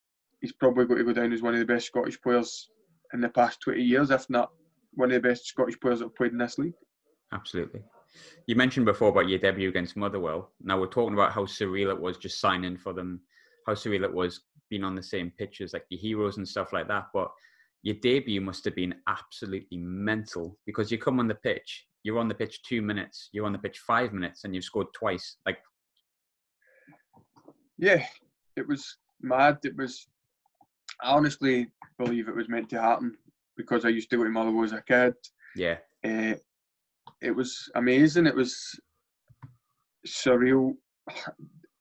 he's 0.41 0.53
probably 0.53 0.85
going 0.85 0.99
to 0.99 1.05
go 1.05 1.13
down 1.13 1.33
as 1.33 1.41
one 1.41 1.53
of 1.53 1.59
the 1.59 1.65
best 1.65 1.87
Scottish 1.87 2.19
players 2.21 2.69
in 3.13 3.21
the 3.21 3.29
past 3.29 3.61
20 3.61 3.81
years, 3.81 4.11
if 4.11 4.29
not 4.29 4.49
one 4.93 5.11
of 5.11 5.21
the 5.21 5.27
best 5.27 5.45
Scottish 5.45 5.79
players 5.79 5.99
that 5.99 6.05
have 6.05 6.15
played 6.15 6.31
in 6.31 6.37
this 6.37 6.57
league. 6.57 6.73
Absolutely. 7.33 7.81
You 8.47 8.55
mentioned 8.55 8.85
before 8.85 9.09
about 9.09 9.29
your 9.29 9.39
debut 9.39 9.69
against 9.69 9.97
Motherwell. 9.97 10.51
Now 10.61 10.79
we're 10.79 10.87
talking 10.87 11.13
about 11.13 11.31
how 11.31 11.45
surreal 11.45 11.89
it 11.89 11.99
was 11.99 12.17
just 12.17 12.39
signing 12.39 12.77
for 12.77 12.93
them, 12.93 13.21
how 13.67 13.73
surreal 13.73 14.03
it 14.03 14.13
was 14.13 14.41
being 14.69 14.83
on 14.83 14.95
the 14.95 15.03
same 15.03 15.31
pitch 15.37 15.61
as 15.61 15.73
like 15.73 15.85
the 15.89 15.97
heroes 15.97 16.37
and 16.37 16.47
stuff 16.47 16.73
like 16.73 16.87
that. 16.87 17.07
But 17.13 17.31
your 17.83 17.95
debut 17.95 18.41
must 18.41 18.65
have 18.65 18.75
been 18.75 18.95
absolutely 19.07 19.77
mental 19.77 20.57
because 20.65 20.91
you 20.91 20.97
come 20.97 21.19
on 21.19 21.27
the 21.27 21.35
pitch 21.35 21.87
you're 22.03 22.19
on 22.19 22.27
the 22.27 22.35
pitch 22.35 22.61
two 22.63 22.81
minutes, 22.81 23.29
you're 23.31 23.45
on 23.45 23.53
the 23.53 23.59
pitch 23.59 23.79
five 23.79 24.13
minutes, 24.13 24.43
and 24.43 24.55
you've 24.55 24.63
scored 24.63 24.87
twice. 24.93 25.37
Like, 25.45 25.57
yeah, 27.77 28.05
it 28.55 28.67
was 28.67 28.97
mad. 29.21 29.57
It 29.63 29.75
was. 29.77 30.07
I 31.01 31.11
honestly 31.11 31.67
believe 31.97 32.27
it 32.27 32.35
was 32.35 32.49
meant 32.49 32.69
to 32.69 32.81
happen 32.81 33.15
because 33.55 33.85
I 33.85 33.89
used 33.89 34.09
to 34.09 34.17
go 34.17 34.23
to 34.23 34.29
Motherwell 34.29 34.65
as 34.65 34.73
a 34.73 34.81
kid. 34.81 35.13
Yeah. 35.55 35.77
Uh, 36.03 36.35
it 37.21 37.31
was 37.31 37.69
amazing. 37.75 38.27
It 38.27 38.35
was 38.35 38.79
surreal. 40.07 40.73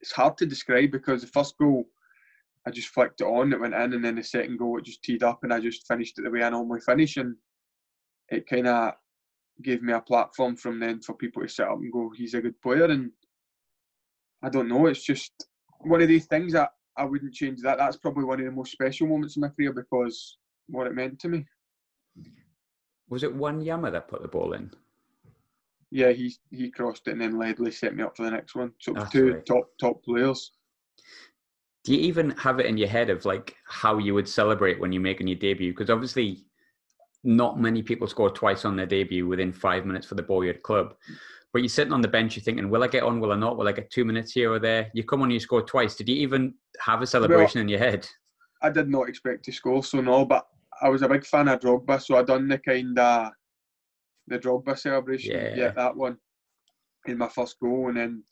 It's 0.00 0.12
hard 0.12 0.36
to 0.38 0.46
describe 0.46 0.90
because 0.90 1.22
the 1.22 1.28
first 1.28 1.56
goal, 1.58 1.84
I 2.66 2.70
just 2.70 2.88
flicked 2.88 3.20
it 3.20 3.24
on, 3.24 3.52
it 3.52 3.60
went 3.60 3.74
in, 3.74 3.94
and 3.94 4.04
then 4.04 4.16
the 4.16 4.22
second 4.22 4.58
goal, 4.58 4.78
it 4.78 4.84
just 4.84 5.02
teed 5.02 5.22
up, 5.22 5.40
and 5.42 5.52
I 5.52 5.60
just 5.60 5.86
finished 5.86 6.18
it 6.18 6.22
the 6.22 6.30
way 6.30 6.42
I 6.42 6.50
normally 6.50 6.80
finish, 6.80 7.16
and 7.16 7.36
it 8.28 8.48
kind 8.48 8.66
of 8.66 8.94
gave 9.62 9.82
me 9.82 9.92
a 9.92 10.00
platform 10.00 10.56
from 10.56 10.78
then 10.78 11.00
for 11.00 11.14
people 11.14 11.42
to 11.42 11.48
sit 11.48 11.66
up 11.66 11.78
and 11.78 11.92
go, 11.92 12.10
he's 12.14 12.34
a 12.34 12.40
good 12.40 12.60
player. 12.60 12.84
And 12.84 13.10
I 14.42 14.48
don't 14.48 14.68
know, 14.68 14.86
it's 14.86 15.04
just 15.04 15.32
one 15.80 16.02
of 16.02 16.08
these 16.08 16.26
things 16.26 16.52
that 16.52 16.70
I 16.96 17.04
wouldn't 17.04 17.34
change 17.34 17.60
that. 17.62 17.78
That's 17.78 17.96
probably 17.96 18.24
one 18.24 18.40
of 18.40 18.46
the 18.46 18.52
most 18.52 18.72
special 18.72 19.06
moments 19.06 19.36
in 19.36 19.40
my 19.40 19.48
career 19.48 19.72
because 19.72 20.38
what 20.68 20.86
it 20.86 20.94
meant 20.94 21.18
to 21.20 21.28
me. 21.28 21.46
Was 23.08 23.22
it 23.22 23.36
Wanyama 23.36 23.90
that 23.92 24.08
put 24.08 24.22
the 24.22 24.28
ball 24.28 24.52
in? 24.52 24.70
Yeah, 25.90 26.10
he 26.10 26.34
he 26.50 26.70
crossed 26.70 27.08
it 27.08 27.12
and 27.12 27.20
then 27.20 27.38
Ledley 27.38 27.70
set 27.70 27.96
me 27.96 28.02
up 28.02 28.16
for 28.16 28.24
the 28.24 28.30
next 28.30 28.54
one. 28.54 28.72
So 28.80 28.94
two 29.10 29.34
right. 29.34 29.46
top 29.46 29.68
top 29.80 30.02
players. 30.04 30.52
Do 31.84 31.94
you 31.94 32.00
even 32.00 32.30
have 32.32 32.60
it 32.60 32.66
in 32.66 32.76
your 32.76 32.88
head 32.88 33.08
of 33.08 33.24
like 33.24 33.56
how 33.66 33.98
you 33.98 34.12
would 34.14 34.28
celebrate 34.28 34.78
when 34.78 34.92
you 34.92 35.00
make 35.00 35.20
a 35.20 35.24
new 35.24 35.36
debut? 35.36 35.72
Because 35.72 35.88
obviously 35.88 36.44
not 37.24 37.58
many 37.58 37.82
people 37.82 38.06
score 38.06 38.30
twice 38.30 38.64
on 38.64 38.76
their 38.76 38.86
debut 38.86 39.26
within 39.26 39.52
five 39.52 39.86
minutes 39.86 40.06
for 40.06 40.14
the 40.14 40.22
Boyhood 40.22 40.62
Club. 40.62 40.94
But 41.52 41.62
you're 41.62 41.68
sitting 41.70 41.94
on 41.94 42.02
the 42.02 42.08
bench, 42.08 42.36
you're 42.36 42.42
thinking, 42.42 42.68
will 42.68 42.84
I 42.84 42.88
get 42.88 43.02
on, 43.02 43.20
will 43.20 43.32
I 43.32 43.36
not? 43.36 43.56
Will 43.56 43.68
I 43.68 43.72
get 43.72 43.90
two 43.90 44.04
minutes 44.04 44.32
here 44.32 44.52
or 44.52 44.58
there? 44.58 44.90
You 44.92 45.02
come 45.02 45.22
on, 45.22 45.30
you 45.30 45.40
score 45.40 45.62
twice. 45.62 45.94
Did 45.96 46.08
you 46.08 46.16
even 46.16 46.54
have 46.80 47.00
a 47.00 47.06
celebration 47.06 47.58
well, 47.58 47.62
in 47.62 47.68
your 47.68 47.78
head? 47.78 48.06
I 48.62 48.70
did 48.70 48.88
not 48.90 49.08
expect 49.08 49.44
to 49.46 49.52
score, 49.52 49.82
so 49.82 50.00
no, 50.00 50.26
but 50.26 50.46
I 50.82 50.88
was 50.90 51.02
a 51.02 51.08
big 51.08 51.24
fan 51.24 51.48
of 51.48 51.60
Drogba, 51.60 52.02
so 52.02 52.18
I 52.18 52.22
done 52.22 52.48
the 52.48 52.58
kind 52.58 52.98
of 52.98 53.32
the 54.28 54.38
Drogba 54.38 54.78
celebration, 54.78 55.32
yeah. 55.32 55.54
yeah, 55.54 55.70
that 55.70 55.96
one 55.96 56.18
in 57.06 57.18
my 57.18 57.28
first 57.28 57.58
goal, 57.60 57.88
and 57.88 57.96
then 57.96 58.22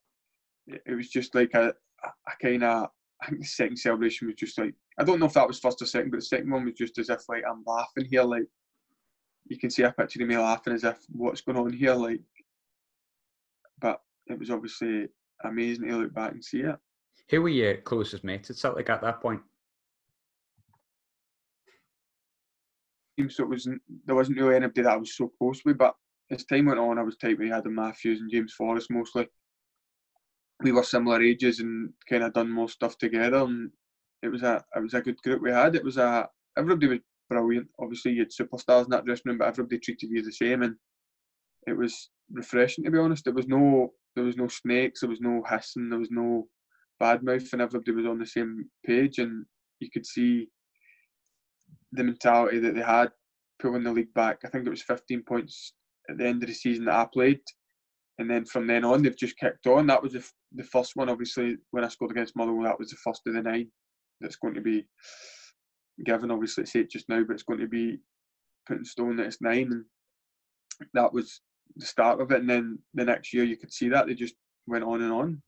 it 0.66 0.94
was 0.94 1.08
just 1.08 1.34
like 1.34 1.54
a, 1.54 1.72
a 2.04 2.32
kind 2.42 2.64
of 2.64 2.88
I 3.22 3.26
think 3.26 3.40
the 3.40 3.46
second 3.46 3.76
celebration 3.76 4.26
was 4.26 4.36
just 4.36 4.58
like 4.58 4.74
I 4.98 5.04
don't 5.04 5.20
know 5.20 5.26
if 5.26 5.34
that 5.34 5.48
was 5.48 5.58
first 5.58 5.82
or 5.82 5.86
second, 5.86 6.10
but 6.10 6.18
the 6.18 6.26
second 6.26 6.50
one 6.50 6.64
was 6.64 6.74
just 6.74 6.98
as 6.98 7.10
if 7.10 7.28
like 7.28 7.42
I'm 7.48 7.62
laughing 7.66 8.06
here, 8.10 8.22
like 8.22 8.46
you 9.48 9.58
can 9.58 9.70
see 9.70 9.82
a 9.82 9.92
picture 9.92 10.22
of 10.22 10.28
me 10.28 10.36
laughing 10.36 10.74
as 10.74 10.84
if 10.84 10.98
what's 11.08 11.40
going 11.40 11.58
on 11.58 11.72
here, 11.72 11.94
like. 11.94 12.20
But 13.78 14.00
it 14.26 14.38
was 14.38 14.50
obviously 14.50 15.08
amazing 15.44 15.88
to 15.88 15.96
look 15.96 16.14
back 16.14 16.32
and 16.32 16.44
see 16.44 16.60
it. 16.60 16.76
Who 17.30 17.42
were 17.42 17.48
your 17.48 17.76
closest 17.78 18.24
mates 18.24 18.50
at 18.50 18.56
Celtic 18.56 18.88
at 18.88 19.02
that 19.02 19.20
point? 19.20 19.42
So 23.28 23.44
it 23.44 23.48
wasn't 23.48 23.80
there 24.04 24.14
wasn't 24.14 24.38
really 24.38 24.56
anybody 24.56 24.82
that 24.82 24.92
I 24.92 24.96
was 24.96 25.16
so 25.16 25.32
close 25.38 25.62
with, 25.64 25.78
but 25.78 25.94
as 26.30 26.44
time 26.44 26.66
went 26.66 26.78
on, 26.78 26.98
I 26.98 27.02
was 27.02 27.16
tight 27.16 27.38
with 27.38 27.52
Adam 27.52 27.74
Matthews 27.74 28.20
and 28.20 28.30
James 28.30 28.52
Forrest 28.52 28.90
mostly. 28.90 29.28
We 30.62 30.72
were 30.72 30.82
similar 30.82 31.22
ages 31.22 31.60
and 31.60 31.92
kind 32.08 32.24
of 32.24 32.34
done 32.34 32.50
more 32.50 32.68
stuff 32.68 32.98
together, 32.98 33.38
and 33.38 33.70
it 34.22 34.28
was 34.28 34.42
a 34.42 34.62
it 34.74 34.82
was 34.82 34.94
a 34.94 35.00
good 35.00 35.16
group 35.22 35.40
we 35.42 35.50
had. 35.50 35.76
It 35.76 35.84
was 35.84 35.96
a 35.96 36.28
everybody 36.58 36.88
was 36.88 36.98
brilliant. 37.30 37.68
Obviously, 37.78 38.12
you 38.12 38.20
had 38.20 38.30
superstars 38.30 38.84
in 38.84 38.90
that 38.90 39.04
dressing 39.06 39.30
room, 39.30 39.38
but 39.38 39.48
everybody 39.48 39.78
treated 39.78 40.10
you 40.10 40.22
the 40.22 40.32
same, 40.32 40.62
and 40.62 40.76
it 41.66 41.76
was 41.76 42.10
refreshing 42.30 42.84
to 42.84 42.90
be 42.90 42.98
honest. 42.98 43.24
There 43.24 43.34
was 43.34 43.48
no 43.48 43.92
there 44.14 44.24
was 44.24 44.36
no 44.36 44.48
snakes, 44.48 45.00
there 45.00 45.10
was 45.10 45.20
no 45.20 45.42
hissing, 45.48 45.88
there 45.88 45.98
was 45.98 46.10
no 46.10 46.48
bad 47.00 47.22
mouth, 47.22 47.50
and 47.52 47.62
everybody 47.62 47.92
was 47.92 48.06
on 48.06 48.18
the 48.18 48.26
same 48.26 48.68
page, 48.84 49.18
and 49.18 49.46
you 49.80 49.90
could 49.90 50.06
see 50.06 50.48
the 51.96 52.04
mentality 52.04 52.58
that 52.58 52.74
they 52.74 52.82
had 52.82 53.10
pulling 53.58 53.84
the 53.84 53.92
league 53.92 54.12
back. 54.14 54.40
I 54.44 54.48
think 54.48 54.66
it 54.66 54.70
was 54.70 54.82
15 54.82 55.22
points 55.22 55.72
at 56.08 56.18
the 56.18 56.26
end 56.26 56.42
of 56.42 56.48
the 56.48 56.54
season 56.54 56.84
that 56.86 56.94
I 56.94 57.06
played, 57.12 57.40
and 58.18 58.30
then 58.30 58.44
from 58.44 58.66
then 58.66 58.84
on 58.84 59.02
they've 59.02 59.16
just 59.16 59.38
kicked 59.38 59.66
on. 59.66 59.86
That 59.86 60.02
was 60.02 60.12
the, 60.12 60.24
the 60.54 60.64
first 60.64 60.92
one, 60.94 61.08
obviously, 61.08 61.56
when 61.70 61.84
I 61.84 61.88
scored 61.88 62.10
against 62.10 62.36
Motherwell. 62.36 62.64
That 62.64 62.78
was 62.78 62.90
the 62.90 62.96
first 62.96 63.22
of 63.26 63.34
the 63.34 63.42
nine 63.42 63.68
that's 64.20 64.36
going 64.36 64.54
to 64.54 64.60
be 64.60 64.86
given. 66.04 66.30
Obviously, 66.30 66.62
it's 66.62 66.76
eight 66.76 66.90
just 66.90 67.08
now, 67.08 67.22
but 67.24 67.34
it's 67.34 67.42
going 67.42 67.60
to 67.60 67.68
be 67.68 67.98
put 68.66 68.78
in 68.78 68.84
stone 68.84 69.16
that 69.16 69.26
it's 69.26 69.40
nine, 69.40 69.72
and 69.72 69.84
that 70.94 71.12
was 71.12 71.40
the 71.76 71.86
start 71.86 72.20
of 72.20 72.30
it. 72.30 72.40
And 72.40 72.50
then 72.50 72.78
the 72.94 73.04
next 73.04 73.32
year, 73.32 73.44
you 73.44 73.56
could 73.56 73.72
see 73.72 73.88
that 73.88 74.06
they 74.06 74.14
just 74.14 74.34
went 74.66 74.84
on 74.84 75.02
and 75.02 75.12
on. 75.12 75.42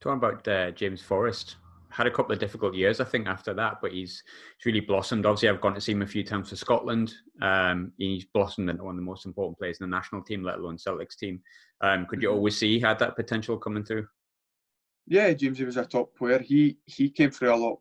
Talking 0.00 0.18
about 0.18 0.48
uh, 0.48 0.70
James 0.72 1.02
Forrest, 1.02 1.56
had 1.98 2.06
a 2.06 2.10
couple 2.10 2.32
of 2.32 2.38
difficult 2.38 2.74
years, 2.74 3.00
I 3.00 3.04
think, 3.04 3.26
after 3.26 3.52
that, 3.54 3.78
but 3.82 3.92
he's, 3.92 4.22
he's 4.56 4.66
really 4.66 4.80
blossomed. 4.80 5.26
Obviously, 5.26 5.48
I've 5.48 5.60
gone 5.60 5.74
to 5.74 5.80
see 5.80 5.92
him 5.92 6.02
a 6.02 6.06
few 6.06 6.24
times 6.24 6.48
for 6.48 6.56
Scotland. 6.56 7.12
Um, 7.42 7.92
he's 7.98 8.24
blossomed 8.24 8.70
into 8.70 8.84
one 8.84 8.94
of 8.94 9.00
the 9.00 9.04
most 9.04 9.26
important 9.26 9.58
players 9.58 9.80
in 9.80 9.90
the 9.90 9.96
national 9.96 10.22
team, 10.22 10.42
let 10.42 10.58
alone 10.58 10.78
Celtic's 10.78 11.16
team. 11.16 11.42
Um, 11.82 12.06
could 12.06 12.22
you 12.22 12.28
mm-hmm. 12.28 12.36
always 12.38 12.56
see 12.56 12.74
he 12.74 12.80
had 12.80 12.98
that 13.00 13.16
potential 13.16 13.58
coming 13.58 13.84
through? 13.84 14.06
Yeah, 15.06 15.32
James, 15.32 15.58
he 15.58 15.64
was 15.64 15.76
a 15.76 15.84
top 15.84 16.14
player. 16.16 16.38
He 16.38 16.78
he 16.84 17.10
came 17.10 17.30
through 17.30 17.54
a 17.54 17.56
lot, 17.56 17.78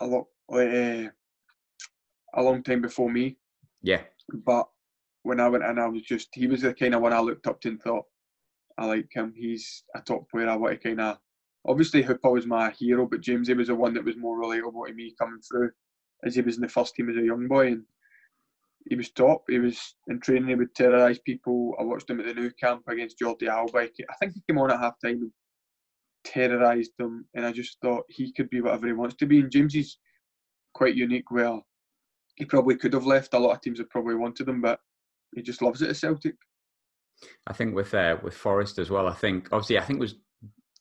a 0.00 0.06
lot, 0.06 0.26
uh, 0.52 1.08
a 2.34 2.42
long 2.42 2.62
time 2.62 2.80
before 2.80 3.10
me. 3.10 3.36
Yeah. 3.82 4.02
But 4.32 4.68
when 5.22 5.40
I 5.40 5.48
went 5.48 5.64
in, 5.64 5.78
I 5.78 5.88
was 5.88 6.02
just 6.02 6.28
he 6.32 6.46
was 6.46 6.62
the 6.62 6.72
kind 6.72 6.94
of 6.94 7.02
one 7.02 7.12
I 7.12 7.20
looked 7.20 7.46
up 7.46 7.60
to 7.62 7.68
and 7.68 7.82
thought, 7.82 8.04
I 8.78 8.86
like 8.86 9.08
him. 9.12 9.34
He's 9.36 9.82
a 9.94 10.00
top 10.00 10.30
player. 10.30 10.48
I 10.48 10.56
want 10.56 10.80
to 10.80 10.88
kind 10.88 11.00
of 11.00 11.18
obviously 11.66 12.02
Hooper 12.02 12.30
was 12.30 12.46
my 12.46 12.70
hero, 12.70 13.06
but 13.06 13.20
Jamesy 13.20 13.56
was 13.56 13.68
the 13.68 13.74
one 13.74 13.94
that 13.94 14.04
was 14.04 14.16
more 14.16 14.40
relatable 14.40 14.86
to 14.86 14.94
me 14.94 15.14
coming 15.18 15.40
through, 15.40 15.70
as 16.24 16.34
he 16.34 16.40
was 16.40 16.56
in 16.56 16.62
the 16.62 16.68
first 16.68 16.94
team 16.94 17.08
as 17.10 17.16
a 17.16 17.22
young 17.22 17.48
boy, 17.48 17.68
and 17.68 17.82
he 18.88 18.96
was 18.96 19.10
top. 19.10 19.44
He 19.48 19.58
was 19.58 19.96
in 20.08 20.20
training, 20.20 20.48
he 20.48 20.54
would 20.54 20.74
terrorise 20.74 21.18
people. 21.18 21.74
I 21.78 21.84
watched 21.84 22.08
him 22.08 22.20
at 22.20 22.26
the 22.26 22.34
Nou 22.34 22.50
Camp 22.60 22.82
against 22.88 23.18
Jordi 23.18 23.48
Alba. 23.48 23.78
I 23.78 24.14
think 24.20 24.34
he 24.34 24.42
came 24.48 24.58
on 24.58 24.70
at 24.70 24.80
half 24.80 24.94
time 25.04 25.20
and 25.22 25.32
terrorised 26.24 26.92
them, 26.98 27.26
and 27.34 27.44
I 27.44 27.52
just 27.52 27.78
thought 27.82 28.04
he 28.08 28.32
could 28.32 28.50
be 28.50 28.60
whatever 28.60 28.86
he 28.86 28.92
wants 28.92 29.16
to 29.16 29.26
be. 29.26 29.40
And 29.40 29.50
Jamesy's 29.50 29.98
quite 30.74 30.94
unique, 30.94 31.30
where 31.30 31.58
he 32.36 32.44
probably 32.44 32.76
could 32.76 32.92
have 32.92 33.06
left. 33.06 33.34
A 33.34 33.38
lot 33.38 33.54
of 33.54 33.60
teams 33.60 33.78
have 33.78 33.90
probably 33.90 34.14
wanted 34.14 34.48
him, 34.48 34.60
but 34.60 34.80
he 35.34 35.42
just 35.42 35.60
loves 35.60 35.82
it 35.82 35.90
at 35.90 35.96
Celtic. 35.96 36.34
I 37.46 37.52
think 37.52 37.74
with 37.74 37.92
uh, 37.94 38.16
with 38.22 38.34
Forrest 38.34 38.78
as 38.78 38.90
well. 38.90 39.08
I 39.08 39.14
think 39.14 39.48
obviously 39.52 39.78
I 39.78 39.82
think 39.82 39.98
it 39.98 40.00
was 40.00 40.14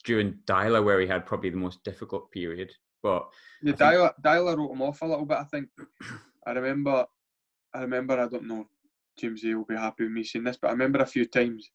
during 0.07 0.39
Deila 0.47 0.83
where 0.83 1.01
he 1.01 1.07
had 1.07 1.25
probably 1.25 1.49
the 1.49 1.57
most 1.57 1.83
difficult 1.83 2.31
period. 2.31 2.71
But 3.03 3.27
the 3.61 3.73
think... 3.73 3.93
Deila 4.23 4.57
wrote 4.57 4.71
him 4.71 4.81
off 4.81 5.01
a 5.01 5.05
little 5.05 5.25
bit. 5.25 5.37
I 5.37 5.43
think 5.43 5.67
I 6.47 6.51
remember. 6.51 7.05
I 7.75 7.81
remember. 7.81 8.19
I 8.19 8.27
don't 8.27 8.47
know. 8.47 8.65
James 9.19 9.43
A 9.43 9.53
will 9.53 9.65
be 9.65 9.75
happy 9.75 10.03
with 10.03 10.13
me 10.13 10.23
saying 10.23 10.45
this, 10.45 10.57
but 10.61 10.69
I 10.69 10.71
remember 10.71 10.99
a 10.99 11.05
few 11.05 11.25
times 11.25 11.69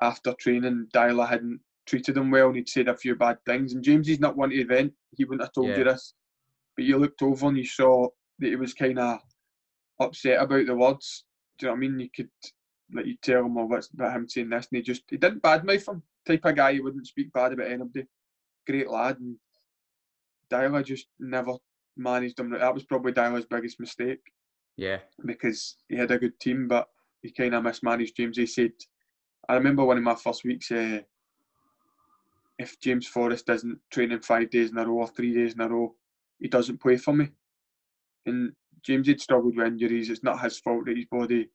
after 0.00 0.34
training, 0.34 0.88
Deila 0.92 1.28
hadn't 1.28 1.60
treated 1.86 2.16
him 2.16 2.30
well 2.30 2.48
and 2.48 2.56
he'd 2.56 2.68
said 2.68 2.88
a 2.88 2.96
few 2.96 3.14
bad 3.14 3.38
things. 3.46 3.74
And 3.74 3.84
James, 3.84 4.08
he's 4.08 4.20
not 4.20 4.36
one 4.36 4.50
to 4.50 4.66
vent. 4.66 4.92
He 5.16 5.24
wouldn't 5.24 5.42
have 5.42 5.52
told 5.52 5.68
yeah. 5.68 5.78
you 5.78 5.84
this, 5.84 6.14
but 6.76 6.84
you 6.84 6.98
looked 6.98 7.22
over 7.22 7.46
and 7.46 7.58
you 7.58 7.66
saw 7.66 8.08
that 8.38 8.48
he 8.48 8.56
was 8.56 8.74
kind 8.74 8.98
of 8.98 9.20
upset 10.00 10.40
about 10.40 10.66
the 10.66 10.74
words. 10.74 11.24
Do 11.58 11.66
you 11.66 11.68
know 11.68 11.74
what 11.74 11.76
I 11.76 11.80
mean? 11.80 12.00
You 12.00 12.08
could 12.14 12.30
like 12.94 13.06
you 13.06 13.16
tell 13.22 13.44
him, 13.44 13.56
"Oh, 13.58 13.66
what's 13.66 13.90
about 13.92 14.16
him 14.16 14.28
saying 14.28 14.50
this?" 14.50 14.68
And 14.70 14.78
he 14.78 14.82
just 14.82 15.02
he 15.08 15.18
didn't 15.18 15.42
badmouth 15.42 15.88
him 15.88 16.02
type 16.26 16.44
of 16.44 16.56
guy 16.56 16.74
who 16.74 16.84
wouldn't 16.84 17.06
speak 17.06 17.32
bad 17.32 17.52
about 17.52 17.70
anybody. 17.70 18.06
Great 18.66 18.88
lad, 18.88 19.18
and 19.18 19.36
Deila 20.50 20.84
just 20.84 21.06
never 21.18 21.54
managed 21.96 22.38
him. 22.38 22.50
That 22.50 22.74
was 22.74 22.84
probably 22.84 23.12
Deila's 23.12 23.46
biggest 23.46 23.80
mistake. 23.80 24.20
Yeah, 24.76 25.00
because 25.24 25.76
he 25.88 25.96
had 25.96 26.10
a 26.10 26.18
good 26.18 26.38
team, 26.40 26.68
but 26.68 26.88
he 27.22 27.30
kind 27.30 27.54
of 27.54 27.64
mismanaged 27.64 28.16
James. 28.16 28.36
He 28.36 28.46
said, 28.46 28.72
I 29.48 29.54
remember 29.54 29.84
one 29.84 29.98
of 29.98 30.02
my 30.02 30.14
first 30.14 30.44
weeks. 30.44 30.70
Uh, 30.70 31.00
if 32.58 32.78
James 32.80 33.06
Forrest 33.06 33.48
isn't 33.48 33.78
training 33.90 34.20
five 34.20 34.50
days 34.50 34.70
in 34.70 34.78
a 34.78 34.86
row 34.86 34.98
or 34.98 35.08
three 35.08 35.34
days 35.34 35.54
in 35.54 35.60
a 35.60 35.68
row, 35.68 35.94
he 36.38 36.48
doesn't 36.48 36.80
play 36.80 36.96
for 36.96 37.12
me. 37.12 37.28
And 38.26 38.52
James 38.82 39.08
had 39.08 39.20
struggled 39.20 39.56
with 39.56 39.66
injuries. 39.66 40.10
It's 40.10 40.22
not 40.22 40.40
his 40.40 40.58
fault 40.58 40.86
that 40.86 40.96
his 40.96 41.06
body 41.06 41.48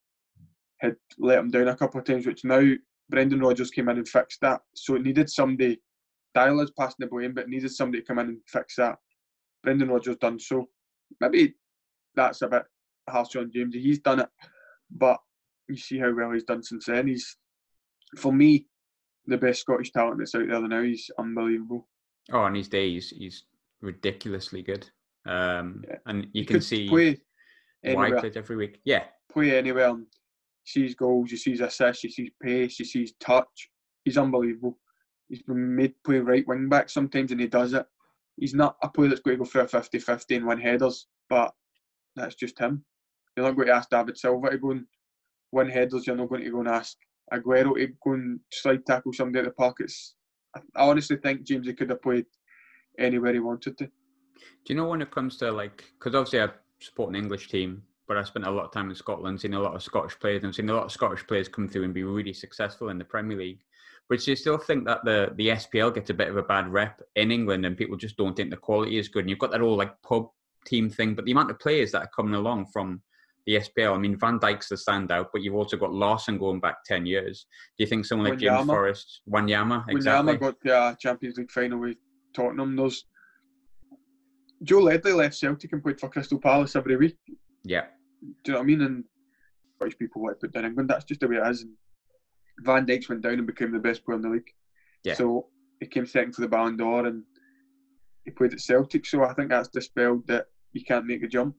had 0.77 0.95
let 1.17 1.39
him 1.39 1.49
down 1.49 1.69
a 1.69 1.75
couple 1.75 1.99
of 1.99 2.05
times, 2.05 2.25
which 2.25 2.43
now 2.43 2.61
Brendan 3.09 3.39
Rodgers 3.39 3.71
came 3.71 3.89
in 3.89 3.97
and 3.97 4.07
fixed 4.07 4.41
that. 4.41 4.61
So 4.75 4.95
it 4.95 5.03
needed 5.03 5.29
somebody. 5.29 5.79
Deila's 6.35 6.71
passing 6.77 6.97
the 6.99 7.07
blame, 7.07 7.33
but 7.33 7.45
it 7.45 7.49
needed 7.49 7.71
somebody 7.71 8.01
to 8.01 8.07
come 8.07 8.19
in 8.19 8.27
and 8.27 8.37
fix 8.47 8.75
that. 8.75 8.97
Brendan 9.63 9.89
Rodgers 9.89 10.17
done 10.17 10.39
so. 10.39 10.67
Maybe 11.19 11.55
that's 12.15 12.41
a 12.41 12.47
bit 12.47 12.63
harsh 13.09 13.35
on 13.35 13.51
James. 13.53 13.73
He's 13.75 13.99
done 13.99 14.19
it, 14.19 14.29
but 14.91 15.17
you 15.67 15.77
see 15.77 15.97
how 15.97 16.13
well 16.13 16.31
he's 16.31 16.43
done 16.43 16.63
since 16.63 16.85
then. 16.85 17.07
He's, 17.07 17.37
for 18.17 18.31
me, 18.31 18.65
the 19.25 19.37
best 19.37 19.61
Scottish 19.61 19.91
talent 19.91 20.19
that's 20.19 20.35
out 20.35 20.47
there 20.47 20.61
now. 20.61 20.81
He's 20.81 21.09
unbelievable. 21.17 21.87
Oh, 22.31 22.39
on 22.39 22.55
his 22.55 22.67
days, 22.67 23.09
he's 23.09 23.45
ridiculously 23.81 24.61
good. 24.61 24.89
Um, 25.25 25.83
yeah. 25.87 25.95
And 26.05 26.27
you 26.33 26.41
he 26.41 26.45
can 26.45 26.61
see 26.61 26.87
play 26.87 27.19
why 27.83 28.07
he 28.07 28.13
plays 28.13 28.37
every 28.37 28.55
week. 28.55 28.79
Yeah, 28.85 29.03
play 29.31 29.57
anywhere 29.57 29.97
sees 30.67 30.95
goals, 30.95 31.31
he 31.31 31.37
sees 31.37 31.61
assists, 31.61 32.03
he 32.03 32.09
sees 32.09 32.31
pace, 32.41 32.75
he 32.77 32.83
sees 32.83 33.13
touch. 33.19 33.69
He's 34.03 34.17
unbelievable. 34.17 34.77
He's 35.29 35.41
been 35.41 35.75
made 35.75 35.93
play 36.03 36.19
right 36.19 36.47
wing 36.47 36.69
back 36.69 36.89
sometimes 36.89 37.31
and 37.31 37.41
he 37.41 37.47
does 37.47 37.73
it. 37.73 37.85
He's 38.37 38.53
not 38.53 38.77
a 38.83 38.89
player 38.89 39.09
that's 39.09 39.21
going 39.21 39.37
to 39.37 39.43
go 39.43 39.49
for 39.49 39.61
a 39.61 39.67
50 39.67 39.97
50 39.97 40.35
and 40.35 40.45
win 40.45 40.59
headers, 40.59 41.07
but 41.29 41.53
that's 42.15 42.35
just 42.35 42.59
him. 42.59 42.83
You're 43.35 43.45
not 43.45 43.55
going 43.55 43.67
to 43.67 43.73
ask 43.73 43.89
David 43.89 44.17
Silva 44.17 44.49
to 44.49 44.57
go 44.57 44.71
and 44.71 44.85
win 45.51 45.69
headers, 45.69 46.05
you're 46.05 46.15
not 46.15 46.29
going 46.29 46.43
to 46.43 46.49
go 46.51 46.59
and 46.59 46.69
ask 46.69 46.97
Aguero 47.33 47.75
to 47.75 47.87
go 48.03 48.13
and 48.13 48.39
slide 48.51 48.85
tackle 48.85 49.13
somebody 49.13 49.39
at 49.39 49.45
the 49.45 49.51
pockets. 49.51 50.15
I 50.55 50.61
honestly 50.75 51.17
think 51.17 51.43
James 51.43 51.67
could 51.77 51.89
have 51.89 52.01
played 52.01 52.25
anywhere 52.99 53.33
he 53.33 53.39
wanted 53.39 53.77
to. 53.77 53.85
Do 53.85 53.91
you 54.67 54.75
know 54.75 54.87
when 54.87 55.01
it 55.01 55.11
comes 55.11 55.37
to 55.37 55.51
like, 55.51 55.83
because 55.97 56.15
obviously 56.15 56.41
I 56.41 56.49
support 56.79 57.09
an 57.09 57.15
English 57.15 57.49
team, 57.49 57.83
but 58.07 58.17
I 58.17 58.23
spent 58.23 58.45
a 58.45 58.51
lot 58.51 58.65
of 58.65 58.71
time 58.71 58.89
in 58.89 58.95
Scotland, 58.95 59.41
seeing 59.41 59.53
a 59.53 59.59
lot 59.59 59.75
of 59.75 59.83
Scottish 59.83 60.17
players, 60.19 60.43
and 60.43 60.55
seen 60.55 60.69
a 60.69 60.73
lot 60.73 60.85
of 60.85 60.91
Scottish 60.91 61.25
players 61.27 61.47
come 61.47 61.67
through 61.67 61.83
and 61.83 61.93
be 61.93 62.03
really 62.03 62.33
successful 62.33 62.89
in 62.89 62.97
the 62.97 63.05
Premier 63.05 63.37
League. 63.37 63.61
But 64.09 64.21
do 64.21 64.31
you 64.31 64.37
still 64.37 64.57
think 64.57 64.85
that 64.85 65.03
the 65.03 65.33
the 65.35 65.49
SPL 65.49 65.93
gets 65.93 66.09
a 66.09 66.13
bit 66.13 66.29
of 66.29 66.37
a 66.37 66.43
bad 66.43 66.71
rep 66.71 67.01
in 67.15 67.31
England, 67.31 67.65
and 67.65 67.77
people 67.77 67.97
just 67.97 68.17
don't 68.17 68.35
think 68.35 68.49
the 68.49 68.57
quality 68.57 68.97
is 68.97 69.09
good? 69.09 69.21
And 69.21 69.29
you've 69.29 69.39
got 69.39 69.51
that 69.51 69.61
whole 69.61 69.75
like 69.75 70.01
pub 70.01 70.29
team 70.65 70.89
thing, 70.89 71.15
but 71.15 71.25
the 71.25 71.31
amount 71.31 71.51
of 71.51 71.59
players 71.59 71.91
that 71.91 72.03
are 72.03 72.09
coming 72.15 72.35
along 72.35 72.67
from 72.67 73.01
the 73.45 73.55
SPL, 73.55 73.95
I 73.95 73.97
mean, 73.97 74.17
Van 74.17 74.39
Dijk's 74.39 74.69
the 74.69 74.75
standout, 74.75 75.27
but 75.31 75.41
you've 75.41 75.55
also 75.55 75.77
got 75.77 75.93
Larsson 75.93 76.37
going 76.37 76.61
back 76.61 76.83
ten 76.85 77.05
years. 77.05 77.45
Do 77.77 77.83
you 77.83 77.87
think 77.87 78.05
someone 78.05 78.29
like 78.29 78.39
James 78.39 78.65
Forrest, 78.65 79.21
Wanyama, 79.29 79.85
exactly? 79.89 80.35
Wanyama 80.35 80.39
got 80.39 80.55
the 80.61 80.77
uh, 80.77 80.95
Champions 80.95 81.37
League 81.37 81.51
final 81.51 81.79
with 81.79 81.97
Tottenham. 82.33 82.77
Those 82.77 83.03
Joe 84.63 84.79
Ledley 84.79 85.11
left 85.11 85.35
Celtic 85.35 85.73
and 85.73 85.83
played 85.83 85.99
for 85.99 86.09
Crystal 86.09 86.39
Palace 86.39 86.75
every 86.77 86.95
week. 86.95 87.17
Yeah. 87.63 87.85
Do 88.21 88.27
you 88.45 88.53
know 88.53 88.59
what 88.59 88.63
I 88.63 88.65
mean? 88.65 88.81
And 88.81 89.03
British 89.79 89.97
people 89.97 90.21
want 90.21 90.39
to 90.39 90.47
put 90.47 90.53
down 90.53 90.65
England. 90.65 90.89
That's 90.89 91.05
just 91.05 91.19
the 91.19 91.27
way 91.27 91.37
it 91.37 91.47
is. 91.47 91.61
And 91.61 91.71
Van 92.59 92.85
Dijk's 92.85 93.09
went 93.09 93.21
down 93.21 93.33
and 93.33 93.47
became 93.47 93.71
the 93.71 93.79
best 93.79 94.03
player 94.05 94.15
in 94.15 94.21
the 94.21 94.29
league. 94.29 94.51
Yeah. 95.03 95.13
So 95.13 95.47
he 95.79 95.87
came 95.87 96.05
second 96.05 96.33
for 96.33 96.41
the 96.41 96.47
Ballon 96.47 96.77
d'Or 96.77 97.05
and 97.05 97.23
he 98.25 98.31
played 98.31 98.53
at 98.53 98.59
Celtic. 98.59 99.05
So 99.05 99.23
I 99.23 99.33
think 99.33 99.49
that's 99.49 99.69
dispelled 99.69 100.25
that 100.27 100.47
he 100.73 100.83
can't 100.83 101.05
make 101.05 101.23
a 101.23 101.27
jump. 101.27 101.55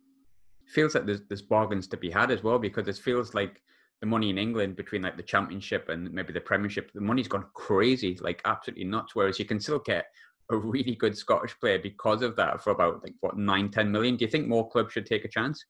Feels 0.66 0.94
like 0.94 1.07
there's, 1.07 1.23
there's 1.29 1.42
bargains 1.42 1.87
to 1.88 1.97
be 1.97 2.11
had 2.11 2.31
as 2.31 2.42
well 2.42 2.59
because 2.59 2.88
it 2.88 2.97
feels 2.97 3.35
like 3.35 3.62
the 4.01 4.07
money 4.07 4.31
in 4.31 4.38
England 4.38 4.77
between 4.77 5.03
like 5.03 5.16
the 5.16 5.23
Championship 5.23 5.88
and 5.88 6.12
maybe 6.12 6.33
the 6.33 6.40
Premiership, 6.40 6.92
the 6.92 7.01
money's 7.01 7.29
gone 7.29 7.47
crazy, 7.55 8.18
like 8.21 8.42
absolutely 8.44 8.85
nuts. 8.85 9.14
Whereas 9.14 9.38
you 9.38 9.44
can 9.44 9.61
still 9.61 9.81
get 9.81 10.07
a 10.51 10.57
really 10.57 10.94
good 10.94 11.16
Scottish 11.16 11.59
player 11.59 11.79
because 11.79 12.23
of 12.23 12.37
that 12.37 12.62
for 12.62 12.71
about 12.71 13.03
like 13.03 13.14
what 13.21 13.37
nine, 13.37 13.71
ten 13.71 13.90
million. 13.90 14.16
Do 14.16 14.25
you 14.25 14.31
think 14.31 14.47
more 14.47 14.68
clubs 14.68 14.92
should 14.92 15.07
take 15.07 15.25
a 15.25 15.29
chance? 15.29 15.64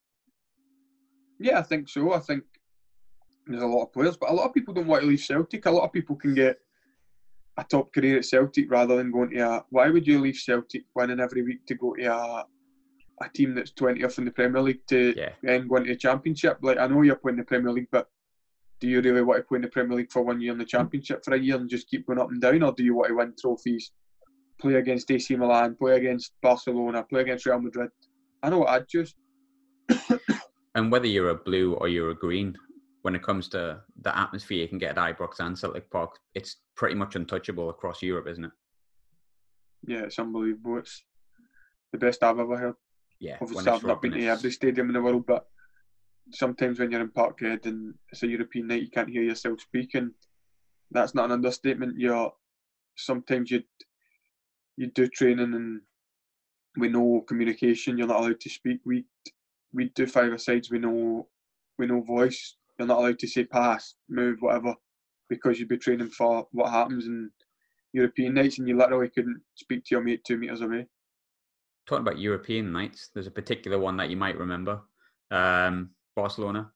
Yeah, 1.39 1.59
I 1.59 1.63
think 1.63 1.89
so. 1.89 2.13
I 2.13 2.21
think 2.21 2.45
there's 3.47 3.63
a 3.63 3.67
lot 3.67 3.85
of 3.85 3.93
players, 3.93 4.17
but 4.17 4.31
a 4.31 4.33
lot 4.33 4.47
of 4.47 4.55
people 4.55 4.75
don't 4.75 4.87
want 4.87 5.03
to 5.03 5.09
leave 5.09 5.21
Celtic. 5.21 5.67
A 5.67 5.71
lot 5.71 5.85
of 5.85 5.93
people 5.93 6.17
can 6.17 6.35
get 6.35 6.59
a 7.57 7.65
top 7.65 7.93
career 7.93 8.19
at 8.19 8.25
Celtic 8.25 8.71
rather 8.71 8.97
than 8.97 9.11
going 9.11 9.31
to 9.31 9.39
a. 9.41 9.65
Why 9.71 9.89
would 9.91 10.07
you 10.07 10.21
leave 10.21 10.37
Celtic 10.37 10.85
winning 10.95 11.21
every 11.21 11.43
week 11.43 11.65
to 11.67 11.75
go 11.75 11.95
to 11.95 12.05
a 12.07 12.45
a 13.21 13.29
team 13.35 13.53
that's 13.53 13.73
20th 13.73 14.19
in 14.19 14.25
the 14.27 14.31
Premier 14.31 14.61
League 14.63 14.87
to 14.87 15.13
Yeah. 15.17 15.31
then 15.43 15.67
go 15.67 15.77
into 15.77 15.91
the 15.91 15.97
Championship? 15.97 16.59
Like 16.63 16.79
I 16.79 16.87
know 16.87 17.03
you're 17.03 17.17
playing 17.17 17.39
the 17.39 17.45
Premier 17.45 17.73
League, 17.73 17.89
but 17.91 18.09
do 18.81 18.87
you 18.89 19.01
really 19.01 19.23
want 19.23 19.39
to 19.41 19.43
play 19.43 19.57
in 19.57 19.63
the 19.63 19.69
Premier 19.69 19.97
League 19.97 20.13
for 20.13 20.23
one 20.23 20.41
year 20.41 20.53
in 20.53 20.59
the 20.59 20.65
Championship 20.65 21.25
for 21.25 21.35
a 21.35 21.39
year 21.39 21.57
and 21.57 21.69
just 21.69 21.89
keep 21.89 22.07
going 22.07 22.21
up 22.21 22.31
and 22.31 22.41
down, 22.41 22.63
or 22.63 22.73
do 22.73 22.85
you 22.85 22.95
want 22.95 23.09
to 23.09 23.15
win 23.17 23.35
trophies, 23.41 23.91
play 24.61 24.75
against 24.75 25.11
AC 25.11 25.35
Milan, 25.35 25.75
play 25.75 25.97
against 25.97 26.33
Barcelona, 26.41 27.03
play 27.03 27.23
against 27.23 27.45
Real 27.45 27.59
Madrid? 27.61 27.91
I 28.41 28.51
know 28.51 28.59
what 28.61 28.69
I'd 28.69 28.87
choose. 28.87 29.17
And 30.79 30.93
whether 30.93 31.09
you're 31.09 31.31
a 31.31 31.35
blue 31.35 31.75
or 31.75 31.89
you're 31.89 32.11
a 32.11 32.15
green, 32.15 32.57
when 33.03 33.17
it 33.17 33.23
comes 33.25 33.49
to 33.49 33.81
the 34.03 34.17
atmosphere 34.17 34.59
you 34.59 34.69
can 34.69 34.79
get 34.79 34.97
at 34.97 35.17
Ibrox 35.19 35.41
and 35.41 35.59
Celtic 35.59 35.91
Park, 35.91 36.21
it's 36.37 36.59
pretty 36.77 36.95
much 36.95 37.17
untouchable 37.17 37.69
across 37.69 38.01
Europe, 38.01 38.29
isn't 38.29 38.45
it? 38.45 38.53
Yeah, 39.89 40.03
it's 40.03 40.21
unbelievable. 40.21 40.79
It's 40.79 41.03
the 41.91 41.99
best 41.99 42.23
I've 42.23 42.39
ever 42.39 42.57
heard. 42.57 42.75
Yeah. 43.19 43.39
Obviously, 43.41 43.73
I've 43.73 43.83
not 43.83 44.01
been 44.01 44.13
to 44.13 44.27
every 44.27 44.53
stadium 44.53 44.87
in 44.87 44.93
the 44.95 45.03
world, 45.03 45.27
but 45.27 45.49
sometimes 46.33 46.79
when 46.79 46.93
you're 46.93 47.01
in 47.01 47.09
Parkhead 47.09 47.67
and 47.67 47.95
it's 48.13 48.23
a 48.23 48.29
European 48.29 48.69
night, 48.69 48.83
you 48.83 48.91
can't 48.91 49.11
hear 49.11 49.25
yourself 49.25 49.61
speaking. 49.61 50.13
That's 50.93 51.13
not 51.13 51.25
an 51.25 51.33
understatement. 51.33 51.99
You're 51.99 52.31
sometimes 52.97 53.51
you 53.51 53.65
you 54.77 54.93
do 54.93 55.09
training 55.09 55.55
and 55.55 55.81
we 56.77 56.89
know 56.89 57.25
communication. 57.27 57.99
You're 57.99 58.07
not 58.07 58.21
allowed 58.21 58.39
to 58.39 58.49
speak. 58.49 58.79
We 58.85 59.07
we 59.73 59.91
do 59.95 60.07
five 60.07 60.41
sides. 60.41 60.71
We 60.71 60.79
know 60.79 61.29
we 61.79 61.87
know 61.87 62.01
voice. 62.01 62.57
You're 62.79 62.89
not 62.89 62.99
allowed 62.99 63.19
to 63.21 63.29
say 63.29 63.45
pass, 63.45 63.95
move, 64.09 64.39
whatever, 64.41 64.75
because 65.29 65.59
you'd 65.59 65.69
be 65.69 65.79
training 65.79 66.11
for 66.11 66.47
what 66.53 66.71
happens 66.71 67.07
in 67.07 67.31
European 67.93 68.35
nights, 68.35 68.59
and 68.59 68.69
you 68.69 68.77
literally 68.77 69.09
couldn't 69.09 69.41
speak 69.55 69.85
to 69.85 69.95
your 69.95 70.03
mate 70.03 70.23
two 70.25 70.37
meters 70.37 70.61
away. 70.61 70.87
talking 71.87 72.07
about 72.07 72.19
European 72.19 72.71
nights, 72.73 73.11
there's 73.15 73.27
a 73.27 73.31
particular 73.33 73.79
one 73.79 73.97
that 73.97 74.11
you 74.11 74.17
might 74.17 74.39
remember. 74.39 74.81
Um, 75.31 75.91
Barcelona. 76.15 76.71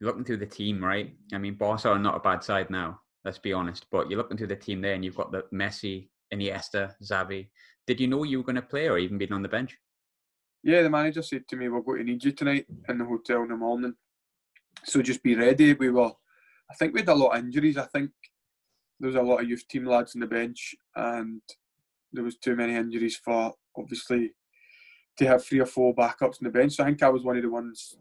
You're 0.00 0.10
looking 0.10 0.24
through 0.24 0.38
the 0.38 0.46
team, 0.46 0.84
right? 0.84 1.14
I 1.32 1.38
mean, 1.38 1.54
Barca 1.54 1.90
are 1.90 1.98
not 1.98 2.16
a 2.16 2.20
bad 2.20 2.42
side 2.42 2.68
now, 2.68 3.00
let's 3.24 3.38
be 3.38 3.52
honest. 3.52 3.86
But 3.90 4.10
you're 4.10 4.18
looking 4.18 4.36
through 4.36 4.48
the 4.48 4.56
team 4.56 4.80
there 4.80 4.94
and 4.94 5.04
you've 5.04 5.16
got 5.16 5.30
the 5.30 5.44
Messi, 5.52 6.08
Iniesta, 6.32 6.92
Xavi. 7.02 7.48
Did 7.86 8.00
you 8.00 8.08
know 8.08 8.24
you 8.24 8.38
were 8.38 8.44
going 8.44 8.56
to 8.56 8.62
play 8.62 8.88
or 8.88 8.98
even 8.98 9.18
been 9.18 9.32
on 9.32 9.42
the 9.42 9.48
bench? 9.48 9.78
Yeah, 10.66 10.80
the 10.80 10.88
manager 10.88 11.20
said 11.20 11.46
to 11.48 11.56
me, 11.56 11.68
"We're 11.68 11.82
going 11.82 11.98
to 11.98 12.04
need 12.04 12.24
you 12.24 12.32
tonight 12.32 12.64
in 12.88 12.96
the 12.96 13.04
hotel 13.04 13.42
in 13.42 13.48
the 13.48 13.56
morning, 13.56 13.94
so 14.82 15.02
just 15.02 15.22
be 15.22 15.34
ready." 15.34 15.74
We 15.74 15.90
were, 15.90 16.10
I 16.70 16.74
think 16.74 16.94
we 16.94 17.00
had 17.00 17.10
a 17.10 17.14
lot 17.14 17.36
of 17.36 17.44
injuries. 17.44 17.76
I 17.76 17.84
think 17.84 18.10
there 18.98 19.08
was 19.08 19.16
a 19.16 19.22
lot 19.22 19.42
of 19.42 19.48
youth 19.48 19.68
team 19.68 19.84
lads 19.84 20.14
on 20.16 20.20
the 20.20 20.26
bench, 20.26 20.74
and 20.96 21.42
there 22.12 22.24
was 22.24 22.38
too 22.38 22.56
many 22.56 22.76
injuries 22.76 23.20
for 23.22 23.52
obviously 23.76 24.32
to 25.18 25.26
have 25.26 25.44
three 25.44 25.60
or 25.60 25.66
four 25.66 25.94
backups 25.94 26.40
on 26.40 26.44
the 26.44 26.50
bench. 26.50 26.72
So 26.72 26.82
I 26.82 26.86
think 26.86 27.02
I 27.02 27.10
was 27.10 27.24
one 27.24 27.36
of 27.36 27.42
the 27.42 27.50
ones, 27.50 27.98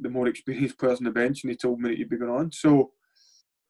the 0.00 0.10
more 0.10 0.26
experienced 0.26 0.78
players 0.80 0.98
on 0.98 1.04
the 1.04 1.12
bench, 1.12 1.44
and 1.44 1.50
he 1.50 1.56
told 1.56 1.80
me 1.80 1.90
that 1.90 1.98
you'd 1.98 2.10
be 2.10 2.16
going 2.16 2.32
on. 2.32 2.50
So 2.50 2.90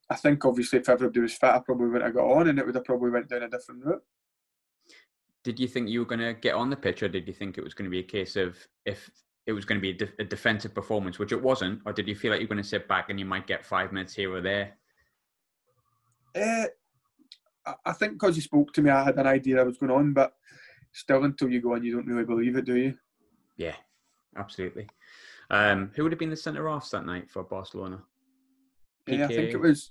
I 0.09 0.17
think 0.17 0.47
obviously 0.47 0.79
if 0.79 0.89
everybody 0.89 1.21
was 1.21 1.35
fit, 1.35 1.51
I 1.51 1.59
probably 1.59 1.89
wouldn't 1.89 2.05
have 2.05 2.15
got 2.15 2.31
on, 2.31 2.49
and 2.49 2.59
it 2.59 2.65
would 2.65 2.75
have 2.75 2.85
probably 2.85 3.11
went 3.11 3.29
down 3.29 3.43
a 3.43 3.51
different 3.51 3.85
route. 3.85 4.03
Did 5.43 5.59
you 5.59 5.67
think 5.69 5.89
you 5.89 6.01
were 6.01 6.07
going 6.07 6.21
to 6.21 6.35
get 6.35 6.55
on 6.55 6.69
the 6.71 6.77
pitch 6.77 7.03
or 7.03 7.09
did 7.09 7.27
you 7.27 7.33
think 7.33 7.57
it 7.57 7.65
was 7.65 7.75
going 7.75 7.87
to 7.87 7.91
be 7.91 8.01
a 8.01 8.03
case 8.03 8.37
of 8.37 8.57
if 8.85 9.11
it 9.47 9.53
was 9.53 9.65
going 9.65 9.79
to 9.79 9.83
be 9.83 9.91
a, 9.91 9.95
de- 9.95 10.23
a 10.23 10.25
defensive 10.25 10.75
performance, 10.75 11.19
which 11.19 11.33
it 11.33 11.43
wasn't, 11.43 11.81
or 11.87 11.93
did 11.93 12.07
you 12.07 12.15
feel 12.15 12.31
like 12.31 12.41
you're 12.41 12.49
going 12.49 12.63
to 12.63 12.69
sit 12.69 12.87
back 12.87 13.09
and 13.09 13.19
you 13.19 13.25
might 13.25 13.47
get 13.47 13.65
five 13.65 13.91
minutes 13.93 14.15
here 14.15 14.33
or 14.33 14.41
there? 14.43 14.77
Uh, 16.35 16.67
I- 17.87 17.93
think 17.93 18.13
because 18.13 18.35
he 18.35 18.43
spoke 18.43 18.73
to 18.75 18.83
me, 18.83 18.91
I 18.91 19.03
had 19.03 19.17
an 19.17 19.27
idea 19.27 19.61
I 19.61 19.65
was 19.65 19.79
going 19.79 19.91
on, 19.93 20.13
but 20.13 20.35
still, 20.93 21.25
until 21.25 21.51
you 21.51 21.61
go 21.61 21.75
on, 21.75 21.83
you 21.83 21.95
don't 21.95 22.07
really 22.07 22.25
believe 22.25 22.57
it, 22.57 22.67
do 22.67 22.77
you? 22.77 22.95
Yeah, 23.57 23.77
absolutely. 24.37 24.89
Um, 25.51 25.91
who 25.95 26.03
would 26.03 26.13
have 26.13 26.19
been 26.19 26.31
the 26.31 26.37
centre 26.37 26.69
offs 26.69 26.91
that 26.91 27.07
night 27.07 27.31
for 27.31 27.43
Barcelona? 27.43 28.03
Yeah, 29.07 29.25
I 29.25 29.29
think 29.29 29.53
it 29.53 29.61
was. 29.61 29.91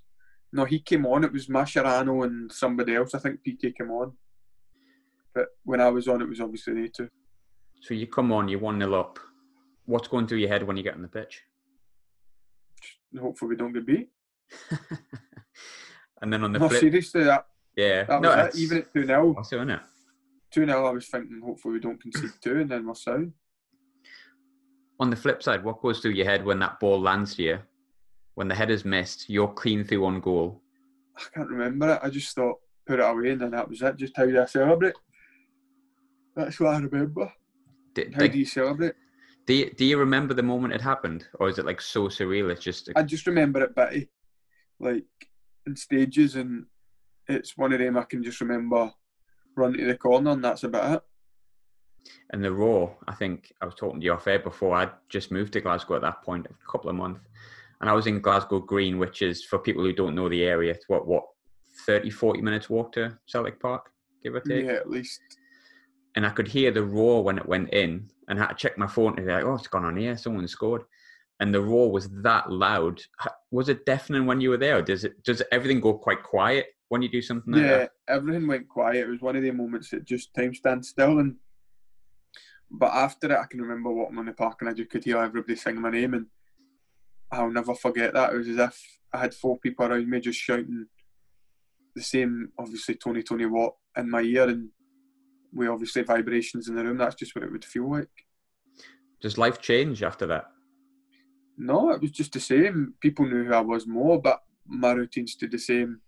No, 0.53 0.65
he 0.65 0.79
came 0.79 1.05
on. 1.05 1.23
It 1.23 1.33
was 1.33 1.47
Mascherano 1.47 2.25
and 2.25 2.51
somebody 2.51 2.95
else. 2.95 3.13
I 3.13 3.19
think 3.19 3.41
Piqué 3.45 3.75
came 3.75 3.91
on. 3.91 4.13
But 5.33 5.47
when 5.63 5.81
I 5.81 5.89
was 5.89 6.07
on, 6.07 6.21
it 6.21 6.29
was 6.29 6.41
obviously 6.41 6.73
they 6.73 6.87
two. 6.87 7.09
So 7.81 7.93
you 7.93 8.07
come 8.07 8.31
on, 8.31 8.47
you're 8.47 8.59
1 8.59 8.79
0 8.79 8.93
up. 8.93 9.19
What's 9.85 10.07
going 10.07 10.27
through 10.27 10.39
your 10.39 10.49
head 10.49 10.63
when 10.63 10.77
you 10.77 10.83
get 10.83 10.95
on 10.95 11.01
the 11.01 11.07
pitch? 11.07 11.43
Hopefully, 13.19 13.49
we 13.49 13.55
don't 13.55 13.73
get 13.73 13.85
beat. 13.85 14.09
and 16.21 16.31
then 16.31 16.43
on 16.43 16.53
the 16.53 16.59
No, 16.59 16.69
flip, 16.69 16.81
seriously, 16.81 17.23
that, 17.23 17.47
yeah, 17.75 18.03
that 18.03 18.21
no, 18.21 18.35
was 18.35 18.55
it. 18.55 18.59
Even 18.59 18.77
at 18.79 18.93
2 18.93 19.05
0, 19.05 19.33
that's 19.35 19.51
it? 19.51 19.79
2 20.51 20.65
0, 20.65 20.85
I 20.85 20.91
was 20.91 21.07
thinking, 21.07 21.41
hopefully, 21.43 21.75
we 21.75 21.79
don't 21.79 22.01
concede 22.01 22.31
two, 22.41 22.59
and 22.59 22.69
then 22.69 22.85
we're 22.85 22.95
sound. 22.95 23.33
On 24.99 25.09
the 25.09 25.15
flip 25.15 25.41
side, 25.41 25.63
what 25.63 25.81
goes 25.81 25.99
through 25.99 26.11
your 26.11 26.25
head 26.25 26.43
when 26.43 26.59
that 26.59 26.79
ball 26.79 26.99
lands 26.99 27.35
here? 27.35 27.65
When 28.35 28.47
the 28.47 28.55
header's 28.55 28.85
missed, 28.85 29.29
you're 29.29 29.47
clean 29.47 29.83
through 29.83 30.05
on 30.05 30.19
goal. 30.21 30.61
I 31.17 31.23
can't 31.33 31.49
remember 31.49 31.93
it. 31.93 31.99
I 32.01 32.09
just 32.09 32.35
thought, 32.35 32.59
put 32.85 32.99
it 32.99 33.03
away, 33.03 33.31
and 33.31 33.41
then 33.41 33.51
that 33.51 33.67
was 33.67 33.81
it. 33.81 33.95
Just 33.97 34.15
how 34.15 34.25
do 34.25 34.41
I 34.41 34.45
celebrate? 34.45 34.93
That's 36.39 36.59
what 36.59 36.73
I 36.73 36.79
remember. 36.79 37.31
Did, 37.93 38.13
How 38.13 38.21
like, 38.21 38.31
do 38.31 38.39
you 38.39 38.45
celebrate? 38.45 38.93
do, 39.45 39.53
you, 39.53 39.71
do 39.71 39.83
you 39.83 39.97
remember 39.97 40.33
the 40.33 40.43
moment 40.43 40.73
it 40.73 40.79
happened? 40.81 41.27
Or 41.39 41.49
is 41.49 41.57
it 41.59 41.65
like 41.65 41.81
so 41.81 42.07
surreal? 42.07 42.49
It's 42.51 42.63
just, 42.63 42.89
I 42.95 43.03
just 43.03 43.27
remember 43.27 43.61
it 43.63 43.75
bitty, 43.75 44.09
like 44.79 45.03
in 45.67 45.75
stages, 45.75 46.35
and 46.35 46.65
it's 47.27 47.57
one 47.57 47.73
of 47.73 47.79
them 47.79 47.97
I 47.97 48.03
can 48.03 48.23
just 48.23 48.39
remember 48.39 48.91
running 49.57 49.81
to 49.81 49.85
the 49.87 49.97
corner, 49.97 50.31
and 50.31 50.43
that's 50.43 50.63
about 50.63 50.93
it. 50.93 51.03
and 52.31 52.41
the 52.43 52.51
raw 52.51 52.89
i 53.09 53.13
think 53.13 53.51
i 53.61 53.65
was 53.65 53.75
talking 53.75 53.99
to 53.99 54.05
you 54.05 54.13
off 54.13 54.25
air 54.27 54.39
before 54.39 54.73
i'd 54.77 54.91
just 55.09 55.31
moved 55.31 55.51
to 55.53 55.59
glasgow 55.61 55.95
at 55.95 56.01
that 56.01 56.21
point 56.23 56.47
a 56.47 56.71
couple 56.71 56.89
of 56.89 56.95
months 56.95 57.19
and 57.81 57.89
i 57.89 57.93
was 57.93 58.07
in 58.07 58.21
glasgow 58.21 58.59
green 58.59 58.97
which 58.97 59.21
is 59.21 59.43
for 59.43 59.59
people 59.59 59.83
who 59.83 59.91
don't 59.91 60.15
know 60.15 60.29
the 60.29 60.43
area 60.43 60.71
it's 60.71 60.87
what 60.87 61.05
what 61.05 61.25
30 61.85 62.09
40 62.09 62.41
minutes 62.41 62.69
walk 62.69 62.93
to 62.93 63.17
celtic 63.27 63.59
park 63.59 63.91
give 64.23 64.33
or 64.33 64.39
take 64.39 64.65
Yeah, 64.65 64.73
at 64.73 64.89
least. 64.89 65.19
And 66.15 66.25
i 66.25 66.29
could 66.29 66.47
hear 66.47 66.71
the 66.71 66.83
roar 66.83 67.23
when 67.23 67.37
it 67.37 67.47
went 67.47 67.69
in 67.73 68.09
and 68.27 68.39
I 68.39 68.43
had 68.43 68.49
to 68.49 68.55
check 68.55 68.77
my 68.77 68.87
phone 68.87 69.15
to 69.15 69.21
be 69.21 69.31
like 69.31 69.43
oh 69.43 69.55
it's 69.55 69.67
gone 69.67 69.85
on 69.85 69.97
here 69.97 70.17
someone 70.17 70.47
scored 70.47 70.83
and 71.39 71.53
the 71.53 71.61
roar 71.61 71.91
was 71.91 72.09
that 72.21 72.51
loud 72.51 73.01
was 73.51 73.69
it 73.69 73.85
deafening 73.85 74.25
when 74.25 74.41
you 74.41 74.49
were 74.49 74.57
there 74.57 74.81
does 74.81 75.03
it 75.03 75.23
does 75.23 75.41
everything 75.51 75.79
go 75.79 75.93
quite 75.93 76.23
quiet 76.23 76.67
when 76.89 77.01
you 77.03 77.09
do 77.09 77.21
something 77.21 77.53
like 77.53 77.61
Yeah, 77.61 77.77
that 77.77 77.91
everything 78.07 78.47
went 78.47 78.67
quiet. 78.67 79.07
It 79.07 79.09
was 79.09 79.21
one 79.21 79.35
of 79.35 79.43
the 79.43 79.51
moments 79.51 79.91
that 79.91 80.05
just 80.05 80.33
time 80.33 80.53
stands 80.53 80.89
still, 80.89 81.19
and 81.19 81.35
but 82.69 82.93
after 82.93 83.31
it, 83.31 83.39
I 83.39 83.45
can 83.45 83.61
remember 83.61 83.91
walking 83.91 84.17
on 84.17 84.25
the 84.25 84.33
park, 84.33 84.57
and 84.59 84.69
I 84.69 84.73
just 84.73 84.89
could 84.89 85.03
hear 85.03 85.17
everybody 85.17 85.55
singing 85.55 85.81
my 85.81 85.91
name, 85.91 86.15
and 86.15 86.25
I'll 87.31 87.51
never 87.51 87.75
forget 87.75 88.13
that. 88.13 88.33
It 88.33 88.37
was 88.37 88.49
as 88.49 88.57
if 88.57 88.99
I 89.13 89.19
had 89.19 89.33
four 89.33 89.57
people 89.59 89.85
around 89.85 90.09
me 90.09 90.19
just 90.19 90.39
shouting 90.39 90.87
the 91.95 92.01
same, 92.01 92.51
obviously 92.57 92.95
Tony 92.95 93.23
Tony 93.23 93.45
Watt 93.45 93.75
in 93.95 94.09
my 94.09 94.21
ear, 94.21 94.49
and 94.49 94.69
we 95.53 95.67
obviously 95.67 96.03
vibrations 96.03 96.67
in 96.67 96.75
the 96.75 96.83
room. 96.83 96.97
That's 96.97 97.15
just 97.15 97.35
what 97.35 97.43
it 97.43 97.51
would 97.51 97.65
feel 97.65 97.89
like. 97.89 98.09
does 99.21 99.37
life 99.37 99.59
change 99.61 100.03
after 100.03 100.25
that 100.27 100.45
No, 101.57 101.91
it 101.91 102.01
was 102.01 102.11
just 102.11 102.33
the 102.33 102.39
same. 102.39 102.93
People 103.01 103.27
knew 103.27 103.45
who 103.45 103.53
I 103.53 103.61
was 103.61 103.87
more, 103.87 104.21
but 104.21 104.41
my 104.65 104.91
routine 104.91 105.27
stayed 105.27 105.51
the 105.51 105.59
same. 105.59 106.01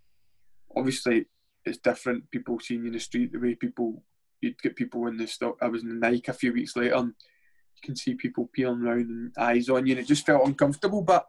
Obviously, 0.76 1.26
it's 1.66 1.80
different. 1.80 2.30
People 2.32 2.60
seeing 2.60 2.82
you 2.82 2.88
in 2.88 2.94
the 2.94 3.00
street, 3.00 3.32
the 3.32 3.40
way 3.40 3.56
people, 3.56 4.04
you'd 4.42 4.62
get 4.62 4.76
people 4.76 5.08
in 5.08 5.18
the 5.18 5.28
stock. 5.28 5.58
I 5.62 5.68
was 5.68 5.84
in 5.84 5.90
the 5.90 5.96
Nike 5.96 6.24
a 6.30 6.34
few 6.34 6.54
weeks 6.54 6.76
later, 6.76 6.96
and 6.96 7.08
you 7.08 7.82
can 7.84 7.96
see 7.96 8.16
people 8.16 8.50
peering 8.54 8.82
around 8.82 9.10
and 9.10 9.34
eyes 9.38 9.70
on 9.70 9.86
you, 9.86 9.94
and 9.94 10.02
it 10.02 10.08
just 10.08 10.26
felt 10.26 10.48
uncomfortable. 10.48 11.02
But 11.02 11.28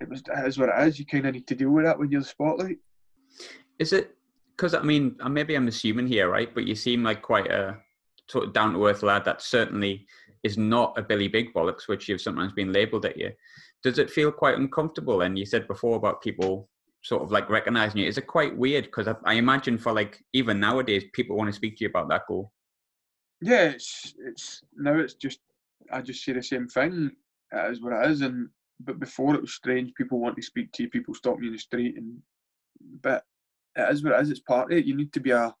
it 0.00 0.08
was 0.08 0.20
it 0.20 0.46
is 0.46 0.58
what 0.58 0.68
it 0.68 0.88
is. 0.88 0.98
You 0.98 1.06
kind 1.06 1.26
of 1.26 1.34
need 1.34 1.46
to 1.46 1.54
deal 1.54 1.70
with 1.70 1.84
that 1.84 1.98
when 1.98 2.10
you're 2.10 2.20
the 2.20 2.26
spotlight. 2.26 2.78
Is 3.78 3.92
it 3.92 4.16
because 4.60 4.74
I 4.74 4.82
mean 4.82 5.16
uh, 5.20 5.28
maybe 5.30 5.54
I'm 5.54 5.68
assuming 5.68 6.06
here, 6.06 6.28
right? 6.28 6.54
But 6.54 6.66
you 6.66 6.74
seem 6.74 7.02
like 7.02 7.22
quite 7.22 7.50
a 7.50 7.78
sort 8.28 8.44
of 8.44 8.52
down 8.52 8.74
to 8.74 8.86
earth 8.86 9.02
lad 9.02 9.24
that 9.24 9.40
certainly 9.40 10.06
is 10.42 10.58
not 10.58 10.98
a 10.98 11.02
Billy 11.02 11.28
Big 11.28 11.54
Bollocks, 11.54 11.88
which 11.88 12.08
you've 12.08 12.20
sometimes 12.20 12.52
been 12.52 12.70
labelled 12.70 13.06
at 13.06 13.16
you. 13.16 13.32
Does 13.82 13.98
it 13.98 14.10
feel 14.10 14.30
quite 14.30 14.58
uncomfortable? 14.58 15.22
And 15.22 15.38
you 15.38 15.46
said 15.46 15.66
before 15.66 15.96
about 15.96 16.20
people 16.20 16.68
sort 17.02 17.22
of 17.22 17.32
like 17.32 17.48
recognizing 17.48 18.02
you. 18.02 18.06
Is 18.06 18.18
it 18.18 18.26
quite 18.26 18.54
weird? 18.54 18.84
Because 18.84 19.08
I, 19.08 19.14
I 19.24 19.34
imagine 19.34 19.78
for 19.78 19.94
like 19.94 20.22
even 20.34 20.60
nowadays, 20.60 21.04
people 21.14 21.38
want 21.38 21.48
to 21.48 21.56
speak 21.56 21.78
to 21.78 21.84
you 21.84 21.88
about 21.88 22.10
that 22.10 22.26
goal. 22.28 22.52
Yeah, 23.40 23.64
it's 23.64 24.14
it's 24.18 24.62
now 24.76 24.98
it's 24.98 25.14
just 25.14 25.40
I 25.90 26.02
just 26.02 26.22
say 26.22 26.34
the 26.34 26.42
same 26.42 26.68
thing. 26.68 27.12
Is 27.52 27.80
what 27.80 27.94
it 27.94 28.10
is, 28.10 28.20
and 28.20 28.50
but 28.80 29.00
before 29.00 29.34
it 29.34 29.40
was 29.40 29.54
strange. 29.54 29.94
People 29.94 30.20
want 30.20 30.36
to 30.36 30.42
speak 30.42 30.70
to 30.72 30.82
you. 30.82 30.90
People 30.90 31.14
stop 31.14 31.38
me 31.38 31.46
in 31.46 31.54
the 31.54 31.58
street, 31.58 31.96
and 31.96 32.18
but 33.00 33.24
it 33.76 33.92
is 33.92 34.02
what 34.02 34.12
it 34.14 34.22
is. 34.22 34.30
It's 34.30 34.40
part 34.40 34.70
of 34.70 34.78
it. 34.78 34.84
You 34.84 34.96
need 34.96 35.12
to 35.12 35.20
be 35.20 35.30
a 35.30 35.54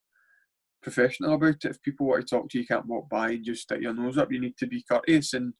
professional 0.82 1.34
about 1.34 1.48
it. 1.48 1.64
If 1.64 1.82
people 1.82 2.06
want 2.06 2.26
to 2.26 2.34
talk 2.34 2.48
to 2.48 2.58
you, 2.58 2.62
you 2.62 2.66
can't 2.66 2.86
walk 2.86 3.08
by 3.08 3.30
and 3.30 3.44
just 3.44 3.62
stick 3.62 3.80
your 3.80 3.94
nose 3.94 4.18
up. 4.18 4.32
You 4.32 4.40
need 4.40 4.56
to 4.58 4.66
be 4.66 4.84
courteous, 4.88 5.34
and 5.34 5.52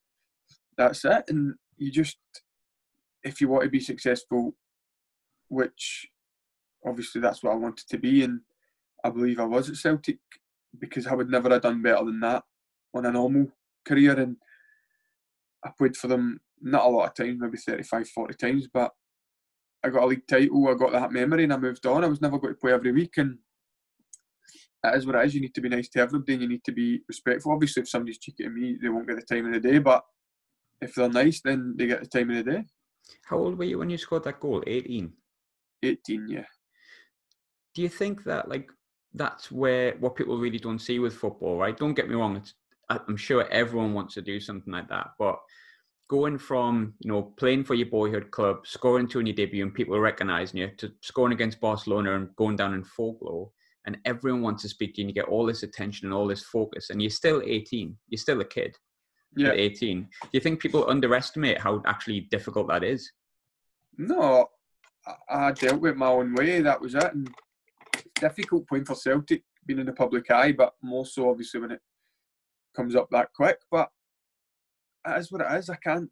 that's 0.77 1.05
it. 1.05 1.25
And 1.29 1.55
you 1.77 1.91
just, 1.91 2.19
if 3.23 3.41
you 3.41 3.49
want 3.49 3.65
to 3.65 3.71
be 3.71 3.81
successful, 3.81 4.55
which 5.49 6.09
obviously 6.87 7.21
that's 7.21 7.43
what 7.43 7.53
I 7.53 7.57
wanted 7.57 7.89
to 7.89 7.99
be, 7.99 8.25
and 8.25 8.41
I 9.05 9.11
believe 9.11 9.41
I 9.41 9.45
was 9.45 9.69
at 9.69 9.77
Celtic 9.77 10.19
because 10.79 11.07
I 11.07 11.15
would 11.15 11.31
never 11.31 11.51
have 11.51 11.63
done 11.63 11.83
better 11.83 12.05
than 12.05 12.21
that 12.21 12.45
on 12.95 13.07
a 13.07 13.13
normal 13.13 13.49
career. 13.87 14.19
And 14.19 14.37
I 15.65 15.71
played 15.77 15.97
for 15.97 16.09
them 16.09 16.41
not 16.61 16.85
a 16.85 16.89
lot 16.89 17.09
of 17.09 17.15
times, 17.15 17.39
maybe 17.41 17.59
35, 17.59 18.09
40 18.09 18.35
times, 18.35 18.69
but 18.73 18.93
I 19.83 19.89
got 19.89 20.03
a 20.03 20.07
league 20.07 20.27
title, 20.27 20.69
I 20.69 20.75
got 20.75 20.93
that 20.93 21.13
memory, 21.13 21.45
and 21.45 21.53
I 21.53 21.57
moved 21.57 21.87
on. 21.87 22.05
I 22.05 22.09
was 22.09 22.21
never 22.21 22.39
going 22.39 22.55
to 22.55 22.61
play 22.61 22.73
every 22.73 22.93
week, 22.93 23.15
and 23.17 23.39
it 24.85 24.97
is 24.97 25.07
what 25.07 25.17
it 25.17 25.27
is. 25.27 25.35
You 25.35 25.41
need 25.41 25.55
to 25.55 25.61
be 25.61 25.69
nice 25.69 25.89
to 25.91 26.01
everybody, 26.01 26.35
and 26.35 26.43
you 26.43 26.49
need 26.49 26.65
to 26.65 26.73
be 26.73 27.01
respectful. 27.09 27.53
Obviously, 27.53 27.83
if 27.83 27.89
somebody's 27.89 28.19
cheeky 28.19 28.45
to 28.45 28.51
me, 28.51 28.77
they 28.81 28.89
won't 28.89 29.09
get 29.09 29.17
the 29.17 29.35
time 29.35 29.47
of 29.47 29.53
the 29.53 29.61
day, 29.61 29.79
but 29.79 30.05
if 30.81 30.95
they're 30.95 31.09
nice, 31.09 31.41
then 31.41 31.75
they 31.77 31.87
get 31.87 32.01
the 32.01 32.07
time 32.07 32.31
of 32.31 32.37
the 32.37 32.51
day. 32.53 32.65
How 33.25 33.39
old 33.39 33.59
were 33.59 33.65
you 33.65 33.79
when 33.79 33.91
you 33.91 33.99
scored 33.99 34.25
that 34.25 34.41
goal? 34.41 34.63
18? 34.67 35.13
18, 35.83 36.29
yeah. 36.29 36.45
Do 37.75 37.83
you 37.83 37.89
think 37.89 38.25
that, 38.25 38.49
like, 38.49 38.71
that's 39.15 39.51
where 39.51 39.97
what 39.99 40.15
people 40.15 40.39
really 40.39 40.59
don't 40.59 40.79
see 40.79 40.99
with 40.99 41.15
football, 41.15 41.57
right? 41.57 41.77
Don't 41.77 41.95
get 41.95 42.09
me 42.09 42.15
wrong. 42.15 42.37
It's, 42.37 42.55
I'm 42.89 43.17
sure 43.17 43.49
everyone 43.51 43.95
wants 43.95 44.15
to 44.15 44.23
do 44.23 44.41
something 44.41 44.73
like 44.73 44.89
that, 44.89 45.09
but 45.19 45.39
going 46.11 46.37
from 46.37 46.93
you 46.99 47.09
know 47.09 47.23
playing 47.39 47.63
for 47.63 47.75
your 47.75 47.87
boyhood 47.87 48.33
club, 48.33 48.67
scoring 48.67 49.07
two 49.07 49.21
in 49.21 49.27
your 49.27 49.37
debut, 49.37 49.63
and 49.63 49.73
people 49.73 49.97
recognizing 49.99 50.59
you, 50.59 50.69
to 50.77 50.93
scoring 51.03 51.33
against 51.33 51.61
Barcelona 51.61 52.17
and 52.17 52.35
going 52.35 52.57
down 52.57 52.75
in 52.75 52.83
folklore, 52.83 53.49
and 53.87 53.97
everyone 54.05 54.43
wants 54.43 54.63
to 54.63 54.69
speak 54.69 54.95
to 54.95 55.01
you, 55.01 55.05
and 55.07 55.11
you 55.11 55.23
get 55.23 55.31
all 55.31 55.47
this 55.47 55.63
attention 55.63 56.09
and 56.09 56.15
all 56.15 56.27
this 56.27 56.43
focus, 56.43 56.91
and 56.91 57.01
you're 57.01 57.11
still 57.11 57.41
18, 57.47 57.97
you're 58.09 58.19
still 58.19 58.41
a 58.41 58.45
kid. 58.45 58.77
Yeah. 59.37 59.51
At 59.51 59.59
18, 59.59 60.01
do 60.01 60.29
you 60.33 60.41
think 60.41 60.61
people 60.61 60.91
underestimate 60.91 61.59
how 61.59 61.81
actually 61.87 62.23
difficult 62.23 62.67
that 62.67 62.83
is? 62.83 63.09
No, 63.97 64.49
I 65.29 65.53
dealt 65.53 65.81
with 65.81 65.95
my 65.95 66.09
own 66.09 66.35
way. 66.35 66.61
That 66.61 66.81
was 66.81 66.97
it. 66.97 67.15
And 67.15 67.33
difficult 68.17 68.69
point 68.69 68.89
for 68.89 68.97
Celtic, 68.97 69.45
being 69.65 69.79
in 69.79 69.87
the 69.87 69.93
public 69.93 70.29
eye, 70.33 70.51
but 70.51 70.73
more 70.83 71.07
so 71.07 71.31
obviously 71.31 71.61
when 71.61 71.71
it 71.71 71.81
comes 72.75 72.97
up 72.97 73.09
that 73.13 73.29
quick. 73.33 73.59
But 73.71 73.89
it 75.07 75.19
is 75.19 75.33
what 75.33 75.43
it 75.43 75.59
is. 75.59 75.71
I 75.71 75.77
can't 75.77 76.11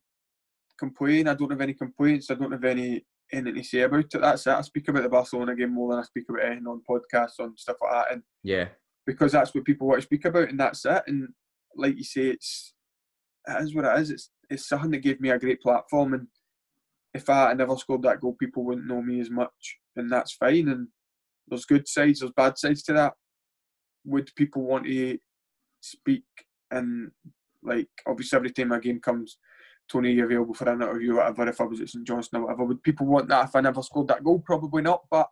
complain. 0.79 1.29
I 1.29 1.35
don't 1.35 1.51
have 1.51 1.61
any 1.61 1.74
complaints. 1.74 2.31
I 2.31 2.35
don't 2.35 2.53
have 2.53 2.64
any 2.64 3.05
anything 3.33 3.55
to 3.57 3.64
say 3.64 3.81
about 3.81 4.01
it. 4.01 4.20
That's 4.20 4.46
it. 4.46 4.53
I 4.53 4.61
speak 4.62 4.88
about 4.88 5.03
the 5.03 5.09
Barcelona 5.09 5.55
game 5.55 5.74
more 5.74 5.90
than 5.90 6.01
I 6.01 6.05
speak 6.05 6.24
about 6.29 6.44
anything 6.44 6.66
on 6.66 6.83
podcasts 6.88 7.40
on 7.40 7.57
stuff 7.57 7.77
like 7.83 7.92
that. 7.92 8.12
And 8.12 8.22
yeah, 8.42 8.68
because 9.07 9.33
that's 9.33 9.55
what 9.55 9.64
people 9.64 9.87
want 9.88 10.01
to 10.01 10.07
speak 10.07 10.24
about, 10.24 10.48
and 10.48 10.59
that's 10.59 10.85
it. 10.85 11.03
And 11.07 11.29
like 11.77 11.96
you 11.96 12.05
say, 12.05 12.29
it's 12.29 12.74
it 13.46 13.62
is 13.62 13.74
what 13.74 13.85
it 13.85 14.01
is. 14.01 14.11
It's 14.11 14.31
it's 14.51 14.68
something 14.68 14.90
that 14.92 15.03
gave 15.03 15.20
me 15.20 15.31
a 15.31 15.38
great 15.38 15.61
platform. 15.61 16.14
And 16.14 16.27
if 17.14 17.29
I 17.29 17.48
had 17.48 17.59
never 17.59 17.77
scored 17.77 18.03
that 18.03 18.20
goal, 18.20 18.37
people 18.38 18.64
wouldn't 18.64 18.87
know 18.87 19.03
me 19.03 19.20
as 19.20 19.31
much, 19.31 19.79
and 19.96 20.11
that's 20.11 20.33
fine. 20.33 20.68
And 20.68 20.88
there's 21.48 21.64
good 21.64 21.88
sides, 21.88 22.20
there's 22.20 22.33
bad 22.33 22.59
sides 22.59 22.83
to 22.85 22.92
that. 22.94 23.14
Would 24.05 24.31
people 24.37 24.62
want 24.62 24.87
to 24.87 25.18
speak 25.81 26.24
and 26.70 27.11
like 27.62 27.88
obviously 28.07 28.37
every 28.37 28.51
time 28.51 28.73
a 28.73 28.81
game 28.81 29.01
comes, 29.01 29.38
Tony, 29.90 30.12
you 30.12 30.25
available 30.25 30.55
for 30.55 30.68
an 30.68 30.83
interview, 30.83 31.16
whatever. 31.16 31.49
If 31.49 31.61
I 31.61 31.64
was 31.64 31.81
at 31.81 31.88
St 31.88 32.07
Johnstone 32.07 32.42
or 32.42 32.44
whatever, 32.44 32.64
would 32.64 32.83
people 32.83 33.07
want 33.07 33.29
that 33.29 33.49
if 33.49 33.57
I 33.57 33.61
never 33.61 33.83
scored 33.83 34.09
that 34.09 34.23
goal? 34.25 34.40
Probably 34.44 34.83
not. 34.83 35.03
But 35.11 35.29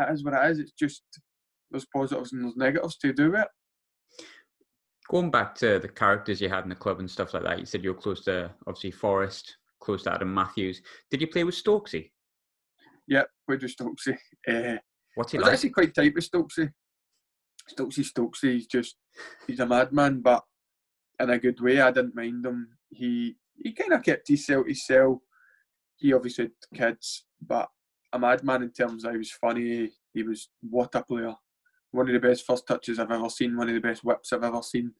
it 0.00 0.12
is 0.12 0.24
what 0.24 0.34
it 0.34 0.50
is. 0.50 0.58
It's 0.58 0.72
just 0.72 1.02
there's 1.70 1.86
positives 1.86 2.32
and 2.32 2.44
there's 2.44 2.56
negatives 2.56 2.96
to 2.98 3.12
do 3.12 3.34
it. 3.34 3.48
Going 5.08 5.30
back 5.30 5.54
to 5.56 5.78
the 5.78 5.88
characters 5.88 6.40
you 6.40 6.48
had 6.48 6.64
in 6.64 6.70
the 6.70 6.74
club 6.74 6.98
and 7.00 7.10
stuff 7.10 7.34
like 7.34 7.42
that, 7.42 7.58
you 7.58 7.66
said 7.66 7.84
you 7.84 7.92
were 7.92 8.00
close 8.00 8.24
to 8.24 8.50
obviously 8.66 8.90
Forrest, 8.90 9.56
close 9.80 10.02
to 10.04 10.12
Adam 10.14 10.32
Matthews. 10.32 10.80
Did 11.10 11.20
you 11.20 11.26
play 11.26 11.44
with 11.44 11.54
Stokesy? 11.54 12.10
Yeah, 13.06 13.24
played 13.46 13.62
with 13.62 13.76
Stokesy. 13.76 14.16
Uh, 14.48 14.78
What's 15.14 15.32
he 15.32 15.38
I 15.38 15.40
was 15.40 15.46
like? 15.46 15.54
actually 15.54 15.70
quite 15.70 15.94
tight 15.94 16.14
with 16.14 16.30
Stokesy. 16.30 16.70
Stokesy, 17.70 18.04
Stokesy, 18.04 18.52
he's 18.54 18.66
just 18.66 18.96
he's 19.46 19.60
a 19.60 19.66
madman, 19.66 20.20
but 20.20 20.42
in 21.20 21.30
a 21.30 21.38
good 21.38 21.60
way. 21.60 21.80
I 21.80 21.90
didn't 21.90 22.14
mind 22.14 22.44
him. 22.44 22.68
He 22.90 23.36
he 23.56 23.72
kind 23.72 23.92
of 23.92 24.02
kept 24.02 24.28
himself 24.28 24.66
himself. 24.66 25.18
He 25.96 26.12
obviously 26.12 26.44
had 26.44 26.78
kids, 26.78 27.24
but 27.40 27.68
a 28.12 28.18
madman 28.18 28.62
in 28.62 28.70
terms 28.70 29.04
of 29.04 29.12
he 29.12 29.18
was 29.18 29.30
funny. 29.30 29.90
He 30.12 30.22
was 30.22 30.48
what 30.62 30.94
a 30.94 31.02
player. 31.02 31.34
One 31.90 32.08
of 32.08 32.12
the 32.12 32.28
best 32.28 32.44
first 32.46 32.66
touches 32.66 32.98
I've 32.98 33.10
ever 33.10 33.28
seen. 33.28 33.56
One 33.56 33.68
of 33.68 33.74
the 33.74 33.80
best 33.80 34.04
whips 34.04 34.32
I've 34.32 34.42
ever 34.42 34.62
seen. 34.62 34.92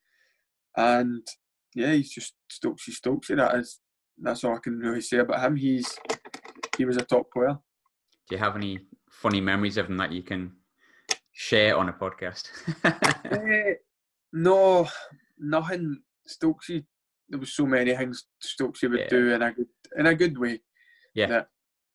And 0.77 1.27
yeah, 1.75 1.93
he's 1.93 2.11
just 2.11 2.35
Stokesy, 2.51 2.91
Stokesy. 2.91 3.37
That 3.37 3.57
is 3.57 3.81
that's 4.19 4.45
all 4.45 4.55
I 4.55 4.59
can 4.59 4.79
really 4.79 5.01
say 5.01 5.19
about 5.19 5.45
him. 5.45 5.57
He's 5.57 5.99
he 6.77 6.85
was 6.85 6.97
a 6.97 7.03
top 7.03 7.31
player. 7.33 7.59
Do 8.29 8.37
you 8.37 8.39
have 8.39 8.57
any 8.57 8.81
funny 9.11 9.41
memories 9.41 9.77
of 9.77 9.89
him 9.89 9.97
that 9.99 10.13
you 10.13 10.23
can 10.23 10.53
share 11.33 11.77
on 11.77 11.89
a 11.89 11.93
podcast? 11.93 12.49
Eh, 12.85 13.75
no, 14.33 14.89
nothing. 15.45 16.03
Stokesy. 16.29 16.85
There 17.29 17.39
was 17.39 17.53
so 17.55 17.67
many 17.67 17.95
things 17.97 18.27
Stokesy 18.43 18.91
would 18.91 19.01
Yeah. 19.01 19.09
do 19.09 19.33
in 19.33 19.43
a 19.43 19.53
good 19.53 19.69
in 19.97 20.07
a 20.07 20.15
good 20.15 20.37
way. 20.39 20.63
Yeah. 21.15 21.27
That 21.27 21.49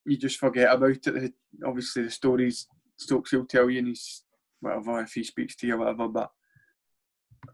you 0.06 0.18
just 0.18 0.38
forget 0.40 0.74
about 0.74 1.06
it. 1.08 1.34
Obviously, 1.66 2.04
the 2.04 2.12
stories 2.12 2.68
Stokesy 3.00 3.34
will 3.34 3.46
tell 3.46 3.70
you, 3.70 3.80
and 3.80 3.88
he's 3.90 4.24
whatever 4.62 5.02
if 5.02 5.14
he 5.14 5.24
speaks 5.24 5.56
to 5.58 5.68
you, 5.68 5.76
or 5.76 5.80
whatever. 5.80 6.08
But 6.08 6.32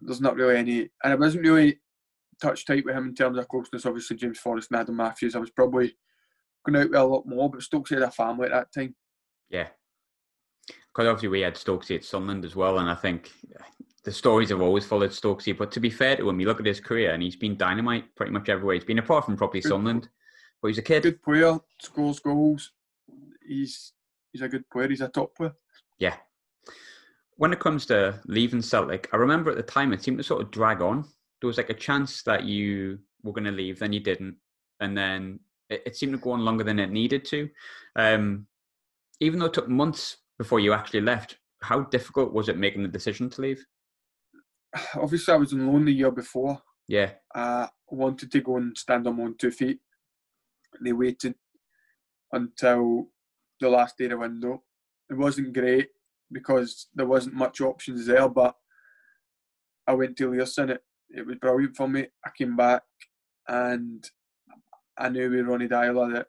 there's 0.01 0.21
not 0.21 0.35
really 0.35 0.57
any, 0.57 0.79
and 1.03 1.13
I 1.13 1.15
wasn't 1.15 1.43
really 1.45 1.81
touch 2.41 2.65
tight 2.65 2.83
with 2.85 2.95
him 2.95 3.07
in 3.07 3.15
terms 3.15 3.37
of 3.37 3.47
closeness. 3.47 3.85
Obviously, 3.85 4.17
James 4.17 4.39
Forrest 4.39 4.71
and 4.71 4.79
Adam 4.79 4.95
Matthews. 4.95 5.35
I 5.35 5.39
was 5.39 5.51
probably 5.51 5.95
going 6.65 6.81
out 6.81 6.89
with 6.89 6.99
a 6.99 7.03
lot 7.03 7.25
more, 7.27 7.49
but 7.49 7.61
Stokesy 7.61 7.91
had 7.95 8.01
a 8.03 8.11
family 8.11 8.45
at 8.47 8.51
that 8.51 8.71
time. 8.73 8.95
yeah. 9.49 9.69
Because 10.67 11.07
obviously 11.09 11.27
we 11.27 11.41
had 11.41 11.55
Stokesy 11.55 11.95
at 11.97 12.05
Sunderland 12.05 12.45
as 12.45 12.55
well, 12.55 12.79
and 12.79 12.89
I 12.89 12.95
think 12.95 13.31
the 14.05 14.11
stories 14.11 14.49
have 14.49 14.61
always 14.61 14.85
followed 14.85 15.09
Stokesy. 15.09 15.57
But 15.57 15.71
to 15.73 15.79
be 15.79 15.89
fair 15.89 16.15
to 16.15 16.29
him, 16.29 16.39
you 16.39 16.47
look 16.47 16.59
at 16.59 16.65
his 16.65 16.79
career 16.79 17.11
and 17.11 17.21
he's 17.21 17.35
been 17.35 17.57
dynamite 17.57 18.15
pretty 18.15 18.31
much 18.31 18.47
everywhere. 18.49 18.75
He's 18.75 18.85
been 18.85 18.99
apart 18.99 19.25
from 19.25 19.35
probably 19.35 19.61
Good. 19.61 19.69
Sunderland, 19.69 20.07
but 20.61 20.69
he's 20.69 20.77
a 20.77 20.83
kid. 20.83 21.03
Good 21.03 21.23
player, 21.23 21.57
scores 21.81 22.19
goals. 22.19 22.71
He's 23.45 23.93
he's 24.31 24.43
a 24.43 24.47
good 24.47 24.69
player. 24.69 24.87
He's 24.87 25.01
a 25.01 25.09
top 25.09 25.35
player. 25.35 25.53
Yeah. 25.97 26.15
When 27.37 27.51
it 27.51 27.59
comes 27.59 27.85
to 27.87 28.21
leaving 28.27 28.61
Celtic, 28.61 29.09
I 29.11 29.17
remember 29.17 29.51
at 29.51 29.57
the 29.57 29.63
time 29.63 29.91
it 29.91 30.03
seemed 30.03 30.19
to 30.19 30.23
sort 30.23 30.41
of 30.41 30.51
drag 30.51 30.81
on. 30.81 31.03
There 31.41 31.47
was 31.47 31.57
like 31.57 31.71
a 31.71 31.73
chance 31.73 32.21
that 32.23 32.45
you 32.45 32.99
were 33.23 33.33
going 33.33 33.43
to 33.45 33.51
leave, 33.51 33.79
then 33.79 33.91
you 33.91 33.99
didn't, 33.99 34.37
and 34.79 34.97
then 34.97 35.39
it, 35.69 35.83
it 35.85 35.95
seemed 35.97 36.13
to 36.13 36.17
go 36.17 36.31
on 36.31 36.45
longer 36.45 36.63
than 36.63 36.79
it 36.79 36.91
needed 36.91 37.25
to. 37.25 37.49
Um, 37.95 38.47
even 39.19 39.39
though 39.39 39.47
it 39.47 39.53
took 39.53 39.67
months 39.67 40.17
before 40.37 40.59
you 40.59 40.73
actually 40.73 41.01
left, 41.01 41.37
how 41.61 41.81
difficult 41.81 42.33
was 42.33 42.49
it 42.49 42.57
making 42.57 42.83
the 42.83 42.87
decision 42.87 43.29
to 43.31 43.41
leave? 43.41 43.65
Obviously, 44.95 45.33
I 45.33 45.37
was 45.37 45.53
on 45.53 45.67
loan 45.67 45.85
the 45.85 45.91
year 45.91 46.11
before. 46.11 46.61
Yeah, 46.87 47.11
I 47.33 47.69
wanted 47.89 48.31
to 48.31 48.41
go 48.41 48.57
and 48.57 48.77
stand 48.77 49.07
on 49.07 49.17
my 49.17 49.23
own 49.23 49.35
two 49.37 49.51
feet. 49.51 49.79
They 50.83 50.93
waited 50.93 51.35
until 52.31 53.07
the 53.59 53.69
last 53.69 53.97
day 53.97 54.05
of 54.05 54.11
the 54.11 54.17
window. 54.17 54.63
It 55.09 55.17
wasn't 55.17 55.53
great 55.53 55.89
because 56.31 56.87
there 56.93 57.07
wasn't 57.07 57.35
much 57.35 57.61
options 57.61 58.05
there, 58.05 58.27
but 58.29 58.55
I 59.87 59.93
went 59.93 60.17
to 60.17 60.29
Lierse. 60.29 60.69
It, 60.69 60.83
it 61.09 61.25
was 61.25 61.37
brilliant 61.37 61.75
for 61.75 61.87
me. 61.87 62.07
I 62.25 62.29
came 62.37 62.55
back 62.55 62.83
and 63.47 64.07
I 64.97 65.09
knew 65.09 65.29
with 65.29 65.45
Ronny 65.45 65.67
Deila 65.67 66.13
that 66.13 66.27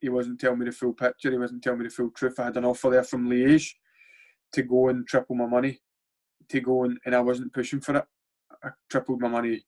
he 0.00 0.08
wasn't 0.08 0.40
telling 0.40 0.58
me 0.58 0.66
the 0.66 0.72
full 0.72 0.92
picture, 0.92 1.30
he 1.30 1.38
wasn't 1.38 1.62
telling 1.62 1.80
me 1.80 1.86
the 1.86 1.90
full 1.90 2.10
truth. 2.10 2.38
I 2.38 2.44
had 2.44 2.56
an 2.56 2.64
offer 2.64 2.90
there 2.90 3.04
from 3.04 3.28
Liège 3.28 3.70
to 4.52 4.62
go 4.62 4.88
and 4.88 5.06
triple 5.06 5.36
my 5.36 5.46
money, 5.46 5.80
to 6.48 6.60
go 6.60 6.84
and, 6.84 6.98
and 7.04 7.14
I 7.14 7.20
wasn't 7.20 7.52
pushing 7.52 7.80
for 7.80 7.96
it. 7.96 8.04
I 8.62 8.70
tripled 8.88 9.20
my 9.20 9.28
money 9.28 9.64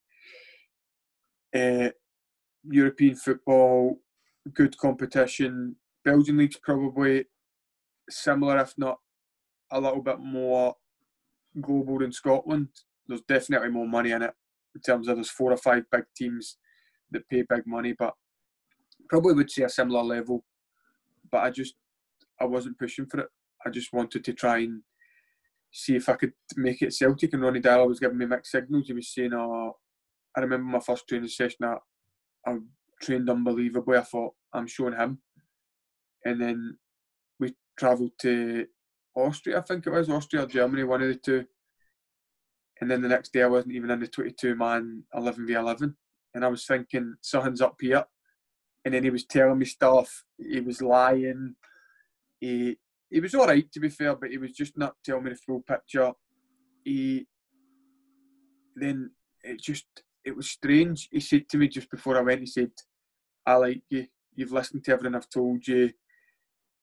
uh, 1.55 1.91
European 2.65 3.17
football, 3.17 3.99
good 4.53 4.77
competition. 4.79 5.77
Belgian 6.05 6.37
league's 6.37 6.59
probably 6.59 7.25
similar, 8.09 8.59
if 8.59 8.75
not 8.77 8.99
a 9.71 9.81
little 9.81 10.03
bit 10.03 10.21
more 10.21 10.75
global 11.61 11.99
than 11.99 12.13
Scotland. 12.13 12.69
There's 13.09 13.23
definitely 13.23 13.71
more 13.71 13.89
money 13.89 14.11
in 14.11 14.23
it 14.23 14.35
in 14.75 14.81
terms 14.81 15.09
of 15.09 15.17
there's 15.17 15.31
four 15.31 15.53
or 15.53 15.57
five 15.57 15.85
big 15.91 16.05
teams 16.15 16.59
that 17.11 17.29
pay 17.29 17.43
big 17.49 17.67
money, 17.67 17.95
but 17.99 18.15
probably 19.09 19.35
would 19.35 19.51
say 19.51 19.63
a 19.63 19.69
similar 19.69 20.03
level. 20.03 20.45
But 21.31 21.45
I 21.45 21.51
just 21.51 21.75
I 22.41 22.45
wasn't 22.45 22.79
pushing 22.79 23.07
for 23.07 23.21
it. 23.21 23.29
I 23.65 23.71
just 23.71 23.93
wanted 23.93 24.25
to 24.25 24.33
try 24.33 24.59
and 24.59 24.83
see 25.73 25.97
if 25.97 26.09
I 26.09 26.15
could 26.15 26.33
make 26.57 26.83
it 26.83 26.95
Celtic. 26.95 27.33
And 27.33 27.43
Ronny 27.43 27.61
Deila 27.61 27.87
was 27.87 28.01
giving 28.01 28.19
me 28.19 28.27
mixed 28.27 28.53
signals. 28.53 28.87
He 28.87 28.93
was 28.93 29.13
saying, 29.13 29.33
"Oh, 29.35 29.77
I 30.37 30.41
remember 30.41 30.67
my 30.67 30.81
first 30.81 31.07
training 31.09 31.29
session. 31.29 31.65
I, 31.65 31.77
I 32.47 32.57
trained 33.03 33.29
unbelievably. 33.31 33.99
I 33.99 34.03
thought 34.03 34.35
I'm 34.53 34.67
showing 34.67 34.95
him." 34.95 35.19
And 36.25 36.41
then 36.41 36.79
we 37.39 37.55
travelled 37.79 38.13
to 38.23 38.67
Austria. 39.15 39.59
I 39.59 39.63
think 39.63 39.87
it 39.87 39.91
was 39.91 40.09
Austria 40.09 40.45
or 40.45 40.47
Germany, 40.47 40.85
one 40.85 41.03
of 41.03 41.09
the 41.09 41.15
two. 41.15 41.45
And 42.81 42.91
then 42.91 43.01
the 43.01 43.09
next 43.09 43.33
day, 43.33 43.43
I 43.43 43.47
wasn't 43.47 43.75
even 43.75 43.91
in 43.91 44.01
the 44.01 44.07
22 44.07 44.55
man 44.55 45.05
11 45.15 45.47
v 45.47 45.55
11. 45.55 45.97
and 46.35 46.45
I 46.45 46.49
was 46.49 46.67
thinking 46.67 47.15
something's 47.23 47.63
up 47.63 47.77
here. 47.81 48.05
And 48.85 48.95
then 48.95 49.03
he 49.03 49.11
was 49.11 49.25
telling 49.25 49.59
me 49.59 49.65
stuff. 49.65 50.25
He 50.39 50.61
was 50.61 50.83
lying. 50.83 51.57
He 52.39 52.79
he 53.11 53.21
was 53.21 53.35
all 53.35 53.47
right 53.47 53.71
to 53.73 53.81
be 53.81 53.89
fair, 53.89 54.15
but 54.17 54.31
he 54.31 54.39
was 54.39 54.53
just 54.53 54.77
not 54.77 54.95
telling 55.05 55.25
me 55.25 55.31
the 55.31 55.37
full 55.37 55.63
picture. 55.63 56.13
He 56.85 57.27
then 58.75 59.11
it 59.43 59.61
just 59.61 59.87
it 60.25 60.37
was 60.37 60.51
strange. 60.51 61.09
He 61.11 61.21
said 61.21 61.49
to 61.49 61.59
me 61.59 61.69
just 61.69 61.91
before 61.91 62.19
I 62.19 62.23
went, 62.23 62.41
he 62.41 62.47
said, 62.47 62.73
"I 63.47 63.55
like 63.55 63.83
you. 63.89 64.07
You've 64.35 64.53
listened 64.53 64.85
to 64.85 64.93
everything 64.93 65.15
I've 65.15 65.31
told 65.31 65.67
you." 65.67 65.93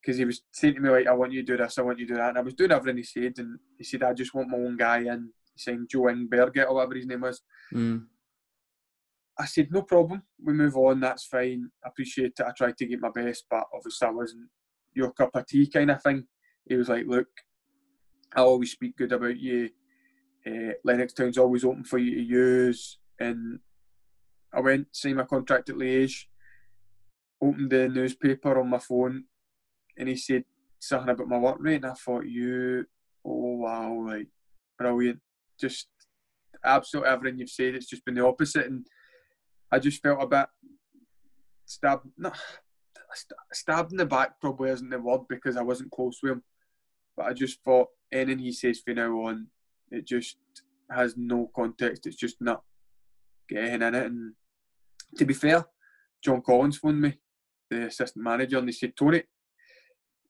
Because 0.02 0.18
he 0.18 0.26
was 0.26 0.42
saying 0.52 0.76
to 0.76 0.82
me 0.82 0.90
like, 0.90 1.08
"I 1.08 1.14
want 1.14 1.32
you 1.32 1.42
to 1.42 1.52
do 1.52 1.58
this. 1.58 1.78
I 1.78 1.82
want 1.82 2.00
you 2.00 2.08
to 2.08 2.14
do 2.14 2.18
that," 2.18 2.30
and 2.30 2.38
I 2.38 2.42
was 2.42 2.54
doing 2.54 2.72
everything 2.72 2.98
he 2.98 3.04
said, 3.04 3.34
and 3.38 3.60
he 3.78 3.84
said, 3.84 4.04
"I 4.04 4.14
just 4.14 4.34
want 4.34 4.50
my 4.50 4.58
own 4.58 4.78
guy 4.78 5.00
in." 5.00 5.32
saying 5.56 5.88
Jo 5.90 6.10
Inge 6.10 6.30
Berget 6.30 6.68
or 6.68 6.76
whatever 6.76 6.96
his 6.96 7.06
name 7.06 7.22
was. 7.22 7.42
Mm. 7.74 8.06
I 9.38 9.46
said, 9.46 9.70
no 9.72 9.82
problem. 9.82 10.24
We 10.44 10.54
move 10.54 10.76
on. 10.78 11.00
That's 11.00 11.26
fine. 11.26 11.70
I 11.84 11.90
appreciate 11.90 12.34
it. 12.40 12.46
I 12.46 12.52
tried 12.56 12.78
to 12.78 12.86
get 12.86 13.02
my 13.02 13.10
best, 13.10 13.46
but 13.50 13.64
obviously 13.74 14.08
I 14.08 14.12
wasn't 14.12 14.50
your 14.96 15.12
cup 15.12 15.36
of 15.36 15.46
tea 15.46 15.68
kind 15.68 15.92
of 15.92 16.02
thing. 16.02 16.26
He 16.68 16.76
was 16.76 16.90
like, 16.90 17.06
look, 17.08 17.28
I 18.36 18.42
always 18.42 18.72
speak 18.72 18.98
good 18.98 19.12
about 19.12 19.38
you. 19.38 19.70
Uh, 20.46 20.74
Lennoxtown's 20.84 21.38
always 21.38 21.64
open 21.64 21.84
for 21.84 21.98
you 21.98 22.16
to 22.16 22.22
use. 22.22 22.98
And 23.20 23.60
I 24.54 24.60
went, 24.60 24.88
signed 24.92 25.18
my 25.18 25.24
contract 25.24 25.70
at 25.70 25.76
Liège, 25.76 26.26
opened 27.42 27.70
the 27.70 27.88
newspaper 27.90 28.60
on 28.60 28.70
my 28.70 28.80
phone, 28.80 29.26
and 29.98 30.10
he 30.10 30.16
said 30.16 30.46
something 30.80 31.10
about 31.10 31.28
my 31.28 31.38
work 31.38 31.58
rate. 31.60 31.76
And 31.76 31.86
I 31.86 31.94
thought, 31.94 32.26
you, 32.26 32.86
oh 33.26 33.56
wow, 33.58 34.06
like, 34.08 34.28
brilliant. 34.78 35.20
Just 35.60 35.88
absolutely 36.64 37.12
everything 37.12 37.40
you've 37.40 37.50
said, 37.50 37.76
it's 37.76 37.88
just 37.88 38.06
been 38.06 38.16
the 38.16 38.26
opposite. 38.26 38.68
And 38.68 38.86
I 39.72 39.80
just 39.80 40.02
felt 40.02 40.22
a 40.22 40.28
bit 40.28 40.48
stabbed. 41.66 42.08
No, 43.30 43.36
stabbed 43.52 43.92
in 43.92 43.98
the 43.98 44.06
back 44.06 44.40
probably 44.40 44.70
isn't 44.70 44.90
the 44.90 45.00
word 45.00 45.22
because 45.30 45.58
I 45.58 45.62
wasn't 45.62 45.92
close 45.92 46.20
with 46.22 46.34
him. 46.34 46.44
But 47.16 47.28
I 47.28 47.34
just 47.34 47.64
thought 47.64 47.90
anything 48.12 48.40
he 48.40 48.52
says 48.52 48.80
from 48.80 48.96
now 48.96 49.12
on, 49.26 49.48
it 49.92 50.06
just 50.06 50.38
has 50.90 51.16
no 51.18 51.50
context. 51.56 52.08
It's 52.08 52.16
just 52.16 52.38
not 52.42 52.64
getting 53.50 53.82
in 53.82 53.96
it. 53.96 54.06
And 54.06 54.34
to 55.18 55.26
be 55.26 55.34
fair, 55.34 55.66
John 56.24 56.42
Collins 56.42 56.78
phoned 56.78 57.02
me, 57.02 57.20
the 57.70 57.88
assistant 57.88 58.24
manager, 58.24 58.58
and 58.58 58.68
they 58.68 58.72
said, 58.72 58.96
Tony, 58.96 59.20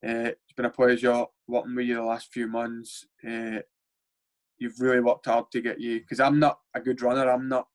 uh, 0.06 0.32
it's 0.32 0.54
been 0.56 0.66
a 0.66 0.70
pleasure 0.70 1.26
working 1.48 1.76
with 1.76 1.86
you 1.86 1.96
the 1.96 2.04
last 2.04 2.34
few 2.34 2.48
months. 2.48 3.06
Uh, 3.26 3.60
you've 4.58 4.80
really 4.80 5.00
worked 5.00 5.26
hard 5.26 5.46
to 5.52 5.62
get 5.62 5.80
you 5.80 6.00
because 6.00 6.20
I'm 6.20 6.40
not 6.40 6.60
a 6.76 6.82
good 6.82 7.02
runner. 7.02 7.30
I'm 7.30 7.48
not 7.48 7.68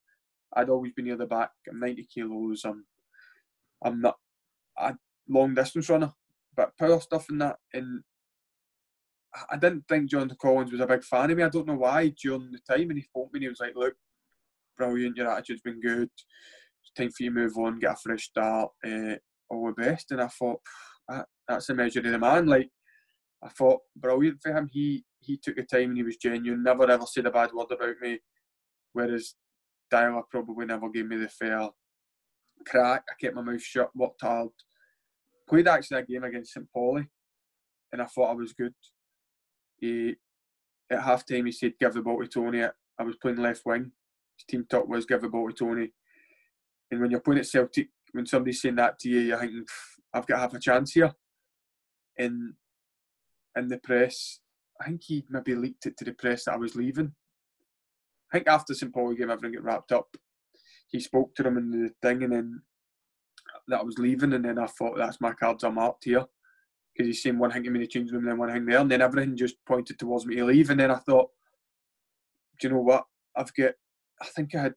I'd 0.55 0.71
always 0.71 0.93
been 0.93 1.07
near 1.07 1.17
the 1.17 1.27
back. 1.27 1.51
I'm 1.69 1.81
90 1.81 2.05
kilos. 2.13 2.65
I'm 2.65 2.85
I'm 3.85 4.01
not 4.01 4.19
a 4.79 4.95
long 5.29 5.55
distance 5.55 5.89
runner, 5.89 6.13
but 6.57 6.77
power 6.79 7.01
stuff 7.01 7.27
and 7.29 7.41
that. 7.41 7.57
And 7.73 8.03
I 9.51 9.57
didn't 9.57 9.85
think 9.89 10.11
John 10.11 10.35
Collins 10.41 10.73
was 10.73 10.81
a 10.81 10.87
big 10.87 11.05
fan 11.05 11.31
of 11.31 11.37
me. 11.37 11.43
I 11.43 11.49
don't 11.49 11.67
know 11.67 11.77
why 11.77 12.13
during 12.23 12.51
the 12.51 12.61
time. 12.69 12.91
And 12.91 12.99
he 12.99 13.07
phoned 13.13 13.31
me 13.33 13.39
and 13.39 13.43
he 13.43 13.49
was 13.49 13.61
like, 13.61 13.77
"Look, 13.77 13.95
brilliant. 14.77 15.17
Your 15.17 15.31
attitude's 15.31 15.63
been 15.63 15.81
good. 15.81 16.11
It's 16.83 16.93
time 16.97 17.11
for 17.11 17.23
you 17.23 17.31
to 17.31 17.35
move 17.35 17.57
on, 17.59 17.79
get 17.79 17.93
a 17.93 17.97
fresh 17.97 18.25
start. 18.25 18.71
Uh, 18.87 19.17
all 19.51 19.67
the 19.67 19.73
best." 19.83 20.11
And 20.11 20.21
I 20.21 20.29
thought 20.29 20.61
that, 21.09 21.27
that's 21.47 21.67
the 21.67 21.75
measure 21.75 22.01
of 22.01 22.07
the 22.07 22.19
man. 22.19 22.47
Like 22.47 22.71
I 23.43 23.49
thought, 23.49 23.81
brilliant 23.97 24.41
for 24.43 24.53
him. 24.53 24.69
He 24.71 25.05
he 25.21 25.37
took 25.37 25.57
the 25.57 25.65
time 25.65 25.91
and 25.91 25.97
he 25.97 26.03
was 26.03 26.17
genuine. 26.17 26.63
Never 26.63 26.91
ever 26.91 27.07
said 27.07 27.27
a 27.27 27.31
bad 27.31 27.53
word 27.53 27.71
about 27.71 27.97
me. 28.01 28.19
Whereas 28.93 29.35
Deila 29.93 30.23
probably 30.31 30.67
never 30.67 30.89
gave 30.91 31.07
me 31.07 31.17
the 31.17 31.29
fair 31.29 31.69
crack. 32.67 33.03
I 33.09 33.15
kept 33.21 33.35
my 33.35 33.43
mouth 33.43 33.63
shut, 33.63 33.95
worked 33.95 34.23
hard. 34.23 34.49
Played 35.49 35.69
actually 35.69 36.01
a 36.01 36.05
game 36.05 36.25
against 36.25 36.53
St. 36.53 36.67
Pauli, 36.73 37.07
and 37.93 38.03
I 38.03 38.05
thought 38.07 38.31
I 38.31 38.35
was 38.35 38.53
good. 38.53 38.75
He, 39.79 40.17
at 40.91 41.03
half 41.03 41.25
time, 41.25 41.47
he 41.47 41.53
said, 41.53 41.73
Give 41.81 41.93
the 41.93 42.03
ball 42.03 42.21
to 42.21 42.29
Tony. 42.29 42.63
I 42.63 43.03
was 43.03 43.17
playing 43.17 43.39
left 43.39 43.63
wing. 43.65 43.93
His 44.37 44.45
team 44.49 44.67
talk 44.69 44.89
was, 44.89 45.07
Give 45.07 45.23
the 45.23 45.29
ball 45.29 45.49
to 45.49 45.55
Tony. 45.55 45.93
And 46.91 47.01
when 47.01 47.11
you're 47.11 47.21
playing 47.21 47.41
at 47.41 47.47
Celtic, 47.47 47.89
when 48.13 48.27
somebody's 48.27 48.61
saying 48.61 48.77
that 48.77 48.99
to 49.01 49.09
you, 49.09 49.21
you're 49.21 49.39
thinking, 49.39 49.65
I've 50.13 50.27
got 50.27 50.41
half 50.41 50.55
a 50.55 50.59
chance 50.59 50.93
here. 50.93 51.13
And 52.19 52.55
in 53.57 53.69
the 53.69 53.79
press, 53.79 54.41
I 54.81 54.87
think 54.87 55.03
he 55.05 55.25
maybe 55.29 55.55
leaked 55.55 55.87
it 55.87 55.97
to 55.99 56.05
the 56.05 56.13
press 56.13 56.45
that 56.45 56.55
I 56.55 56.59
was 56.59 56.77
leaving. 56.77 57.13
I 58.33 58.39
think 58.39 58.49
after 58.49 58.75
St 58.75 58.93
Pauli 58.93 59.17
game, 59.17 59.31
everything 59.31 59.55
got 59.55 59.65
wrapped 59.65 59.93
up. 59.93 60.09
He 60.89 61.01
spoke 61.01 61.35
to 61.35 61.43
them 61.43 61.59
in 61.59 61.71
the 61.71 61.91
thing, 62.03 62.25
and 62.25 62.33
then 62.33 62.63
that 63.69 63.81
I 63.81 63.83
was 63.83 63.99
leaving, 63.99 64.33
and 64.33 64.45
then 64.45 64.59
I 64.59 64.67
thought 64.67 64.97
that's 64.97 65.21
my 65.21 65.33
cards 65.33 65.65
are 65.65 65.73
marked 65.73 66.05
here 66.05 66.25
because 66.99 67.07
he's 67.07 67.23
saying 67.23 67.39
one 67.39 67.53
thing 67.53 67.65
in 67.65 67.73
the 67.75 67.87
change 67.87 68.11
room, 68.11 68.25
then 68.25 68.39
one 68.39 68.51
thing 68.51 68.67
there, 68.67 68.79
and 68.79 68.91
then 68.91 69.01
everything 69.01 69.37
just 69.37 69.57
pointed 69.67 69.99
towards 69.99 70.27
me 70.27 70.37
to 70.37 70.47
leave. 70.47 70.71
And 70.71 70.81
then 70.81 70.91
I 70.91 70.97
thought, 70.97 71.29
do 72.59 72.67
you 72.67 72.75
know 72.75 72.81
what? 72.81 73.05
I've 73.37 73.55
got, 73.55 73.75
I 74.21 74.27
think 74.27 74.55
I 74.55 74.63
had 74.63 74.75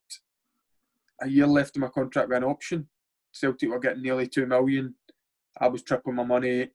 a 1.22 1.28
year 1.28 1.47
left 1.47 1.76
of 1.76 1.82
my 1.82 1.88
contract 1.88 2.30
with 2.30 2.38
an 2.38 2.43
option. 2.43 2.88
Celtic 3.32 3.70
were 3.70 3.80
getting 3.80 4.03
nearly 4.03 4.28
two 4.28 4.45
million. 4.45 4.93
I 5.59 5.68
was 5.68 5.82
tripling 5.82 6.16
my 6.16 6.24
money. 6.24 6.64
I 6.64 6.68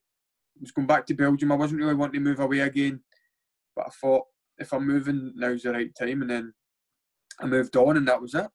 was 0.61 0.73
going 0.73 0.87
back 0.87 1.07
to 1.07 1.15
Belgium. 1.15 1.53
I 1.53 1.57
wasn't 1.57 1.81
really 1.81 1.95
wanting 1.95 2.15
to 2.15 2.29
move 2.29 2.41
away 2.41 2.61
again, 2.61 3.01
but 3.77 3.87
I 3.87 3.91
thought 3.91 4.25
if 4.59 4.73
I'm 4.73 4.87
moving, 4.87 5.33
now's 5.37 5.63
the 5.63 5.73
right 5.73 5.95
time. 5.95 6.23
And 6.23 6.31
then 6.31 6.55
I 7.41 7.47
moved 7.47 7.77
on, 7.77 7.99
and 7.99 8.09
that 8.09 8.21
was 8.21 8.35
it. 8.35 8.49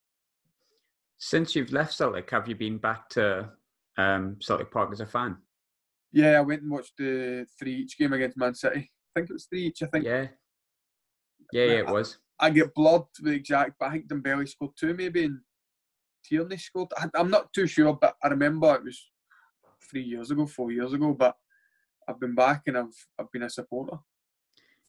Since 1.24 1.56
you've 1.56 1.72
left 1.72 1.94
Celtic, 1.94 2.32
have 2.32 2.48
you 2.48 2.56
been 2.56 2.80
back 2.80 3.08
to 3.10 3.48
um, 3.96 4.38
Celtic 4.42 4.72
Park 4.72 4.90
as 4.92 5.02
a 5.02 5.06
fan? 5.06 5.38
Yeah, 6.12 6.40
I 6.40 6.42
went 6.42 6.64
and 6.64 6.72
watched 6.72 6.98
the 6.98 7.46
three 7.60 7.76
each 7.76 7.96
game 7.96 8.14
against 8.14 8.38
Man 8.38 8.56
City. 8.56 8.90
I 9.16 9.20
think 9.20 9.30
it 9.30 9.34
was 9.34 9.46
three 9.46 9.68
each. 9.68 9.84
I 9.84 9.86
think. 9.86 10.04
Yeah. 10.04 10.28
Yeah, 11.54 11.66
yeah, 11.66 11.72
it 11.74 11.88
was. 11.88 12.18
I, 12.40 12.50
get 12.50 12.74
blood 12.74 13.04
to 13.16 13.22
the 13.22 13.34
exact, 13.34 13.74
but 13.80 13.90
I 13.90 13.92
think 13.92 14.08
Dembele 14.08 14.50
scored 14.50 14.72
two 14.76 14.96
maybe, 14.96 15.26
and 15.26 15.42
Tierney 16.26 16.58
scored. 16.58 16.90
I, 16.98 17.06
I'm 17.14 17.30
not 17.30 17.54
too 17.54 17.68
sure, 17.68 17.94
but 17.94 18.16
I 18.24 18.30
remember 18.30 18.74
it 18.74 18.84
was 18.84 19.12
three 19.92 20.02
years 20.02 20.32
ago, 20.32 20.48
four 20.48 20.72
years 20.72 20.94
ago. 20.94 21.14
But 21.14 21.36
I've 22.08 22.20
been 22.20 22.34
back 22.34 22.64
and 22.66 22.80
I've 22.80 23.08
I've 23.20 23.32
been 23.32 23.44
a 23.44 23.50
supporter, 23.50 23.98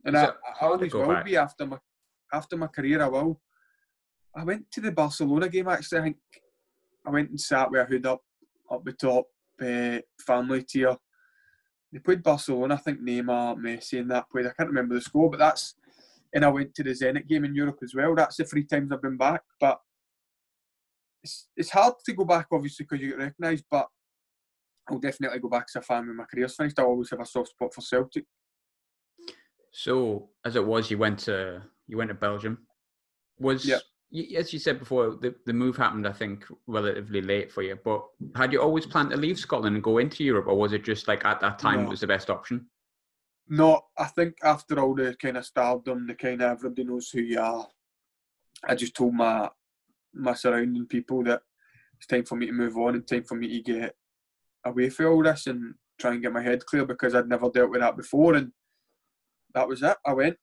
and 0.07 0.16
I, 0.16 0.28
I 0.28 0.30
always 0.62 0.95
will 0.95 1.09
back? 1.09 1.26
be 1.26 1.37
after 1.37 1.66
my 1.66 1.78
after 2.33 2.57
my 2.57 2.68
career. 2.68 3.03
I 3.03 3.09
will. 3.09 3.39
I 4.35 4.45
went 4.45 4.70
to 4.72 4.80
the 4.80 4.93
Barcelona 4.93 5.49
game 5.49 5.68
actually. 5.68 5.99
I 5.99 6.03
think 6.03 6.16
I 7.07 7.11
went 7.11 7.30
and 7.30 7.41
sat 7.41 7.70
with 7.70 7.80
a 7.80 7.85
hood 7.85 8.07
up, 8.07 8.22
up 8.70 8.85
the 8.85 8.93
top, 8.93 9.26
uh, 9.61 9.99
family 10.24 10.62
tier. 10.62 10.97
They 11.93 11.99
played 11.99 12.22
Barcelona. 12.22 12.74
I 12.74 12.78
think 12.78 13.01
Neymar, 13.01 13.57
Messi, 13.59 14.01
and 14.01 14.11
that 14.11 14.30
played. 14.30 14.47
I 14.47 14.53
can't 14.57 14.70
remember 14.70 14.95
the 14.95 15.01
score, 15.01 15.30
but 15.30 15.39
that's. 15.39 15.74
And 16.35 16.47
I 16.47 16.49
went 16.49 16.74
to 16.76 16.83
the 16.83 16.91
Zenit 16.91 17.28
game 17.28 17.45
in 17.45 17.55
Europe 17.55 17.80
as 17.83 17.95
well. 17.95 18.14
That's 18.14 18.37
the 18.37 18.45
three 18.45 18.64
times 18.64 18.91
I've 18.91 19.03
been 19.03 19.18
back. 19.18 19.43
But 19.61 19.78
it's 21.22 21.49
it's 21.55 21.68
hard 21.68 21.95
to 22.07 22.12
go 22.14 22.24
back, 22.24 22.47
obviously, 22.51 22.87
because 22.89 23.03
you 23.03 23.11
get 23.11 23.18
recognised. 23.18 23.64
But 23.70 23.89
I'll 24.89 24.99
definitely 24.99 25.39
go 25.41 25.51
back 25.51 25.66
as 25.68 25.76
a 25.76 25.83
fan 25.83 26.07
when 26.07 26.16
my 26.16 26.24
career's 26.24 26.57
finished. 26.57 26.78
I 26.78 26.85
always 26.85 27.11
have 27.11 27.20
a 27.20 27.26
soft 27.26 27.51
spot 27.51 27.74
for 27.74 27.83
Celtic. 27.83 28.24
So, 29.72 30.30
as 30.47 30.57
it 30.57 30.64
was, 30.64 30.91
you 30.91 30.97
went 30.97 31.18
to 31.20 31.62
you 31.87 31.99
went 31.99 32.09
to 32.09 32.14
Belgium. 32.14 32.66
Was 33.39 33.66
yep 33.66 33.83
as 34.36 34.52
you 34.52 34.58
said 34.58 34.78
before, 34.78 35.16
the, 35.20 35.34
the 35.46 35.52
move 35.52 35.76
happened, 35.76 36.06
I 36.06 36.12
think, 36.12 36.44
relatively 36.66 37.22
late 37.22 37.50
for 37.50 37.62
you. 37.62 37.78
But 37.82 38.04
had 38.34 38.52
you 38.52 38.60
always 38.60 38.86
planned 38.86 39.10
to 39.10 39.16
leave 39.16 39.38
Scotland 39.38 39.74
and 39.74 39.82
go 39.82 39.98
into 39.98 40.24
Europe, 40.24 40.46
or 40.48 40.56
was 40.56 40.72
it 40.72 40.84
just 40.84 41.08
like 41.08 41.24
at 41.24 41.40
that 41.40 41.58
time 41.58 41.80
no. 41.80 41.86
it 41.86 41.90
was 41.90 42.00
the 42.00 42.06
best 42.06 42.28
option? 42.28 42.66
No, 43.48 43.80
I 43.98 44.04
think 44.06 44.36
after 44.42 44.78
all 44.80 44.94
the 44.94 45.16
kind 45.20 45.36
of 45.36 45.46
stardom, 45.46 46.06
the 46.06 46.14
kind 46.14 46.42
of 46.42 46.50
everybody 46.50 46.84
knows 46.84 47.10
who 47.10 47.20
you 47.20 47.40
are, 47.40 47.66
I 48.64 48.74
just 48.74 48.94
told 48.94 49.14
my 49.14 49.48
my 50.14 50.34
surrounding 50.34 50.86
people 50.86 51.24
that 51.24 51.40
it's 51.96 52.06
time 52.06 52.24
for 52.24 52.36
me 52.36 52.46
to 52.46 52.52
move 52.52 52.76
on 52.76 52.94
and 52.94 53.06
time 53.06 53.24
for 53.24 53.34
me 53.34 53.48
to 53.48 53.72
get 53.72 53.94
away 54.64 54.90
from 54.90 55.06
all 55.06 55.22
this 55.22 55.46
and 55.46 55.74
try 55.98 56.12
and 56.12 56.22
get 56.22 56.32
my 56.32 56.42
head 56.42 56.64
clear 56.66 56.84
because 56.84 57.14
I'd 57.14 57.28
never 57.28 57.48
dealt 57.48 57.70
with 57.70 57.80
that 57.80 57.96
before. 57.96 58.34
And 58.34 58.52
that 59.54 59.66
was 59.66 59.82
it. 59.82 59.96
I 60.04 60.12
went 60.12 60.36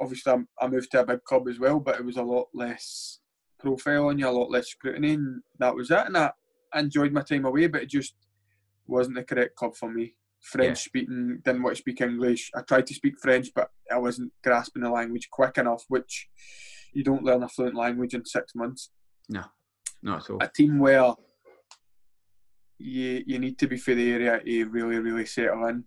obviously 0.00 0.32
I'm, 0.32 0.48
i 0.60 0.66
moved 0.66 0.90
to 0.92 1.00
a 1.00 1.06
big 1.06 1.24
club 1.24 1.48
as 1.48 1.58
well, 1.58 1.80
but 1.80 1.96
it 1.96 2.04
was 2.04 2.16
a 2.16 2.22
lot 2.22 2.48
less 2.54 3.20
profile 3.58 4.06
on 4.06 4.18
you, 4.18 4.28
a 4.28 4.30
lot 4.30 4.50
less 4.50 4.68
scrutiny, 4.68 5.14
and 5.14 5.42
that 5.58 5.74
was 5.74 5.90
it. 5.90 6.06
And 6.06 6.16
I, 6.16 6.30
I 6.72 6.80
enjoyed 6.80 7.12
my 7.12 7.22
time 7.22 7.44
away, 7.44 7.66
but 7.66 7.82
it 7.82 7.90
just 7.90 8.14
wasn't 8.86 9.16
the 9.16 9.24
correct 9.24 9.56
club 9.56 9.76
for 9.76 9.90
me. 9.90 10.14
French 10.40 10.68
yeah. 10.68 10.74
speaking, 10.74 11.40
didn't 11.44 11.62
want 11.62 11.76
to 11.76 11.80
speak 11.82 12.00
English. 12.00 12.50
I 12.54 12.62
tried 12.62 12.86
to 12.86 12.94
speak 12.94 13.18
French, 13.20 13.48
but 13.54 13.70
I 13.92 13.98
wasn't 13.98 14.32
grasping 14.42 14.82
the 14.82 14.90
language 14.90 15.28
quick 15.30 15.58
enough, 15.58 15.84
which 15.88 16.28
you 16.92 17.04
don't 17.04 17.24
learn 17.24 17.42
a 17.42 17.48
fluent 17.48 17.76
language 17.76 18.14
in 18.14 18.24
six 18.24 18.54
months. 18.54 18.90
No, 19.28 19.44
not 20.02 20.22
at 20.22 20.30
all. 20.30 20.38
A 20.40 20.48
team 20.48 20.78
where 20.78 21.12
you 22.78 23.22
you 23.26 23.38
need 23.38 23.58
to 23.58 23.68
be 23.68 23.76
for 23.76 23.94
the 23.94 24.12
area 24.12 24.40
to 24.42 24.64
really, 24.70 24.98
really 24.98 25.26
settle 25.26 25.66
in. 25.66 25.84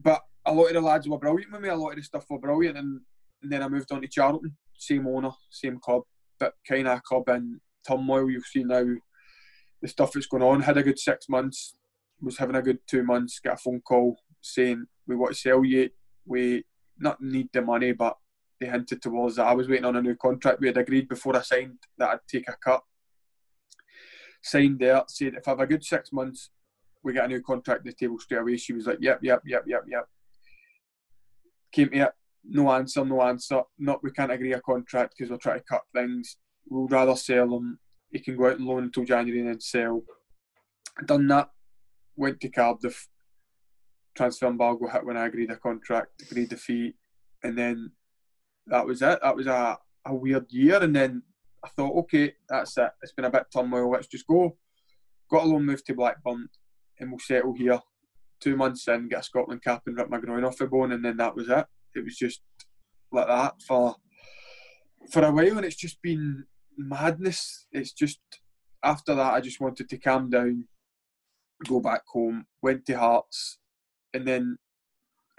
But 0.00 0.22
a 0.46 0.54
lot 0.54 0.68
of 0.68 0.74
the 0.74 0.80
lads 0.80 1.08
were 1.08 1.18
brilliant 1.18 1.52
with 1.52 1.60
me. 1.60 1.68
A 1.68 1.74
lot 1.74 1.90
of 1.90 1.96
the 1.96 2.02
stuff 2.02 2.26
were 2.30 2.38
brilliant, 2.38 2.78
and 2.78 3.00
and 3.44 3.52
then 3.52 3.62
I 3.62 3.68
moved 3.68 3.92
on 3.92 4.00
to 4.00 4.08
Charlton, 4.08 4.56
same 4.76 5.06
owner, 5.06 5.30
same 5.50 5.78
club, 5.78 6.02
but 6.40 6.54
kind 6.66 6.88
of 6.88 7.02
club 7.02 7.28
in 7.28 7.60
turmoil. 7.86 8.30
You'll 8.30 8.42
see 8.42 8.64
now 8.64 8.84
the 9.82 9.88
stuff 9.88 10.12
that's 10.12 10.26
going 10.26 10.42
on. 10.42 10.62
Had 10.62 10.78
a 10.78 10.82
good 10.82 10.98
six 10.98 11.28
months, 11.28 11.74
was 12.22 12.38
having 12.38 12.56
a 12.56 12.62
good 12.62 12.78
two 12.88 13.04
months. 13.04 13.38
Got 13.38 13.54
a 13.54 13.56
phone 13.58 13.82
call 13.82 14.16
saying 14.40 14.86
we 15.06 15.14
want 15.14 15.34
to 15.34 15.38
sell 15.38 15.62
you. 15.62 15.90
We 16.24 16.64
not 16.98 17.20
need 17.20 17.50
the 17.52 17.60
money, 17.60 17.92
but 17.92 18.16
they 18.58 18.66
hinted 18.66 19.02
towards 19.02 19.36
that. 19.36 19.46
I 19.46 19.52
was 19.52 19.68
waiting 19.68 19.84
on 19.84 19.96
a 19.96 20.02
new 20.02 20.16
contract. 20.16 20.60
We 20.60 20.68
had 20.68 20.78
agreed 20.78 21.08
before 21.08 21.36
I 21.36 21.42
signed 21.42 21.78
that 21.98 22.08
I'd 22.08 22.18
take 22.26 22.48
a 22.48 22.56
cut. 22.56 22.82
Signed 24.42 24.78
there, 24.78 25.02
said 25.06 25.34
if 25.34 25.46
I 25.46 25.50
have 25.50 25.60
a 25.60 25.66
good 25.66 25.84
six 25.84 26.12
months, 26.12 26.48
we 27.02 27.12
get 27.12 27.26
a 27.26 27.28
new 27.28 27.42
contract 27.42 27.80
at 27.80 27.84
the 27.84 27.92
table 27.92 28.18
straight 28.18 28.40
away. 28.40 28.56
She 28.56 28.72
was 28.72 28.86
like, 28.86 28.98
yep, 29.02 29.18
yep, 29.22 29.42
yep, 29.44 29.64
yep, 29.66 29.84
yep. 29.86 30.08
Came 31.72 31.90
it, 31.92 32.12
no 32.46 32.70
answer, 32.70 33.04
no 33.04 33.22
answer. 33.22 33.62
Not 33.78 34.02
we 34.02 34.10
can't 34.10 34.32
agree 34.32 34.52
a 34.52 34.60
contract 34.60 35.14
because 35.16 35.30
we're 35.30 35.38
trying 35.38 35.60
to 35.60 35.64
cut 35.64 35.82
things. 35.94 36.36
We'll 36.68 36.86
rather 36.88 37.16
sell 37.16 37.48
them. 37.48 37.78
He 38.10 38.20
can 38.20 38.36
go 38.36 38.46
out 38.46 38.58
and 38.58 38.66
loan 38.66 38.84
until 38.84 39.04
January 39.04 39.40
and 39.40 39.48
then 39.48 39.60
sell. 39.60 40.02
Done 41.06 41.26
that. 41.28 41.50
Went 42.16 42.40
to 42.40 42.48
Cardiff. 42.48 43.08
Transfer 44.14 44.46
embargo 44.46 44.88
hit 44.88 45.04
when 45.04 45.16
I 45.16 45.26
agreed 45.26 45.50
a 45.50 45.56
contract, 45.56 46.22
agreed 46.22 46.50
the 46.50 46.56
fee, 46.56 46.94
and 47.42 47.58
then 47.58 47.90
that 48.68 48.86
was 48.86 49.02
it. 49.02 49.18
That 49.20 49.34
was 49.34 49.48
a, 49.48 49.76
a 50.06 50.14
weird 50.14 50.46
year, 50.50 50.80
and 50.80 50.94
then 50.94 51.22
I 51.64 51.68
thought, 51.68 51.96
okay, 52.00 52.34
that's 52.48 52.78
it. 52.78 52.90
It's 53.02 53.12
been 53.12 53.24
a 53.24 53.30
bit 53.30 53.46
turmoil. 53.52 53.90
Let's 53.90 54.06
just 54.06 54.26
go. 54.26 54.56
Got 55.28 55.44
a 55.44 55.46
loan 55.46 55.66
move 55.66 55.84
to 55.84 55.94
Blackburn, 55.94 56.48
and 57.00 57.10
we'll 57.10 57.18
settle 57.18 57.54
here. 57.54 57.80
Two 58.38 58.56
months 58.56 58.86
in, 58.86 59.08
get 59.08 59.20
a 59.20 59.22
Scotland 59.22 59.64
cap 59.64 59.82
and 59.86 59.96
rip 59.96 60.10
my 60.10 60.20
groin 60.20 60.44
off 60.44 60.58
the 60.58 60.66
bone, 60.66 60.92
and 60.92 61.04
then 61.04 61.16
that 61.16 61.34
was 61.34 61.48
it. 61.48 61.66
It 61.94 62.04
was 62.04 62.16
just 62.16 62.40
like 63.12 63.26
that 63.28 63.54
for 63.66 63.96
for 65.10 65.22
a 65.24 65.32
while, 65.32 65.56
and 65.56 65.64
it's 65.64 65.76
just 65.76 66.00
been 66.02 66.44
madness. 66.76 67.66
It's 67.72 67.92
just 67.92 68.20
after 68.82 69.14
that, 69.14 69.34
I 69.34 69.40
just 69.40 69.60
wanted 69.60 69.88
to 69.88 69.98
calm 69.98 70.30
down, 70.30 70.68
go 71.66 71.80
back 71.80 72.02
home, 72.06 72.46
went 72.62 72.84
to 72.86 72.98
Hearts, 72.98 73.58
and 74.12 74.26
then 74.26 74.58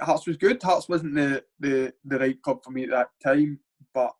Hearts 0.01 0.27
was 0.27 0.37
good. 0.37 0.61
Hearts 0.61 0.89
wasn't 0.89 1.15
the, 1.15 1.43
the, 1.59 1.93
the 2.03 2.19
right 2.19 2.41
club 2.41 2.63
for 2.63 2.71
me 2.71 2.83
at 2.83 2.89
that 2.89 3.09
time, 3.23 3.59
but 3.93 4.11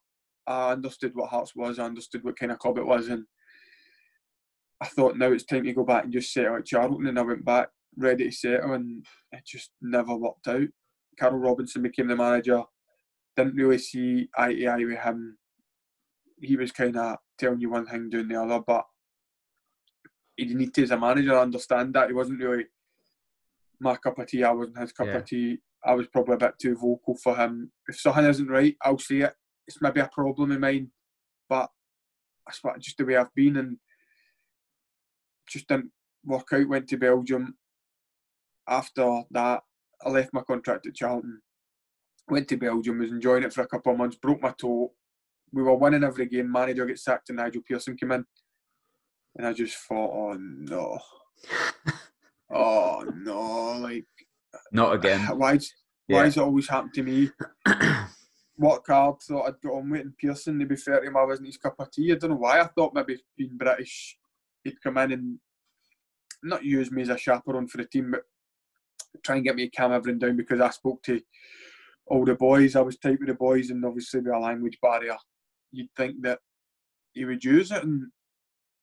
I 0.47 0.71
understood 0.71 1.13
what 1.15 1.29
Hearts 1.29 1.55
was. 1.55 1.79
I 1.79 1.86
understood 1.86 2.23
what 2.23 2.38
kind 2.38 2.51
of 2.51 2.59
club 2.59 2.77
it 2.77 2.86
was, 2.86 3.09
and 3.09 3.25
I 4.79 4.86
thought 4.86 5.17
now 5.17 5.31
it's 5.31 5.43
time 5.43 5.63
to 5.63 5.73
go 5.73 5.83
back 5.83 6.03
and 6.03 6.13
just 6.13 6.31
settle 6.31 6.57
at 6.57 6.65
Charlton. 6.65 7.07
And 7.07 7.17
I 7.17 7.23
went 7.23 7.43
back 7.43 7.69
ready 7.97 8.25
to 8.25 8.31
settle, 8.31 8.73
and 8.73 9.05
it 9.31 9.43
just 9.45 9.71
never 9.81 10.15
worked 10.15 10.47
out. 10.47 10.67
Carl 11.20 11.38
Robinson 11.38 11.82
became 11.82 12.07
the 12.07 12.16
manager. 12.16 12.63
Didn't 13.36 13.55
really 13.55 13.78
see 13.78 14.30
eye 14.38 14.53
to 14.53 14.68
eye 14.68 14.86
with 14.86 14.99
him. 14.99 15.38
He 16.41 16.55
was 16.55 16.72
kind 16.72 16.97
of 16.97 17.18
telling 17.38 17.59
you 17.59 17.70
one 17.70 17.86
thing, 17.86 18.09
doing 18.09 18.28
the 18.28 18.41
other, 18.41 18.61
but 18.66 18.86
he 20.38 20.45
need 20.45 20.74
to, 20.74 20.84
as 20.84 20.91
a 20.91 20.97
manager, 20.97 21.38
understand 21.38 21.93
that 21.93 22.07
he 22.07 22.13
wasn't 22.13 22.41
really 22.41 22.66
my 23.80 23.95
cup 23.95 24.20
of 24.20 24.28
tea. 24.28 24.43
I 24.43 24.51
wasn't 24.51 24.78
his 24.78 24.91
cup 24.91 25.07
yeah. 25.07 25.18
of 25.18 25.26
tea. 25.26 25.57
I 25.84 25.93
was 25.93 26.07
probably 26.07 26.36
a 26.36 26.38
bit 26.38 26.59
too 26.59 26.76
vocal 26.76 27.16
for 27.16 27.36
him. 27.36 27.72
If 27.88 27.99
something 27.99 28.26
isn't 28.26 28.47
right, 28.47 28.76
I'll 28.82 28.97
say 28.97 29.18
it. 29.18 29.34
It's 29.68 29.82
maybe 29.82 29.99
a 29.99 30.09
problem 30.11 30.51
of 30.51 30.59
mine, 30.59 30.91
but 31.49 31.70
that's 32.45 32.63
what 32.63 32.80
just 32.80 32.97
the 32.97 33.05
way 33.05 33.16
I've 33.18 33.34
been, 33.34 33.57
and 33.57 33.78
just 35.47 35.68
didn't 35.68 35.91
work 36.24 36.47
out. 36.53 36.68
Went 36.68 36.88
to 36.89 36.97
Belgium. 36.97 37.55
After 38.68 39.22
that, 39.32 39.61
I 40.03 40.09
left 40.09 40.33
my 40.33 40.41
contract 40.41 40.87
at 40.87 40.95
Charlton. 40.95 41.41
Went 42.29 42.47
to 42.49 42.57
Belgium. 42.57 42.99
Was 42.99 43.11
enjoying 43.11 43.43
it 43.43 43.53
for 43.53 43.61
a 43.61 43.67
couple 43.67 43.91
of 43.91 43.97
months. 43.97 44.17
Broke 44.17 44.41
my 44.41 44.53
toe. 44.59 44.91
We 45.51 45.63
were 45.63 45.75
winning 45.75 46.03
every 46.03 46.25
game. 46.25 46.51
Manager 46.51 46.85
gets 46.85 47.03
sacked, 47.03 47.29
and 47.29 47.37
Nigel 47.37 47.61
Pearson 47.67 47.95
came 47.95 48.11
in, 48.11 48.25
and 49.35 49.47
I 49.47 49.53
just 49.53 49.77
thought, 49.77 50.11
oh 50.11 50.37
no. 50.39 50.97
oh 52.51 53.05
no, 53.15 53.77
like 53.79 54.05
not 54.71 54.95
again. 54.95 55.21
Why? 55.37 55.59
yeah. 56.07 56.17
why's 56.17 56.37
it 56.37 56.41
always 56.41 56.67
happened 56.67 56.93
to 56.95 57.03
me? 57.03 57.31
what 58.57 58.83
card 58.83 59.15
thought 59.21 59.47
I'd 59.47 59.61
got 59.61 59.73
on 59.73 59.89
with 59.89 60.01
and 60.01 60.17
Pearson, 60.17 60.59
to 60.59 60.65
be 60.65 60.75
fair 60.75 61.01
to 61.01 61.07
him, 61.07 61.17
I 61.17 61.23
wasn't 61.23 61.47
his 61.47 61.57
cup 61.57 61.75
of 61.79 61.91
tea. 61.91 62.11
I 62.11 62.15
don't 62.15 62.31
know 62.31 62.37
why 62.37 62.59
I 62.59 62.67
thought 62.67 62.93
maybe 62.93 63.21
being 63.37 63.57
British 63.57 64.17
he'd 64.63 64.81
come 64.81 64.97
in 64.97 65.11
and 65.11 65.39
not 66.43 66.63
use 66.63 66.91
me 66.91 67.01
as 67.03 67.09
a 67.09 67.17
chaperone 67.17 67.67
for 67.67 67.77
the 67.77 67.85
team, 67.85 68.11
but 68.11 68.23
try 69.23 69.35
and 69.35 69.45
get 69.45 69.55
me 69.55 69.69
to 69.69 69.75
calm 69.75 69.91
everyone 69.91 70.19
down 70.19 70.37
because 70.37 70.61
I 70.61 70.69
spoke 70.69 71.01
to 71.03 71.21
all 72.07 72.25
the 72.25 72.35
boys. 72.35 72.75
I 72.75 72.81
was 72.81 72.97
tight 72.97 73.19
with 73.19 73.29
the 73.29 73.33
boys, 73.33 73.69
and 73.69 73.83
obviously 73.83 74.21
with 74.21 74.33
a 74.33 74.39
language 74.39 74.77
barrier, 74.81 75.17
you'd 75.71 75.89
think 75.97 76.21
that 76.21 76.39
he 77.13 77.25
would 77.25 77.43
use 77.43 77.71
it, 77.71 77.83
and 77.83 78.11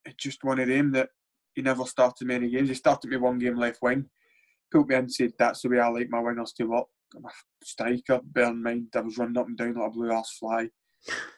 it's 0.04 0.22
just 0.22 0.44
one 0.44 0.58
of 0.58 0.68
them 0.68 0.92
that 0.92 1.10
he 1.54 1.62
never 1.62 1.84
started 1.84 2.26
many 2.26 2.50
games. 2.50 2.68
He 2.68 2.74
started 2.74 3.10
me 3.10 3.16
one 3.16 3.38
game 3.38 3.56
left 3.56 3.82
wing, 3.82 4.06
put 4.70 4.88
me 4.88 4.96
in, 4.96 5.08
said 5.08 5.32
that's 5.38 5.62
the 5.62 5.68
way 5.68 5.80
I 5.80 5.88
like 5.88 6.08
my 6.10 6.18
wingers 6.18 6.54
to 6.56 6.64
work. 6.64 6.86
I'm 7.14 7.26
a 7.26 7.30
striker, 7.62 8.20
bear 8.24 8.48
in 8.48 8.62
mind 8.62 8.88
I 8.94 9.00
was 9.00 9.18
running 9.18 9.36
up 9.36 9.46
and 9.46 9.56
down 9.56 9.74
like 9.74 9.88
a 9.88 9.90
blue 9.90 10.10
arse 10.10 10.38
fly. 10.38 10.70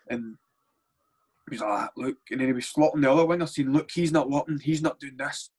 And 0.08 0.36
he 1.50 1.56
was 1.56 1.60
like, 1.60 1.90
look, 1.96 2.16
and 2.30 2.40
then 2.40 2.46
he 2.46 2.52
was 2.52 2.72
slotting 2.72 3.02
the 3.02 3.10
other 3.10 3.26
winger, 3.26 3.46
saying, 3.46 3.72
look, 3.72 3.90
he's 3.90 4.12
not 4.12 4.30
working, 4.30 4.60
he's 4.60 4.82
not 4.82 5.00
doing 5.00 5.16
this. 5.16 5.50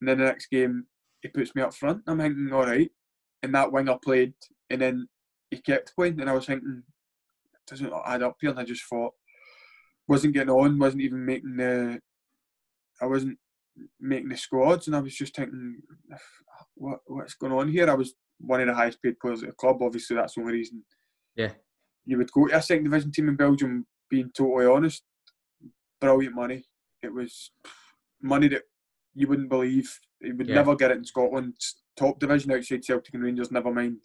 And 0.00 0.08
then 0.08 0.18
the 0.18 0.24
next 0.24 0.46
game, 0.46 0.86
he 1.24 1.30
puts 1.30 1.54
me 1.54 1.62
up 1.62 1.74
front. 1.74 2.02
I'm 2.06 2.18
thinking, 2.18 2.52
all 2.52 2.66
right. 2.66 2.90
And 3.42 3.54
that 3.54 3.72
winger 3.72 3.96
played, 4.04 4.34
and 4.68 4.80
then 4.82 5.08
he 5.50 5.56
kept 5.56 5.94
playing, 5.96 6.20
and 6.20 6.28
I 6.28 6.34
was 6.34 6.44
thinking, 6.44 6.82
it 7.54 7.70
doesn't 7.70 7.92
add 8.06 8.22
up 8.22 8.36
here. 8.40 8.50
And 8.50 8.58
I 8.58 8.64
just 8.64 8.84
thought, 8.84 9.14
wasn't 10.06 10.34
getting 10.34 10.50
on, 10.50 10.78
wasn't 10.78 11.02
even 11.02 11.24
making 11.24 11.56
the, 11.56 11.98
I 13.00 13.06
wasn't 13.06 13.38
making 13.98 14.28
the 14.28 14.36
squads, 14.36 14.86
and 14.86 14.94
I 14.94 15.00
was 15.00 15.14
just 15.14 15.34
thinking, 15.34 15.78
what 16.74 17.00
what's 17.06 17.34
going 17.34 17.52
on 17.52 17.68
here? 17.68 17.90
I 17.90 17.94
was 17.94 18.14
one 18.38 18.60
of 18.60 18.66
the 18.66 18.74
highest 18.74 19.02
paid 19.02 19.18
players 19.18 19.42
at 19.42 19.48
the 19.48 19.54
club. 19.54 19.82
Obviously, 19.82 20.16
that's 20.16 20.34
the 20.34 20.42
only 20.42 20.52
reason. 20.52 20.84
Yeah. 21.36 21.52
You 22.04 22.18
would 22.18 22.30
go 22.32 22.46
to 22.46 22.56
a 22.56 22.62
second 22.62 22.84
division 22.84 23.12
team 23.12 23.28
in 23.30 23.36
Belgium. 23.36 23.86
Being 24.10 24.30
totally 24.36 24.66
honest, 24.66 25.02
brilliant 26.00 26.34
money. 26.34 26.64
It 27.02 27.12
was 27.12 27.50
money 28.20 28.48
that 28.48 28.62
you 29.14 29.26
wouldn't 29.26 29.48
believe. 29.48 29.98
You 30.24 30.36
would 30.36 30.48
yeah. 30.48 30.56
never 30.56 30.74
get 30.76 30.90
it 30.90 30.98
in 30.98 31.04
Scotland's 31.04 31.76
Top 31.96 32.18
division 32.18 32.50
outside 32.50 32.84
Celtic 32.84 33.14
and 33.14 33.22
Rangers, 33.22 33.52
never 33.52 33.72
mind. 33.72 33.98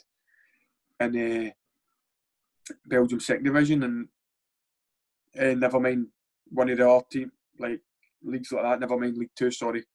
In 0.99 1.47
uh, 1.47 2.73
Belgium 2.85 3.19
second 3.19 3.45
division, 3.45 3.83
and 3.83 4.07
uh, 5.39 5.55
never 5.57 5.79
mind 5.79 6.07
one 6.49 6.69
of 6.69 6.77
the 6.77 6.87
other 6.87 7.05
team 7.11 7.31
like 7.57 7.81
leagues 8.23 8.51
like 8.51 8.63
that. 8.63 8.79
Never 8.79 8.97
mind 8.99 9.17
League 9.17 9.31
Two, 9.35 9.49
sorry, 9.49 9.85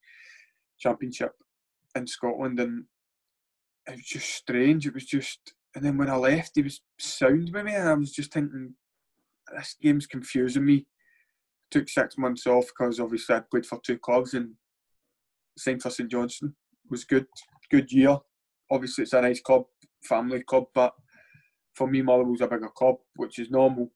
Championship 0.79 1.33
in 1.95 2.07
Scotland, 2.07 2.59
and 2.59 2.85
it 3.87 3.97
was 3.97 4.07
just 4.07 4.31
strange. 4.31 4.87
It 4.87 4.95
was 4.95 5.05
just, 5.05 5.39
and 5.75 5.85
then 5.85 5.97
when 5.97 6.11
I 6.11 6.17
left, 6.17 6.53
he 6.55 6.63
was 6.63 6.81
sound 6.99 7.51
with 7.53 7.65
me, 7.65 7.75
and 7.75 7.89
I 7.89 7.95
was 7.95 8.13
just 8.13 8.33
thinking, 8.33 8.75
this 9.55 9.77
game's 9.81 10.07
confusing 10.07 10.65
me. 10.65 10.87
Took 11.71 11.89
six 11.89 12.19
months 12.19 12.47
off 12.47 12.67
because 12.67 12.99
obviously 12.99 13.37
I 13.37 13.43
played 13.51 13.67
for 13.67 13.81
two 13.85 13.99
clubs 13.99 14.35
and 14.35 14.55
signed 15.57 15.83
for 15.83 15.91
St 15.91 16.11
Johnstone. 16.11 16.55
Was 16.91 17.05
good, 17.05 17.27
good 17.71 17.91
year. 17.91 18.17
Obviously, 18.71 19.03
it's 19.03 19.13
a 19.13 19.23
nice 19.23 19.41
club, 19.41 19.65
family 20.03 20.43
club, 20.43 20.65
but 20.75 20.93
for 21.75 21.87
me, 21.89 22.03
Motherwell's 22.03 22.41
a 22.41 22.47
bigger 22.47 22.69
club, 22.69 22.97
which 23.17 23.39
is 23.39 23.51
normal, 23.51 23.91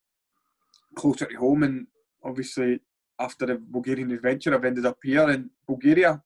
closer 0.97 1.27
to 1.27 1.37
home, 1.37 1.63
and 1.63 1.87
obviously 2.25 2.81
after 3.21 3.47
the 3.47 3.57
Bulgarian 3.57 4.11
adventure, 4.13 4.55
I've 4.55 4.65
ended 4.65 4.87
up 4.87 4.99
here 5.03 5.29
in 5.31 5.51
Bulgaria. 5.67 6.23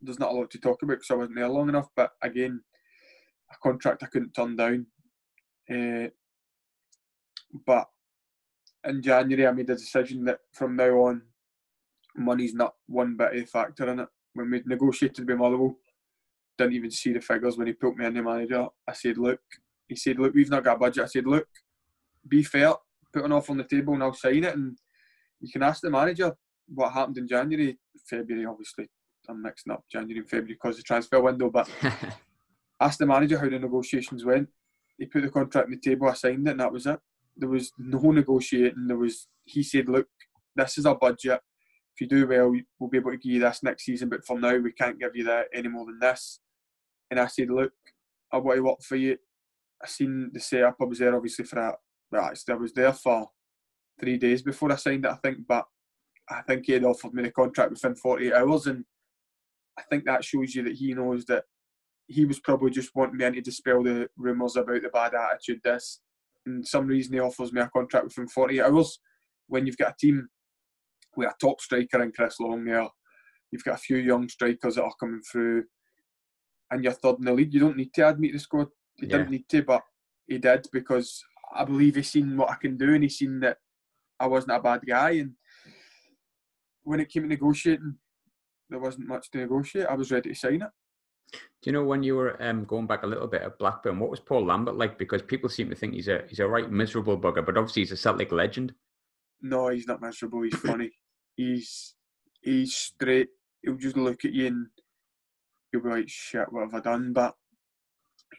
There's 0.00 0.18
not 0.18 0.30
a 0.30 0.34
lot 0.34 0.50
to 0.50 0.58
talk 0.58 0.82
about 0.82 0.94
because 0.94 1.10
I 1.10 1.14
wasn't 1.14 1.36
there 1.36 1.48
long 1.48 1.68
enough, 1.68 1.88
but 1.94 2.12
again, 2.22 2.60
a 3.52 3.56
contract 3.62 4.02
I 4.02 4.06
couldn't 4.06 4.32
turn 4.32 4.56
down. 4.56 4.86
Uh, 5.68 6.08
but 7.66 7.88
in 8.84 9.02
January, 9.02 9.46
I 9.46 9.52
made 9.52 9.70
a 9.70 9.74
decision 9.74 10.24
that 10.24 10.38
from 10.52 10.76
now 10.76 10.90
on, 11.00 11.22
money's 12.16 12.54
not 12.54 12.74
one 12.86 13.16
bit 13.16 13.36
of 13.36 13.42
a 13.42 13.46
factor 13.46 13.90
in 13.90 14.00
it. 14.00 14.08
When 14.34 14.50
we 14.50 14.62
negotiated 14.64 15.26
with 15.26 15.38
Motherwell, 15.38 15.76
didn't 16.56 16.74
even 16.74 16.90
see 16.90 17.12
the 17.12 17.20
figures 17.20 17.56
when 17.56 17.66
he 17.66 17.72
put 17.72 17.96
me 17.96 18.06
in 18.06 18.14
the 18.14 18.22
manager. 18.22 18.66
I 18.86 18.92
said, 18.92 19.18
look, 19.18 19.40
he 19.88 19.96
said, 19.96 20.18
look, 20.18 20.34
we've 20.34 20.50
not 20.50 20.64
got 20.64 20.76
a 20.76 20.78
budget. 20.78 21.04
I 21.04 21.06
said, 21.06 21.26
look, 21.26 21.48
be 22.26 22.42
fair, 22.42 22.74
put 23.12 23.24
an 23.24 23.32
offer 23.32 23.52
on 23.52 23.58
the 23.58 23.64
table 23.64 23.94
and 23.94 24.02
I'll 24.02 24.14
sign 24.14 24.44
it. 24.44 24.54
And 24.54 24.78
you 25.40 25.50
can 25.50 25.62
ask 25.62 25.80
the 25.80 25.90
manager 25.90 26.32
what 26.72 26.92
happened 26.92 27.18
in 27.18 27.28
January, 27.28 27.78
February, 28.06 28.46
obviously. 28.46 28.88
I'm 29.28 29.42
mixing 29.42 29.72
up 29.72 29.84
January 29.90 30.20
and 30.20 30.28
February 30.28 30.54
because 30.54 30.76
of 30.76 30.78
the 30.78 30.82
transfer 30.82 31.20
window, 31.20 31.50
but 31.50 31.68
ask 32.80 32.98
the 32.98 33.06
manager 33.06 33.38
how 33.38 33.48
the 33.48 33.58
negotiations 33.58 34.24
went. 34.24 34.48
He 34.98 35.06
put 35.06 35.22
the 35.22 35.30
contract 35.30 35.66
on 35.66 35.70
the 35.70 35.78
table, 35.78 36.08
I 36.08 36.14
signed 36.14 36.46
it, 36.46 36.52
and 36.52 36.60
that 36.60 36.72
was 36.72 36.86
it. 36.86 36.98
There 37.36 37.48
was 37.48 37.72
no 37.78 38.10
negotiating. 38.10 38.86
There 38.86 38.96
was 38.96 39.28
he 39.44 39.62
said, 39.62 39.88
"Look, 39.88 40.08
this 40.54 40.78
is 40.78 40.84
our 40.84 40.96
budget. 40.96 41.40
If 41.94 42.00
you 42.00 42.06
do 42.06 42.26
well, 42.26 42.54
we'll 42.78 42.90
be 42.90 42.98
able 42.98 43.10
to 43.10 43.16
give 43.16 43.32
you 43.32 43.40
this 43.40 43.62
next 43.62 43.84
season, 43.84 44.08
but 44.08 44.24
for 44.24 44.38
now, 44.38 44.56
we 44.56 44.72
can't 44.72 44.98
give 44.98 45.14
you 45.14 45.24
that 45.24 45.48
any 45.52 45.68
more 45.68 45.86
than 45.86 45.98
this." 45.98 46.40
And 47.10 47.18
I 47.20 47.26
said, 47.26 47.50
"Look, 47.50 47.72
I 48.32 48.38
want 48.38 48.56
to 48.56 48.62
work 48.62 48.82
for 48.82 48.96
you." 48.96 49.18
I 49.82 49.86
seen 49.86 50.30
the 50.32 50.40
setup. 50.40 50.76
I 50.80 50.84
was 50.84 50.98
there 50.98 51.14
obviously 51.14 51.44
for 51.44 51.56
that. 51.56 51.76
Well, 52.12 52.24
I 52.24 52.54
was 52.54 52.72
there 52.72 52.92
for 52.92 53.30
three 53.98 54.18
days 54.18 54.42
before 54.42 54.72
I 54.72 54.76
signed 54.76 55.04
it, 55.04 55.10
I 55.10 55.16
think. 55.16 55.46
But 55.46 55.66
I 56.28 56.42
think 56.42 56.66
he 56.66 56.72
had 56.72 56.84
offered 56.84 57.14
me 57.14 57.22
the 57.22 57.32
contract 57.32 57.70
within 57.70 57.94
48 57.94 58.32
hours, 58.32 58.66
and 58.66 58.84
I 59.78 59.82
think 59.82 60.04
that 60.04 60.24
shows 60.24 60.54
you 60.54 60.62
that 60.64 60.74
he 60.74 60.94
knows 60.94 61.24
that 61.26 61.44
he 62.06 62.24
was 62.24 62.40
probably 62.40 62.70
just 62.70 62.94
wanting 62.94 63.16
me 63.16 63.30
to 63.30 63.40
dispel 63.40 63.82
the 63.82 64.08
rumours 64.16 64.56
about 64.56 64.82
the 64.82 64.88
bad 64.88 65.14
attitude. 65.14 65.60
This, 65.62 66.00
and 66.44 66.66
some 66.66 66.86
reason 66.86 67.14
he 67.14 67.20
offers 67.20 67.52
me 67.52 67.60
a 67.60 67.68
contract 67.68 68.04
within 68.04 68.28
48 68.28 68.60
hours. 68.60 69.00
When 69.46 69.66
you've 69.66 69.76
got 69.76 69.92
a 69.92 69.96
team 69.98 70.28
with 71.16 71.28
a 71.28 71.34
top 71.40 71.60
striker 71.60 72.02
in 72.02 72.12
Chris 72.12 72.38
Long 72.40 72.64
there, 72.64 72.86
you've 73.50 73.64
got 73.64 73.74
a 73.74 73.78
few 73.78 73.96
young 73.96 74.28
strikers 74.28 74.76
that 74.76 74.84
are 74.84 74.94
coming 74.98 75.20
through, 75.30 75.64
and 76.70 76.84
you're 76.84 76.92
third 76.92 77.16
in 77.18 77.24
the 77.24 77.32
league. 77.32 77.52
You 77.52 77.60
don't 77.60 77.76
need 77.76 77.92
to 77.94 78.04
add 78.06 78.20
me 78.20 78.28
to 78.28 78.34
the 78.34 78.38
squad. 78.40 78.68
He 78.96 79.06
Yeah. 79.06 79.18
didn't 79.18 79.30
need 79.30 79.48
to, 79.48 79.62
but 79.62 79.82
he 80.26 80.38
did 80.38 80.66
because 80.72 81.22
I 81.52 81.64
believe 81.64 81.96
he's 81.96 82.10
seen 82.10 82.36
what 82.36 82.50
I 82.50 82.54
can 82.56 82.76
do, 82.76 82.94
and 82.94 83.02
he's 83.02 83.18
seen 83.18 83.40
that 83.40 83.58
I 84.20 84.26
wasn't 84.26 84.56
a 84.56 84.60
bad 84.60 84.82
guy. 84.86 85.10
And 85.12 85.34
when 86.82 87.00
it 87.00 87.08
came 87.08 87.22
to 87.24 87.28
negotiating, 87.28 87.98
there 88.68 88.78
wasn't 88.78 89.08
much 89.08 89.30
to 89.30 89.38
negotiate. 89.38 89.86
I 89.86 89.94
was 89.94 90.12
ready 90.12 90.28
to 90.28 90.34
sign 90.34 90.62
it. 90.62 90.70
Do 91.32 91.38
you 91.64 91.72
know 91.72 91.84
when 91.84 92.02
you 92.02 92.16
were 92.16 92.40
um, 92.42 92.64
going 92.64 92.86
back 92.86 93.02
a 93.02 93.06
little 93.06 93.26
bit 93.26 93.42
at 93.42 93.58
Blackburn, 93.58 93.98
what 93.98 94.10
was 94.10 94.20
Paul 94.20 94.46
Lambert 94.46 94.76
like? 94.76 94.98
Because 94.98 95.22
people 95.22 95.48
seem 95.48 95.68
to 95.70 95.76
think 95.76 95.94
he's 95.94 96.08
a 96.08 96.24
he's 96.28 96.40
a 96.40 96.46
right 96.48 96.70
miserable 96.70 97.18
bugger, 97.18 97.44
but 97.44 97.56
obviously 97.56 97.82
he's 97.82 97.92
a 97.92 97.96
Celtic 97.96 98.32
legend. 98.32 98.74
No, 99.40 99.68
he's 99.68 99.86
not 99.86 100.00
miserable. 100.00 100.42
He's 100.42 100.56
funny. 100.56 100.90
He's 101.40 101.94
he's 102.42 102.74
straight. 102.74 103.30
He'll 103.62 103.76
just 103.76 103.96
look 103.96 104.26
at 104.26 104.34
you 104.34 104.48
and 104.48 104.66
he'll 105.72 105.80
be 105.80 105.88
like, 105.88 106.08
"Shit, 106.08 106.52
what 106.52 106.64
have 106.64 106.74
I 106.74 106.80
done?" 106.80 107.14
But 107.14 107.34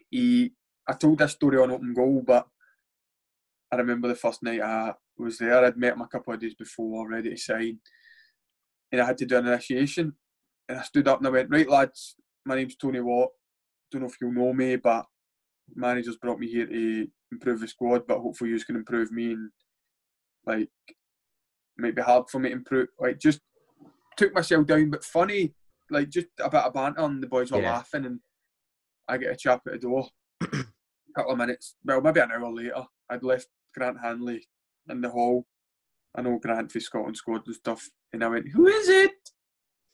he, 0.08 0.52
I 0.88 0.92
told 0.92 1.18
this 1.18 1.32
story 1.32 1.58
on 1.58 1.72
open 1.72 1.94
goal, 1.94 2.22
but 2.24 2.46
I 3.72 3.76
remember 3.76 4.06
the 4.06 4.14
first 4.14 4.44
night 4.44 4.60
I 4.60 4.94
was 5.18 5.38
there. 5.38 5.64
I'd 5.64 5.76
met 5.76 5.94
him 5.94 6.02
a 6.02 6.06
couple 6.06 6.32
of 6.32 6.38
days 6.38 6.54
before, 6.54 7.08
ready 7.10 7.30
to 7.30 7.36
sign, 7.36 7.80
and 8.92 9.00
I 9.00 9.06
had 9.06 9.18
to 9.18 9.26
do 9.26 9.36
an 9.36 9.48
initiation. 9.48 10.14
And 10.68 10.78
I 10.78 10.82
stood 10.82 11.08
up 11.08 11.18
and 11.18 11.26
I 11.26 11.30
went, 11.30 11.50
"Right, 11.50 11.68
lads, 11.68 12.14
my 12.44 12.54
name's 12.54 12.76
Tony 12.76 13.00
Watt. 13.00 13.30
Don't 13.90 14.02
know 14.02 14.06
if 14.06 14.16
you'll 14.20 14.30
know 14.30 14.52
me, 14.52 14.76
but 14.76 15.06
managers 15.74 16.18
brought 16.18 16.38
me 16.38 16.48
here 16.48 16.66
to 16.66 17.08
improve 17.32 17.58
the 17.58 17.66
squad, 17.66 18.06
but 18.06 18.20
hopefully 18.20 18.50
you 18.50 18.64
can 18.64 18.76
improve 18.76 19.10
me 19.10 19.32
and 19.32 19.50
like 20.46 20.70
might 21.78 21.94
be 21.96 22.02
hard 22.02 22.28
for 22.28 22.38
me 22.38 22.48
to 22.50 22.54
improve. 22.56 22.88
Like 22.98 23.18
just 23.18 23.40
took 24.16 24.34
myself 24.34 24.66
down, 24.66 24.90
but 24.90 25.04
funny, 25.04 25.54
like 25.90 26.08
just 26.10 26.28
a 26.40 26.50
bit 26.50 26.60
of 26.64 26.74
banter 26.74 27.00
and 27.02 27.22
the 27.22 27.26
boys 27.26 27.50
were 27.50 27.60
Yeah. 27.60 27.72
laughing 27.72 28.06
and 28.06 28.20
I 29.08 29.16
get 29.18 29.32
a 29.32 29.36
chap 29.36 29.62
at 29.66 29.72
the 29.74 29.78
door. 29.78 30.08
a 30.42 30.46
couple 31.16 31.32
of 31.32 31.38
minutes, 31.38 31.76
well 31.84 32.00
maybe 32.00 32.20
an 32.20 32.32
hour 32.32 32.52
later, 32.52 32.84
I'd 33.10 33.22
left 33.22 33.48
Grant 33.74 33.98
Hanley 34.02 34.46
in 34.88 35.00
the 35.00 35.10
hall. 35.10 35.46
I 36.14 36.22
know 36.22 36.38
Grant 36.38 36.70
for 36.70 36.80
Scotland 36.80 37.16
squad 37.16 37.46
and 37.46 37.56
stuff, 37.56 37.88
and 38.12 38.22
I 38.22 38.28
went, 38.28 38.48
"Who 38.52 38.66
is 38.66 38.88
it?" 38.88 39.12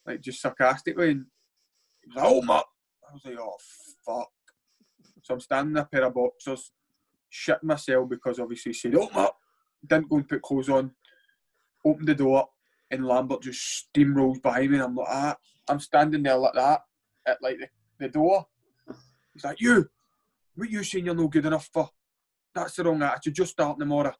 Like 0.04 0.20
just 0.20 0.40
sarcastically, 0.40 1.12
and 1.12 1.26
he 2.02 2.08
was 2.08 2.16
like, 2.16 2.24
"Oh, 2.26 2.42
Matt." 2.42 2.64
I 3.08 3.12
was 3.12 3.24
like, 3.24 3.38
"Oh 3.38 3.56
fuck." 4.04 4.28
So 5.22 5.34
I'm 5.34 5.40
standing 5.40 5.72
in 5.76 5.82
a 5.82 5.84
pair 5.84 6.04
of 6.04 6.14
boxers, 6.14 6.72
shitting 7.32 7.62
myself 7.64 8.08
because 8.08 8.40
obviously 8.40 8.70
he 8.70 8.74
said, 8.78 8.94
"Oh, 8.96 9.08
Matt." 9.14 9.32
Didn't 9.86 10.08
go 10.08 10.16
and 10.16 10.28
put 10.28 10.42
clothes 10.42 10.68
on. 10.68 10.90
Opened 11.84 12.08
the 12.08 12.14
door, 12.14 12.48
and 12.90 13.06
Lambert 13.06 13.42
just 13.42 13.88
steamrolls 13.94 14.42
behind 14.42 14.70
me, 14.70 14.76
and 14.76 14.84
I'm 14.84 14.94
like, 14.94 15.08
ah, 15.08 15.36
I'm 15.68 15.80
standing 15.80 16.22
there 16.22 16.36
like 16.36 16.54
that 16.54 16.80
at 17.26 17.42
like 17.42 17.58
the, 17.58 17.68
the 17.98 18.08
door. 18.08 18.46
He's 19.34 19.44
like, 19.44 19.60
"You, 19.60 19.88
what 20.54 20.70
you 20.70 20.82
saying 20.82 21.06
you're 21.06 21.14
no 21.14 21.28
good 21.28 21.46
enough 21.46 21.68
for? 21.72 21.88
That's 22.54 22.74
the 22.76 22.84
wrong 22.84 23.02
attitude. 23.02 23.34
Just 23.34 23.52
starting 23.52 23.80
tomorrow. 23.80 24.14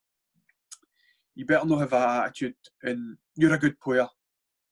You 1.34 1.46
better 1.46 1.66
not 1.66 1.80
have 1.80 1.90
that 1.90 2.26
attitude, 2.26 2.54
and 2.82 3.16
you're 3.36 3.54
a 3.54 3.58
good 3.58 3.80
player. 3.80 4.08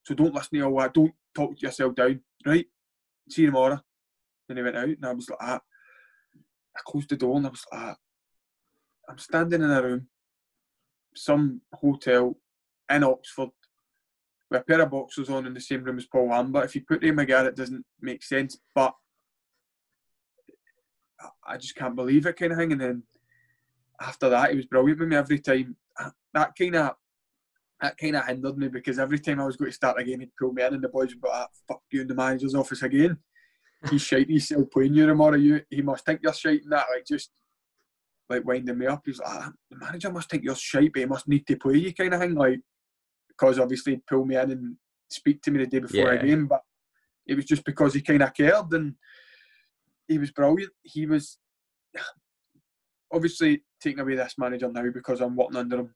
So 0.05 0.14
don't 0.14 0.34
listen 0.34 0.59
to 0.59 0.64
all 0.64 0.78
that. 0.78 0.95
Don't 0.95 1.12
talk 1.34 1.61
yourself 1.61 1.95
down, 1.95 2.20
right? 2.45 2.66
See 3.28 3.43
you 3.43 3.49
tomorrow." 3.49 3.80
Then 4.49 4.59
he 4.59 4.62
went 4.62 4.76
out, 4.76 4.84
and 4.84 5.05
I 5.05 5.12
was 5.12 5.28
like, 5.28 5.39
ah. 5.41 5.61
I 6.76 6.80
closed 6.87 7.09
the 7.09 7.16
door, 7.16 7.37
and 7.37 7.47
I 7.47 7.51
was 7.51 7.64
like, 7.72 7.82
ah. 7.82 7.97
I'm 9.09 9.18
standing 9.18 9.62
in 9.62 9.70
a 9.70 9.82
room, 9.82 10.09
some 11.14 11.61
hotel 11.72 12.37
in 12.91 13.05
Oxford, 13.05 13.51
with 14.51 14.61
a 14.61 14.64
pair 14.64 14.80
of 14.80 14.91
boxers 14.91 15.28
on 15.28 15.47
in 15.47 15.55
the 15.55 15.61
same 15.61 15.82
room 15.82 15.99
as 15.99 16.07
Paul 16.07 16.28
Lambert. 16.28 16.64
If 16.64 16.74
you 16.74 16.82
put 16.87 17.03
Ray 17.03 17.11
McGarrett, 17.11 17.49
it 17.49 17.57
doesn't 17.57 17.84
make 18.01 18.22
sense, 18.22 18.59
but 18.74 18.95
I- 21.47 21.57
just 21.57 21.74
can't 21.74 21.97
believe 21.97 22.26
it 22.26 22.37
kind 22.37 22.53
of 22.53 22.59
thing. 22.59 22.72
And 22.72 22.80
then 22.80 23.03
after 24.01 24.28
that, 24.28 24.51
he 24.51 24.57
was 24.57 24.66
brilliant 24.66 25.01
with 25.01 25.09
me 25.09 25.16
every 25.16 25.41
time. 25.41 25.76
That 26.34 26.53
kind 26.57 26.76
of 26.76 26.97
that 27.80 27.97
kind 27.99 28.16
of 28.16 28.26
hindered 28.26 28.57
me 28.57 28.68
because 28.68 28.99
every 28.99 29.18
time 29.18 29.41
I 29.41 29.45
was 29.45 29.57
going 29.57 29.70
to 29.70 29.74
start 29.74 30.01
a 30.01 30.05
game, 30.05 30.20
he'd 30.20 30.37
pull 30.39 30.53
me 30.53 30.62
in, 30.62 30.74
and 30.74 30.82
the 30.82 30.89
boys 30.89 31.11
would 31.11 31.20
be 31.22 31.28
like, 31.28 31.49
"Fuck 31.68 31.82
you 31.91 32.03
in 32.03 32.09
the 32.09 32.14
manager's 32.14 32.55
office 32.55 32.82
again." 32.82 33.18
He's 33.91 34.03
shite. 34.03 34.28
He's 34.28 34.47
still 34.47 34.64
playing 34.66 34.95
you 34.95 35.07
tomorrow. 35.07 35.37
You, 35.37 35.61
he 35.70 35.82
must 35.82 36.05
think 36.05 36.20
you're 36.22 36.32
shite 36.32 36.62
and 36.62 36.72
that. 36.72 36.87
Like 36.93 37.07
just 37.07 37.30
like 38.28 38.45
winding 38.45 38.78
me 38.78 38.87
up. 38.87 39.03
He's 39.05 39.18
like, 39.18 39.28
ah, 39.28 39.53
"The 39.70 39.76
manager 39.78 40.11
must 40.11 40.30
think 40.30 40.45
you're 40.45 40.55
shite, 40.55 40.93
but 40.93 41.01
he 41.01 41.07
must 41.07 41.28
need 41.28 41.47
to 41.47 41.57
play 41.57 41.76
you," 41.76 41.95
kind 41.95 42.14
of 42.14 42.20
thing. 42.20 42.34
Like 42.34 42.61
because 43.39 43.59
obviously 43.59 43.95
he'd 43.95 44.07
pull 44.07 44.24
me 44.24 44.37
in 44.37 44.51
and 44.51 44.76
speak 45.09 45.43
to 45.43 45.51
me 45.51 45.59
the 45.61 45.66
day 45.66 45.78
before 45.80 46.12
Yeah. 46.12 46.20
a 46.20 46.26
game, 46.26 46.47
but 46.47 46.62
it 47.26 47.34
was 47.34 47.45
just 47.45 47.64
because 47.64 47.95
he 47.95 48.01
kind 48.03 48.22
of 48.22 48.34
cared 48.34 48.72
and 48.72 48.95
he 50.09 50.18
was 50.18 50.30
brilliant. 50.30 50.72
He 50.82 51.07
was 51.07 51.39
obviously 53.12 53.64
taking 53.80 54.01
away 54.01 54.16
this 54.16 54.34
manager 54.39 54.70
now 54.70 54.91
because 54.93 55.20
I'm 55.20 55.37
working 55.37 55.57
under 55.57 55.80
him. 55.80 55.95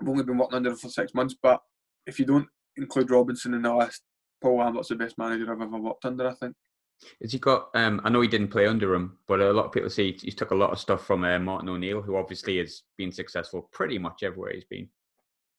I've 0.00 0.08
only 0.08 0.24
been 0.24 0.38
working 0.38 0.56
under 0.56 0.70
him 0.70 0.76
for 0.76 0.88
six 0.88 1.14
months, 1.14 1.36
but 1.40 1.60
if 2.06 2.18
you 2.18 2.24
don't 2.24 2.48
include 2.76 3.10
Robinson 3.10 3.54
in 3.54 3.62
the 3.62 3.74
list, 3.74 4.02
Paul 4.42 4.58
Lambert's 4.58 4.88
the 4.88 4.96
best 4.96 5.16
manager 5.18 5.50
I've 5.52 5.60
ever 5.60 5.78
worked 5.78 6.04
under. 6.04 6.28
I 6.28 6.34
think. 6.34 6.54
Has 7.22 7.32
he 7.32 7.38
got? 7.38 7.68
Um, 7.74 8.00
I 8.04 8.10
know 8.10 8.20
he 8.20 8.28
didn't 8.28 8.48
play 8.48 8.66
under 8.66 8.94
him, 8.94 9.18
but 9.26 9.40
a 9.40 9.52
lot 9.52 9.66
of 9.66 9.72
people 9.72 9.90
say 9.90 10.12
he's 10.12 10.34
took 10.34 10.50
a 10.50 10.56
lot 10.56 10.70
of 10.70 10.78
stuff 10.78 11.06
from 11.06 11.24
uh, 11.24 11.38
Martin 11.38 11.68
O'Neill, 11.68 12.02
who 12.02 12.16
obviously 12.16 12.58
has 12.58 12.82
been 12.96 13.12
successful 13.12 13.68
pretty 13.72 13.98
much 13.98 14.22
everywhere 14.22 14.52
he's 14.52 14.64
been. 14.64 14.88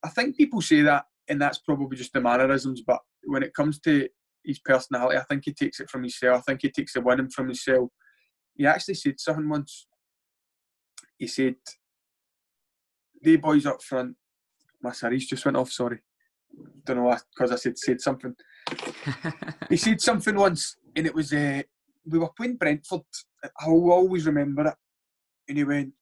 I 0.05 0.09
think 0.09 0.37
people 0.37 0.61
say 0.61 0.83
that, 0.83 1.05
and 1.27 1.41
that's 1.41 1.57
probably 1.57 1.97
just 1.97 2.13
the 2.13 2.21
mannerisms. 2.21 2.83
But 2.85 2.99
when 3.23 3.41
it 3.41 3.55
comes 3.55 3.79
to 3.81 4.07
his 4.45 4.59
personality, 4.59 5.17
I 5.17 5.23
think 5.23 5.43
he 5.45 5.53
takes 5.53 5.79
it 5.79 5.89
from 5.89 6.03
himself. 6.03 6.37
I 6.37 6.41
think 6.41 6.61
he 6.61 6.69
takes 6.69 6.93
the 6.93 7.01
winning 7.01 7.31
from 7.31 7.47
himself. 7.47 7.89
He 8.53 8.67
actually 8.67 8.93
said 8.93 9.19
something 9.19 9.49
once. 9.49 9.87
He 11.17 11.25
said, 11.25 11.55
"The 13.23 13.37
boys 13.37 13.65
up 13.65 13.81
front." 13.81 14.15
My 14.83 14.91
series 14.91 15.27
just 15.27 15.43
went 15.43 15.57
off. 15.57 15.71
Sorry, 15.71 15.99
don't 16.83 16.97
know 16.97 17.03
why, 17.03 17.17
because 17.35 17.51
I 17.51 17.55
said 17.55 17.77
said 17.77 17.99
something. 17.99 18.35
He 19.69 19.77
said 19.77 19.99
something 20.01 20.35
once, 20.35 20.75
and 20.95 21.07
it 21.07 21.15
was 21.15 21.33
uh, 21.33 21.63
we 22.05 22.19
were 22.19 22.29
playing 22.37 22.57
Brentford. 22.57 23.01
I 23.43 23.69
will 23.69 23.91
always 23.91 24.27
remember 24.27 24.67
it. 24.67 24.75
And 25.47 25.57
he 25.57 25.63
went, 25.63 25.93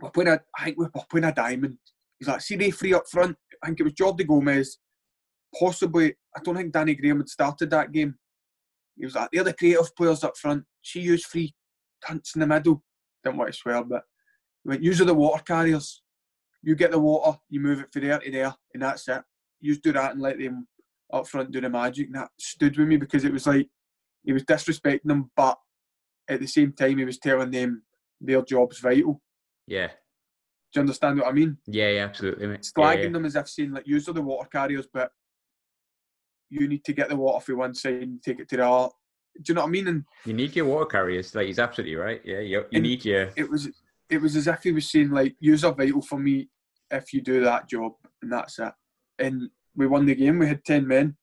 "We're 0.00 0.10
playing 0.10 0.30
a, 0.30 0.40
I 0.58 0.64
think 0.64 0.78
we're 0.78 0.90
playing 1.08 1.26
a 1.26 1.32
diamond." 1.32 1.78
He's 2.18 2.28
like, 2.28 2.40
"See, 2.40 2.56
they 2.56 2.70
three 2.70 2.94
up 2.94 3.08
front. 3.08 3.36
I 3.62 3.66
think 3.66 3.80
it 3.80 3.84
was 3.84 3.92
Jordi 3.92 4.26
Gomez, 4.26 4.78
possibly. 5.58 6.14
I 6.36 6.40
don't 6.42 6.56
think 6.56 6.72
Danny 6.72 6.94
Graham 6.94 7.18
had 7.18 7.28
started 7.28 7.70
that 7.70 7.92
game. 7.92 8.14
He 8.96 9.04
was 9.04 9.14
like, 9.14 9.28
they're 9.32 9.44
the 9.44 9.52
creative 9.52 9.94
players 9.96 10.24
up 10.24 10.36
front. 10.36 10.64
She 10.82 11.00
used 11.00 11.26
three 11.26 11.54
cunts 12.04 12.34
in 12.34 12.40
the 12.40 12.46
middle. 12.46 12.82
Didn't 13.22 13.38
want 13.38 13.52
to 13.52 13.58
swear, 13.58 13.82
but 13.84 14.02
he 14.62 14.68
went, 14.68 14.82
use 14.82 14.98
the 14.98 15.14
water 15.14 15.42
carriers. 15.42 16.02
You 16.62 16.74
get 16.74 16.90
the 16.90 16.98
water, 16.98 17.38
you 17.48 17.60
move 17.60 17.80
it 17.80 17.92
from 17.92 18.02
there 18.02 18.18
to 18.18 18.30
there, 18.30 18.54
and 18.74 18.82
that's 18.82 19.06
it. 19.08 19.22
You 19.60 19.72
just 19.72 19.84
do 19.84 19.92
that 19.92 20.12
and 20.12 20.20
let 20.20 20.38
them 20.38 20.66
up 21.12 21.26
front 21.26 21.52
do 21.52 21.60
the 21.60 21.70
magic. 21.70 22.06
And 22.06 22.16
that 22.16 22.30
stood 22.38 22.76
with 22.76 22.88
me 22.88 22.96
because 22.96 23.24
it 23.24 23.32
was 23.32 23.46
like 23.46 23.68
he 24.24 24.32
was 24.32 24.44
disrespecting 24.44 25.04
them, 25.04 25.30
but 25.36 25.56
at 26.28 26.40
the 26.40 26.46
same 26.46 26.72
time 26.72 26.98
he 26.98 27.04
was 27.04 27.18
telling 27.18 27.50
them 27.50 27.82
their 28.20 28.42
job's 28.42 28.80
vital. 28.80 29.20
yeah, 29.66 29.88
Do 30.72 30.78
you 30.78 30.82
understand 30.82 31.18
what 31.18 31.28
I 31.28 31.32
mean? 31.32 31.56
yeah, 31.66 31.88
yeah, 31.90 32.04
absolutely. 32.04 32.46
Mate. 32.46 32.60
slagging 32.60 32.96
Yeah, 32.96 33.02
yeah. 33.04 33.08
them 33.10 33.24
as 33.24 33.36
if 33.36 33.48
saying 33.48 33.72
like, 33.72 33.86
"Use 33.86 34.08
are 34.08 34.12
the 34.12 34.22
water 34.22 34.48
carriers, 34.50 34.86
but 34.92 35.10
you 36.50 36.68
need 36.68 36.84
to 36.84 36.92
get 36.92 37.08
the 37.08 37.16
water 37.16 37.44
from 37.44 37.58
one 37.58 37.74
side 37.74 38.02
and 38.02 38.22
take 38.22 38.40
it 38.40 38.48
to 38.50 38.56
the 38.58 38.68
other." 38.68 38.90
Do 39.40 39.50
you 39.50 39.54
know 39.54 39.62
what 39.62 39.68
I 39.68 39.70
mean? 39.70 39.88
And 39.88 40.04
You 40.26 40.34
need 40.34 40.56
your 40.56 40.66
water 40.66 40.86
carriers. 40.86 41.34
Like 41.34 41.46
he's 41.46 41.58
absolutely 41.58 41.96
right. 41.96 42.20
Yeah, 42.24 42.40
you, 42.40 42.64
you 42.70 42.80
need 42.80 43.04
your. 43.04 43.30
it 43.36 43.48
was 43.48 43.68
it 44.10 44.20
was 44.20 44.36
as 44.36 44.46
if 44.46 44.62
he 44.62 44.72
was 44.72 44.90
saying 44.90 45.10
like, 45.10 45.36
"Use 45.40 45.64
are 45.64 45.74
vital 45.74 46.02
for 46.02 46.18
me 46.18 46.48
if 46.90 47.12
you 47.12 47.22
do 47.22 47.40
that 47.44 47.68
job, 47.68 47.92
and 48.22 48.32
that's 48.32 48.58
it." 48.58 48.72
And 49.18 49.48
we 49.74 49.86
won 49.86 50.06
the 50.06 50.14
game. 50.14 50.38
We 50.38 50.48
had 50.48 50.64
ten 50.64 50.86
men, 50.86 51.16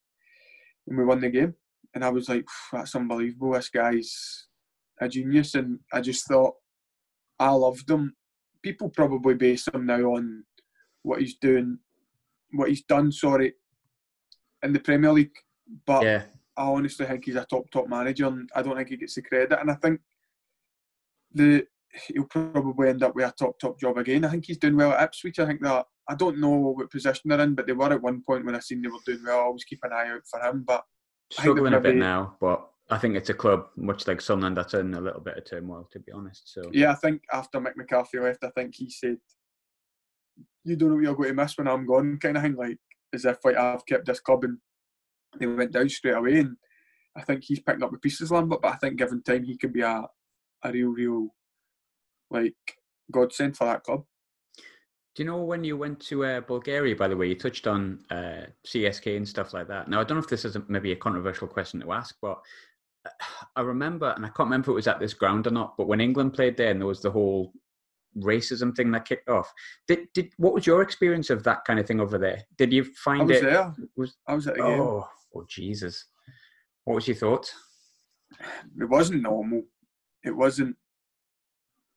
and 0.87 0.97
we 0.97 1.05
won 1.05 1.19
the 1.21 1.29
game. 1.29 1.55
And 1.93 2.03
I 2.03 2.09
was 2.09 2.29
like, 2.29 2.45
"That's 2.71 2.95
unbelievable. 2.95 3.51
This 3.51 3.69
guy's 3.69 4.47
a 4.99 5.07
genius." 5.09 5.55
And 5.55 5.79
I 5.91 6.01
just 6.01 6.27
thought, 6.27 6.55
I 7.39 7.49
loved 7.51 7.89
him. 7.89 8.15
People 8.65 8.89
probably 8.89 9.35
base 9.35 9.67
him 9.67 9.85
now 9.85 10.15
on 10.15 10.43
what 11.03 11.19
he's 11.19 11.35
doing, 11.35 11.77
what 12.51 12.69
he's 12.69 12.81
done. 12.81 13.11
Sorry, 13.11 13.53
in 14.63 14.73
the 14.73 14.79
Premier 14.79 15.11
League, 15.11 15.37
but 15.85 16.01
Yeah, 16.01 16.23
I 16.57 16.63
honestly 16.63 17.05
think 17.05 17.25
he's 17.25 17.35
a 17.35 17.45
top 17.45 17.69
top 17.69 17.87
manager, 17.87 18.25
and 18.25 18.49
I 18.55 18.63
don't 18.63 18.75
think 18.75 18.89
he 18.89 18.97
gets 18.97 19.13
the 19.13 19.21
credit. 19.21 19.59
And 19.61 19.69
I 19.69 19.75
think 19.75 20.01
the 21.31 21.67
he'll 22.07 22.23
probably 22.25 22.89
end 22.89 23.03
up 23.03 23.15
with 23.15 23.29
a 23.29 23.33
top 23.37 23.59
top 23.59 23.79
job 23.79 23.99
again. 23.99 24.25
I 24.25 24.29
think 24.29 24.45
he's 24.45 24.57
doing 24.57 24.77
well 24.77 24.93
at 24.93 25.03
Ipswich. 25.03 25.37
I 25.37 25.45
think 25.45 25.61
that 25.61 25.85
I 26.09 26.15
don't 26.15 26.39
know 26.39 26.49
what 26.49 26.89
position 26.89 27.29
they're 27.29 27.41
in, 27.41 27.53
but 27.53 27.67
they 27.67 27.73
were 27.73 27.93
at 27.93 28.01
one 28.01 28.23
point 28.23 28.45
when 28.45 28.55
I 28.55 28.59
seen 28.61 28.81
they 28.81 28.87
were 28.87 28.97
doing 29.05 29.23
well. 29.23 29.41
I 29.41 29.43
always 29.43 29.63
keep 29.63 29.83
an 29.83 29.93
eye 29.93 30.09
out 30.09 30.25
for 30.25 30.39
him, 30.39 30.63
but 30.63 30.83
struggling 31.31 31.75
a 31.75 31.79
bit 31.79 31.97
now. 31.97 32.35
But 32.41 32.67
I 32.89 32.97
think 32.99 33.15
it's 33.15 33.31
a 33.31 33.33
club 33.33 33.67
much 33.75 34.07
like 34.07 34.21
Sunderland 34.21 34.57
that's 34.57 34.75
in 34.75 34.93
a 34.93 35.01
little 35.01 35.21
bit 35.21 35.37
of 35.37 35.45
turmoil, 35.45 35.89
to 35.91 35.99
be 35.99 36.11
honest. 36.11 36.53
So 36.53 36.69
yeah, 36.71 36.91
I 36.91 36.95
think 36.95 37.23
after 37.33 37.59
Mick 37.59 37.75
McCarthy 37.75 38.19
left, 38.19 38.43
I 38.43 38.49
think 38.49 38.75
he 38.75 38.89
said, 38.89 39.17
"You 40.63 40.75
don't 40.75 40.89
know 40.89 40.95
what 40.95 41.03
you're 41.03 41.15
going 41.15 41.29
to 41.29 41.35
miss 41.35 41.57
when 41.57 41.67
I'm 41.67 41.87
gone," 41.87 42.19
kind 42.19 42.37
of 42.37 42.43
thing, 42.43 42.55
like 42.55 42.77
as 43.13 43.25
if 43.25 43.43
like 43.43 43.57
I've 43.57 43.85
kept 43.85 44.05
this 44.05 44.19
club 44.19 44.43
and 44.43 44.57
they 45.39 45.47
went 45.47 45.71
down 45.71 45.89
straight 45.89 46.15
away. 46.15 46.39
And 46.39 46.57
I 47.15 47.23
think 47.23 47.43
he's 47.43 47.59
picking 47.59 47.83
up 47.83 47.91
the 47.91 47.97
pieces, 47.97 48.31
Lambert. 48.31 48.61
But 48.61 48.73
I 48.73 48.77
think 48.77 48.97
given 48.97 49.23
time, 49.23 49.43
he 49.43 49.57
can 49.57 49.71
be 49.71 49.81
a 49.81 50.05
a 50.63 50.71
real, 50.71 50.89
real 50.89 51.27
like 52.29 52.55
godsend 53.11 53.57
for 53.57 53.65
that 53.65 53.83
club. 53.83 54.03
Do 55.15 55.23
you 55.23 55.29
know 55.29 55.37
when 55.43 55.63
you 55.63 55.77
went 55.77 56.01
to 56.07 56.25
uh, 56.25 56.41
Bulgaria, 56.41 56.95
by 56.95 57.07
the 57.07 57.15
way, 57.15 57.27
you 57.27 57.35
touched 57.35 57.67
on 57.67 58.03
uh, 58.11 58.47
CSKA 58.67 59.15
and 59.15 59.27
stuff 59.27 59.53
like 59.53 59.67
that. 59.69 59.87
Now, 59.87 60.01
I 60.01 60.03
don't 60.03 60.17
know 60.17 60.23
if 60.23 60.29
this 60.29 60.43
is 60.43 60.57
a, 60.57 60.63
maybe 60.67 60.91
a 60.91 60.95
controversial 60.97 61.47
question 61.47 61.79
to 61.79 61.93
ask, 61.93 62.17
but 62.21 62.41
I 63.55 63.61
remember, 63.61 64.11
and 64.15 64.25
I 64.25 64.29
can't 64.29 64.47
remember 64.47 64.65
if 64.65 64.73
it 64.73 64.75
was 64.75 64.87
at 64.87 64.99
this 64.99 65.13
ground 65.13 65.47
or 65.47 65.51
not, 65.51 65.77
but 65.77 65.87
when 65.87 66.01
England 66.01 66.33
played 66.33 66.57
there 66.57 66.71
and 66.71 66.79
there 66.79 66.87
was 66.87 67.01
the 67.01 67.11
whole 67.11 67.53
racism 68.17 68.75
thing 68.75 68.91
that 68.91 69.05
kicked 69.05 69.29
off, 69.29 69.51
did, 69.87 70.07
did 70.13 70.33
what 70.37 70.53
was 70.53 70.65
your 70.65 70.81
experience 70.81 71.29
of 71.29 71.43
that 71.43 71.63
kind 71.65 71.79
of 71.79 71.87
thing 71.87 71.99
over 71.99 72.17
there? 72.17 72.43
Did 72.57 72.73
you 72.73 72.83
find 72.83 73.29
it. 73.29 73.33
I 73.33 73.37
was 73.37 73.37
it? 73.37 73.45
there. 73.45 73.73
Was, 73.95 74.17
I 74.27 74.35
was 74.35 74.47
at 74.47 74.55
a 74.55 74.61
game. 74.61 74.81
oh, 74.81 75.07
oh, 75.35 75.45
Jesus. 75.47 76.05
What 76.83 76.95
was 76.95 77.07
your 77.07 77.17
thoughts? 77.17 77.53
It 78.79 78.89
wasn't 78.89 79.21
normal. 79.21 79.63
It 80.23 80.35
wasn't. 80.35 80.75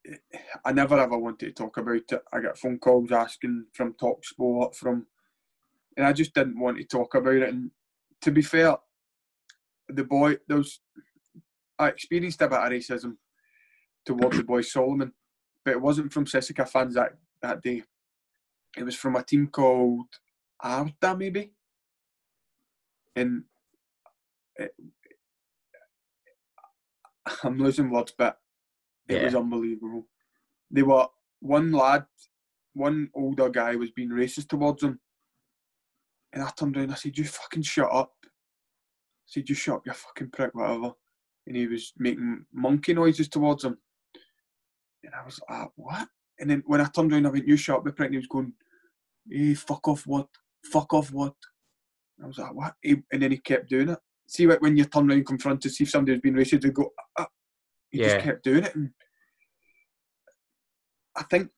I 0.64 0.72
never 0.72 0.98
ever 0.98 1.18
wanted 1.18 1.46
to 1.46 1.52
talk 1.52 1.76
about 1.78 1.96
it. 1.96 2.22
I 2.32 2.40
got 2.40 2.58
phone 2.58 2.78
calls 2.78 3.10
asking 3.10 3.66
from 3.72 3.94
Talk 3.94 4.24
Sport, 4.24 4.76
from, 4.76 5.06
and 5.96 6.06
I 6.06 6.12
just 6.12 6.34
didn't 6.34 6.60
want 6.60 6.78
to 6.78 6.84
talk 6.84 7.14
about 7.14 7.34
it. 7.34 7.48
And 7.48 7.70
to 8.22 8.30
be 8.30 8.42
fair, 8.42 8.76
the 9.88 10.04
boy, 10.04 10.36
there 10.46 10.58
was, 10.58 10.80
I 11.78 11.88
experienced 11.88 12.42
a 12.42 12.48
bit 12.48 12.58
of 12.58 12.70
racism 12.70 13.16
towards 14.04 14.36
the 14.36 14.44
boy 14.44 14.62
Solomon, 14.62 15.12
but 15.64 15.72
it 15.72 15.80
wasn't 15.80 16.12
from 16.12 16.24
Sisika 16.24 16.68
fans 16.68 16.94
that, 16.94 17.12
that 17.42 17.62
day. 17.62 17.82
It 18.76 18.82
was 18.82 18.96
from 18.96 19.16
a 19.16 19.22
team 19.22 19.46
called 19.48 20.06
Arda, 20.60 21.16
maybe. 21.16 21.52
And 23.14 23.44
it, 24.56 24.74
I'm 27.44 27.58
losing 27.58 27.90
words, 27.90 28.12
but 28.16 28.38
it 29.08 29.16
Yeah. 29.16 29.24
was 29.24 29.34
unbelievable. 29.34 30.06
They 30.70 30.82
were 30.82 31.06
one 31.40 31.72
lad, 31.72 32.06
one 32.74 33.10
older 33.14 33.48
guy 33.48 33.74
was 33.76 33.90
being 33.90 34.10
racist 34.10 34.48
towards 34.48 34.82
him, 34.82 35.00
and 36.32 36.42
I 36.42 36.50
turned 36.50 36.76
around. 36.76 36.92
I 36.92 36.94
said, 36.94 37.16
"You 37.16 37.24
fucking 37.24 37.62
shut 37.62 37.90
up." 37.90 38.12
I 38.24 38.28
said, 39.26 39.48
"You 39.48 39.54
shut 39.54 39.76
up, 39.76 39.86
you 39.86 39.92
fucking 39.92 40.30
prick, 40.30 40.54
whatever." 40.54 40.92
And 41.48 41.56
he 41.56 41.66
was 41.66 41.94
making 41.96 42.44
monkey 42.52 42.92
noises 42.92 43.28
towards 43.28 43.64
him, 43.64 43.78
and 45.02 45.14
I 45.14 45.24
was 45.24 45.40
like, 45.48 45.70
"What?" 45.76 46.06
And 46.38 46.50
then 46.50 46.62
when 46.66 46.82
I 46.82 46.84
turned 46.84 47.10
around, 47.10 47.26
I 47.26 47.30
went, 47.30 47.48
"You 47.48 47.54
up, 47.74 47.86
you 47.86 47.92
prick." 47.92 48.06
And 48.08 48.14
he 48.14 48.18
was 48.18 48.26
going, 48.26 48.52
"Hey, 49.28 49.54
fuck 49.54 49.88
off, 49.88 50.06
what? 50.06 50.28
Fuck 50.62 50.92
off, 50.92 51.10
what?" 51.10 51.34
And 52.18 52.26
I 52.26 52.28
was 52.28 52.36
like, 52.38 52.54
"What?" 52.54 52.74
He- 52.82 53.02
And 53.10 53.22
then 53.22 53.30
he 53.30 53.38
kept 53.38 53.70
doing 53.70 53.88
it. 53.88 53.98
See, 54.26 54.46
like 54.46 54.60
when 54.60 54.76
you 54.76 54.84
turn 54.84 55.10
around, 55.10 55.24
confront 55.26 55.62
to 55.62 55.70
see 55.70 55.84
if 55.84 55.90
somebody's 55.90 56.20
been 56.20 56.34
racist, 56.34 56.60
they 56.60 56.70
go, 56.70 56.92
"Ah, 57.00 57.22
ah." 57.22 57.28
he 57.90 57.98
Yeah. 57.98 58.08
just 58.08 58.20
kept 58.20 58.44
doing 58.44 58.64
it. 58.64 58.74
And 58.74 58.92
I 61.16 61.22
think 61.22 61.50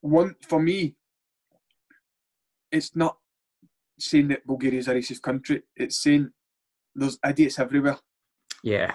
one 0.00 0.34
for 0.42 0.60
me, 0.60 0.96
it's 2.72 2.96
not 2.96 3.16
saying 3.96 4.26
that 4.28 4.44
Bulgaria 4.44 4.80
is 4.80 4.88
a 4.88 4.94
racist 4.94 5.22
country. 5.22 5.62
It's 5.76 6.02
saying 6.02 6.32
there's 6.96 7.18
idiots 7.24 7.60
everywhere. 7.60 7.98
Yeah, 8.62 8.94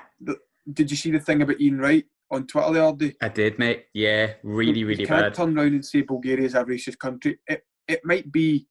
Did 0.72 0.91
you 0.91 0.97
see 0.97 1.11
the 1.11 1.20
thing 1.20 1.41
about 1.41 1.59
Ian 1.61 1.80
Wright 1.80 2.05
on 2.32 2.47
Twitter 2.47 2.74
the 2.74 2.86
other 2.86 3.07
day? 3.07 3.16
I 3.22 3.30
did, 3.30 3.59
mate. 3.59 3.86
Yeah, 3.93 4.34
really, 4.43 4.80
You 4.80 4.88
really 4.88 5.01
you 5.01 5.07
can't 5.07 5.26
bad. 5.28 5.34
turn 5.36 5.57
around 5.57 5.74
and 5.74 5.86
say 5.86 6.01
Bulgaria 6.01 6.45
is 6.45 6.55
a 6.55 6.63
racist 6.63 6.99
country. 6.99 7.39
It 7.47 7.63
it 7.88 8.01
might 8.03 8.32
be 8.32 8.68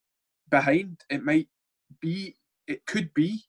behind. 0.51 1.01
It 1.11 1.23
might 1.23 1.49
be. 2.01 2.35
It 2.67 2.87
could 2.87 3.13
be, 3.15 3.43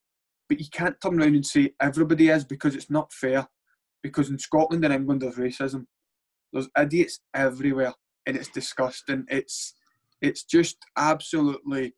but 0.50 0.60
you 0.60 0.66
can't 0.72 1.00
turn 1.02 1.20
around 1.20 1.36
and 1.36 1.46
say 1.46 1.74
everybody 1.82 2.30
is 2.30 2.44
because 2.44 2.76
it's 2.76 2.90
not 2.90 3.12
fair. 3.14 3.48
Because 4.04 4.30
in 4.30 4.38
Scotland 4.38 4.84
and 4.86 4.94
England 4.94 5.22
there's 5.22 5.36
racism. 5.36 5.86
There's 6.54 6.70
idiots 6.80 7.20
everywhere, 7.34 7.94
and 8.26 8.36
it's 8.38 8.50
disgusting. 8.50 9.26
It's 9.30 9.74
it's 10.22 10.44
just 10.44 10.78
absolutely 10.98 11.96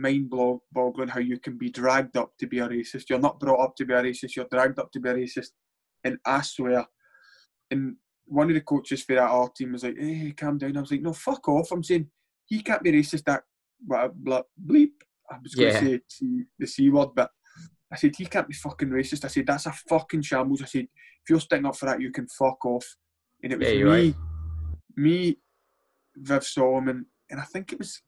mind-boggling 0.00 1.08
how 1.08 1.20
you 1.20 1.38
can 1.38 1.58
be 1.58 1.70
dragged 1.70 2.16
up 2.16 2.32
to 2.38 2.46
be 2.46 2.58
a 2.58 2.68
racist. 2.68 3.08
You're 3.08 3.18
not 3.18 3.40
brought 3.40 3.60
up 3.60 3.76
to 3.76 3.84
be 3.84 3.94
a 3.94 4.02
racist. 4.02 4.36
You're 4.36 4.48
dragged 4.50 4.78
up 4.78 4.90
to 4.92 5.00
be 5.00 5.08
a 5.10 5.14
racist, 5.14 5.50
and 6.04 6.18
I 6.24 6.42
swear, 6.42 6.86
and 7.70 7.96
one 8.26 8.48
of 8.48 8.54
the 8.54 8.60
coaches 8.60 9.02
for 9.02 9.14
that 9.14 9.30
our 9.30 9.48
team 9.50 9.72
was 9.72 9.84
like, 9.84 9.98
"Hey, 9.98 10.32
calm 10.36 10.58
down." 10.58 10.76
I 10.76 10.80
was 10.80 10.90
like, 10.90 11.02
"No, 11.02 11.12
fuck 11.12 11.48
off." 11.48 11.72
I'm 11.72 11.82
saying 11.82 12.08
he 12.46 12.62
can't 12.62 12.82
be 12.82 12.92
racist. 12.92 13.24
That 13.24 13.44
bleep. 13.88 14.92
I 15.30 15.38
was 15.42 15.54
going 15.54 15.72
to 15.72 15.78
say 15.78 16.00
C, 16.08 16.44
the 16.58 16.66
c 16.66 16.90
word, 16.90 17.10
but 17.14 17.30
I 17.92 17.96
said 17.96 18.14
he 18.16 18.26
can't 18.26 18.48
be 18.48 18.54
fucking 18.54 18.88
racist. 18.88 19.24
I 19.24 19.28
said 19.28 19.46
that's 19.46 19.66
a 19.66 19.72
fucking 19.72 20.22
shambles. 20.22 20.62
I 20.62 20.66
said 20.66 20.84
if 21.22 21.28
you're 21.28 21.40
sticking 21.40 21.66
up 21.66 21.76
for 21.76 21.86
that, 21.86 22.00
you 22.00 22.10
can 22.10 22.26
fuck 22.28 22.64
off. 22.64 22.86
And 23.42 23.52
it 23.52 23.58
was 23.58 23.68
Yeah, 23.68 23.84
me, 23.84 23.90
right. 23.90 24.14
me, 24.96 25.38
Viv 26.16 26.44
Solomon, 26.44 27.06
and 27.30 27.40
I 27.40 27.44
think 27.44 27.72
it 27.72 27.78
was, 27.78 28.02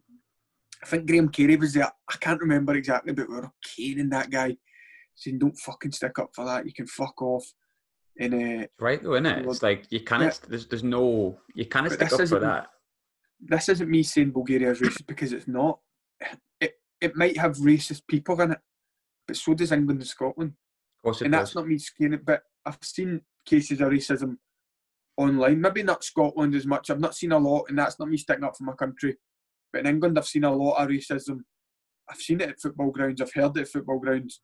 I 0.83 0.87
think 0.87 1.07
Graham 1.07 1.28
Carey 1.28 1.57
was 1.57 1.74
there. 1.74 1.85
I 2.09 2.16
can't 2.20 2.41
remember 2.41 2.74
exactly, 2.74 3.12
but 3.12 3.28
we 3.28 3.37
were 3.37 3.51
caning 3.76 4.09
that 4.11 4.30
guy, 4.30 4.57
saying 5.14 5.39
don't 5.39 5.57
fucking 5.59 5.93
stick 5.93 6.18
up 6.18 6.30
for 6.35 6.45
that. 6.45 6.66
You 6.66 6.72
can 6.72 6.87
fuck 6.87 7.20
off. 7.22 7.45
And 8.18 8.35
uh, 8.62 8.66
right 8.78 9.03
though, 9.03 9.14
isn't 9.14 9.26
it? 9.26 9.47
It's 9.47 9.62
like 9.62 9.87
you 9.91 10.01
can't. 10.01 10.39
There's, 10.49 10.66
there's 10.66 10.85
no. 10.85 11.39
You 11.55 11.66
can't 11.66 11.89
But 11.89 11.95
stick 11.95 12.12
up 12.12 12.28
for 12.28 12.41
that. 12.41 12.66
this 13.41 13.68
isn't 13.68 13.91
me 13.91 14.03
saying 14.03 14.33
Bulgaria 14.33 14.70
is 14.70 14.80
racist 14.80 15.07
because 15.07 15.33
it's 15.33 15.49
not. 15.49 15.78
It 16.61 16.74
it 17.01 17.16
might 17.16 17.37
have 17.39 17.57
racist 17.57 18.03
people 18.09 18.41
in 18.43 18.53
it, 18.53 18.59
but 19.26 19.37
so 19.37 19.55
does 19.55 19.72
England 19.72 20.01
and 20.01 20.09
Scotland. 20.09 20.53
Of 20.53 21.03
course 21.05 21.20
it 21.22 21.24
and 21.26 21.33
does. 21.33 21.41
that's 21.41 21.55
not 21.55 21.66
me 21.66 21.78
scaring 21.78 22.14
it, 22.14 22.24
but 22.24 22.43
I've 22.66 22.78
seen 22.83 23.22
cases 23.47 23.80
of 23.80 23.89
racism 23.89 24.37
online. 25.16 25.61
Maybe 25.61 25.83
not 25.83 26.05
Scotland 26.05 26.55
as 26.55 26.66
much. 26.66 26.91
I've 26.91 27.01
not 27.01 27.14
seen 27.14 27.33
a 27.33 27.39
lot, 27.39 27.66
and 27.68 27.78
that's 27.78 27.99
not 27.99 28.09
me 28.09 28.16
sticking 28.18 28.45
up 28.45 28.57
for 28.57 28.64
my 28.64 28.74
country. 28.74 29.16
But 29.72 29.80
in 29.80 29.86
England, 29.86 30.18
I've 30.18 30.26
seen 30.26 30.44
a 30.44 30.54
lot 30.54 30.82
of 30.82 30.88
racism. 30.88 31.40
I've 32.10 32.18
seen 32.18 32.40
it 32.40 32.50
at 32.50 32.60
football 32.60 32.90
grounds. 32.90 33.20
I've 33.20 33.32
heard 33.32 33.56
it 33.56 33.62
at 33.62 33.68
football 33.68 33.98
grounds. 33.98 34.40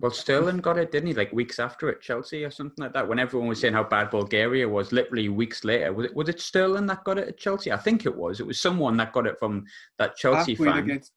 Well, 0.00 0.12
Sterling 0.12 0.58
got 0.58 0.78
it, 0.78 0.92
didn't 0.92 1.08
he? 1.08 1.14
Like 1.14 1.32
weeks 1.32 1.58
after 1.58 1.88
at 1.88 2.00
Chelsea 2.00 2.44
or 2.44 2.52
something 2.52 2.84
like 2.84 2.92
that. 2.92 3.08
When 3.08 3.18
everyone 3.18 3.48
was 3.48 3.60
saying 3.60 3.74
how 3.74 3.82
bad 3.82 4.10
Bulgaria 4.10 4.68
was, 4.68 4.92
literally 4.92 5.28
weeks 5.28 5.64
later, 5.64 5.92
was 5.92 6.06
it 6.06 6.14
was 6.14 6.28
it 6.28 6.40
Sterling 6.40 6.86
that 6.86 7.02
got 7.02 7.18
it 7.18 7.28
at 7.28 7.38
Chelsea? 7.38 7.72
I 7.72 7.76
think 7.76 8.06
it 8.06 8.14
was. 8.14 8.38
It 8.38 8.46
was 8.46 8.60
someone 8.60 8.96
that 8.98 9.12
got 9.12 9.26
it 9.26 9.38
from 9.38 9.64
that 9.98 10.16
Chelsea 10.16 10.52
I 10.52 10.56
played 10.56 10.70
fan. 10.70 10.84
against. 10.84 11.12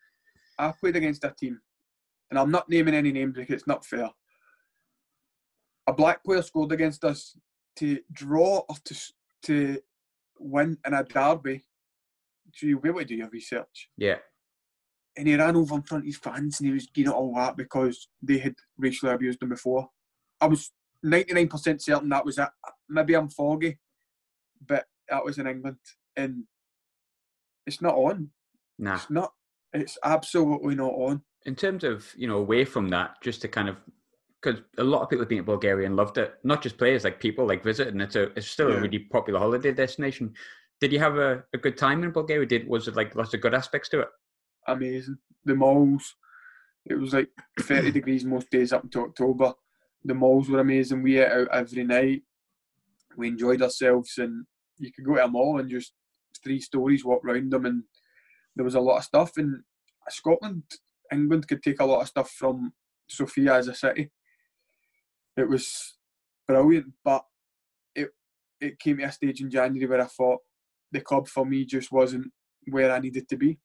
I 0.57 0.73
played 0.79 0.95
against 0.95 1.23
a 1.23 1.33
team, 1.37 1.59
and 2.31 2.39
I'm 2.39 2.49
not 2.49 2.69
naming 2.69 2.95
any 2.95 3.11
names 3.11 3.35
because 3.35 3.53
it's 3.53 3.67
not 3.67 3.85
fair. 3.85 4.09
A 5.85 5.93
black 5.93 6.23
player 6.23 6.41
scored 6.41 6.71
against 6.71 7.03
us 7.03 7.37
to 7.77 7.99
draw 8.11 8.63
or 8.67 8.75
to 8.85 8.95
to 9.43 9.77
win 10.39 10.77
in 10.87 10.93
a 10.95 11.03
derby. 11.03 11.65
So 12.55 12.67
you'll 12.67 12.81
be 12.81 12.89
able 12.89 12.99
to 12.99 13.05
do 13.05 13.15
your 13.15 13.29
research. 13.29 13.89
Yeah, 13.97 14.17
and 15.17 15.27
he 15.27 15.35
ran 15.35 15.55
over 15.55 15.75
in 15.75 15.81
front 15.83 16.03
of 16.03 16.05
his 16.05 16.17
fans 16.17 16.59
and 16.59 16.67
he 16.67 16.73
was 16.73 16.87
getting 16.93 17.11
all 17.11 17.33
that 17.35 17.57
because 17.57 18.07
they 18.21 18.37
had 18.37 18.55
racially 18.77 19.11
abused 19.11 19.41
him 19.41 19.49
before. 19.49 19.89
I 20.39 20.47
was 20.47 20.71
99% 21.05 21.81
certain 21.81 22.09
that 22.09 22.25
was 22.25 22.37
it. 22.37 22.47
Maybe 22.89 23.13
I'm 23.15 23.29
foggy, 23.29 23.77
but 24.65 24.85
that 25.09 25.23
was 25.25 25.37
in 25.37 25.47
England. 25.47 25.77
And 26.15 26.43
it's 27.67 27.81
not 27.81 27.95
on. 27.95 28.29
nah. 28.79 28.95
It's 28.95 29.09
not. 29.09 29.33
It's 29.73 29.97
absolutely 30.03 30.75
not 30.75 30.91
on. 30.93 31.21
in 31.45 31.55
terms 31.55 31.83
of 31.83 32.05
you 32.17 32.27
know 32.27 32.37
away 32.37 32.65
from 32.65 32.89
that 32.89 33.15
just 33.21 33.41
to 33.41 33.47
kind 33.47 33.69
of 33.69 33.77
because 34.41 34.59
a 34.77 34.83
lot 34.83 35.01
of 35.01 35.09
people 35.09 35.21
have 35.21 35.29
been 35.29 35.37
to 35.37 35.43
bulgaria 35.43 35.85
and 35.85 35.95
loved 35.95 36.17
it 36.17 36.33
not 36.43 36.61
just 36.61 36.77
players 36.77 37.03
like 37.03 37.19
people 37.19 37.47
like 37.47 37.63
visiting 37.63 38.01
it's 38.01 38.15
a 38.15 38.23
it's 38.37 38.47
still 38.47 38.69
Yeah. 38.69 38.77
a 38.77 38.81
really 38.81 38.99
popular 38.99 39.39
holiday 39.39 39.71
destination 39.71 40.33
did 40.81 40.91
you 40.91 40.99
have 40.99 41.17
a, 41.17 41.43
a 41.53 41.57
good 41.57 41.77
time 41.77 42.03
in 42.03 42.11
bulgaria 42.11 42.45
did 42.45 42.67
was 42.67 42.87
it 42.87 42.95
like 42.95 43.15
lots 43.15 43.33
of 43.33 43.41
good 43.41 43.53
aspects 43.53 43.89
to 43.89 44.01
it 44.01 44.09
Amazing. 44.67 45.17
The 45.45 45.55
malls, 45.55 46.15
it 46.85 46.95
was 46.95 47.13
like 47.13 47.29
30 47.59 47.91
degrees 47.99 48.25
most 48.25 48.49
days 48.49 48.73
up 48.73 48.83
until 48.83 49.03
October. 49.03 49.53
The 50.03 50.13
malls 50.13 50.49
were 50.49 50.59
amazing. 50.59 51.03
We 51.03 51.19
ate 51.19 51.31
out 51.31 51.47
every 51.51 51.83
night. 51.83 52.23
We 53.17 53.27
enjoyed 53.27 53.61
ourselves, 53.61 54.17
and 54.17 54.45
you 54.77 54.91
could 54.93 55.05
go 55.05 55.15
to 55.15 55.25
a 55.25 55.27
mall 55.27 55.59
and 55.59 55.69
just 55.69 55.93
three 56.43 56.61
stories, 56.61 57.03
walk 57.03 57.21
round 57.23 57.51
them, 57.51 57.65
and 57.65 57.83
there 58.55 58.65
was 58.65 58.75
a 58.75 58.79
lot 58.79 58.97
of 58.97 59.03
stuff. 59.03 59.33
And 59.37 59.63
Scotland, 60.09 60.63
England 61.11 61.47
could 61.47 61.61
take 61.61 61.79
a 61.79 61.85
lot 61.85 62.01
of 62.01 62.07
stuff 62.07 62.31
from 62.31 62.73
Sofia 63.09 63.55
as 63.55 63.67
a 63.67 63.75
city. 63.75 64.11
It 65.37 65.49
was 65.49 65.97
brilliant, 66.47 66.93
but 67.03 67.25
it 67.95 68.09
it 68.59 68.79
came 68.79 68.97
to 68.97 69.03
a 69.03 69.11
stage 69.11 69.41
in 69.41 69.49
January 69.49 69.87
where 69.87 70.01
I 70.01 70.05
thought 70.05 70.39
the 70.91 71.01
club 71.01 71.27
for 71.27 71.45
me 71.45 71.65
just 71.65 71.91
wasn't 71.91 72.31
where 72.69 72.91
I 72.91 72.99
needed 72.99 73.27
to 73.29 73.37
be. 73.37 73.57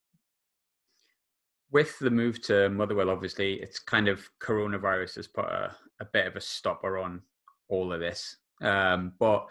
With 1.72 1.98
the 1.98 2.10
move 2.10 2.40
to 2.42 2.70
Motherwell, 2.70 3.10
obviously, 3.10 3.54
it's 3.54 3.78
kind 3.78 4.08
of 4.08 4.28
coronavirus 4.40 5.16
has 5.16 5.26
put 5.26 5.46
a, 5.46 5.74
a 6.00 6.04
bit 6.04 6.26
of 6.26 6.36
a 6.36 6.40
stopper 6.40 6.98
on 6.98 7.22
all 7.68 7.92
of 7.92 8.00
this. 8.00 8.36
Um, 8.62 9.12
but 9.18 9.48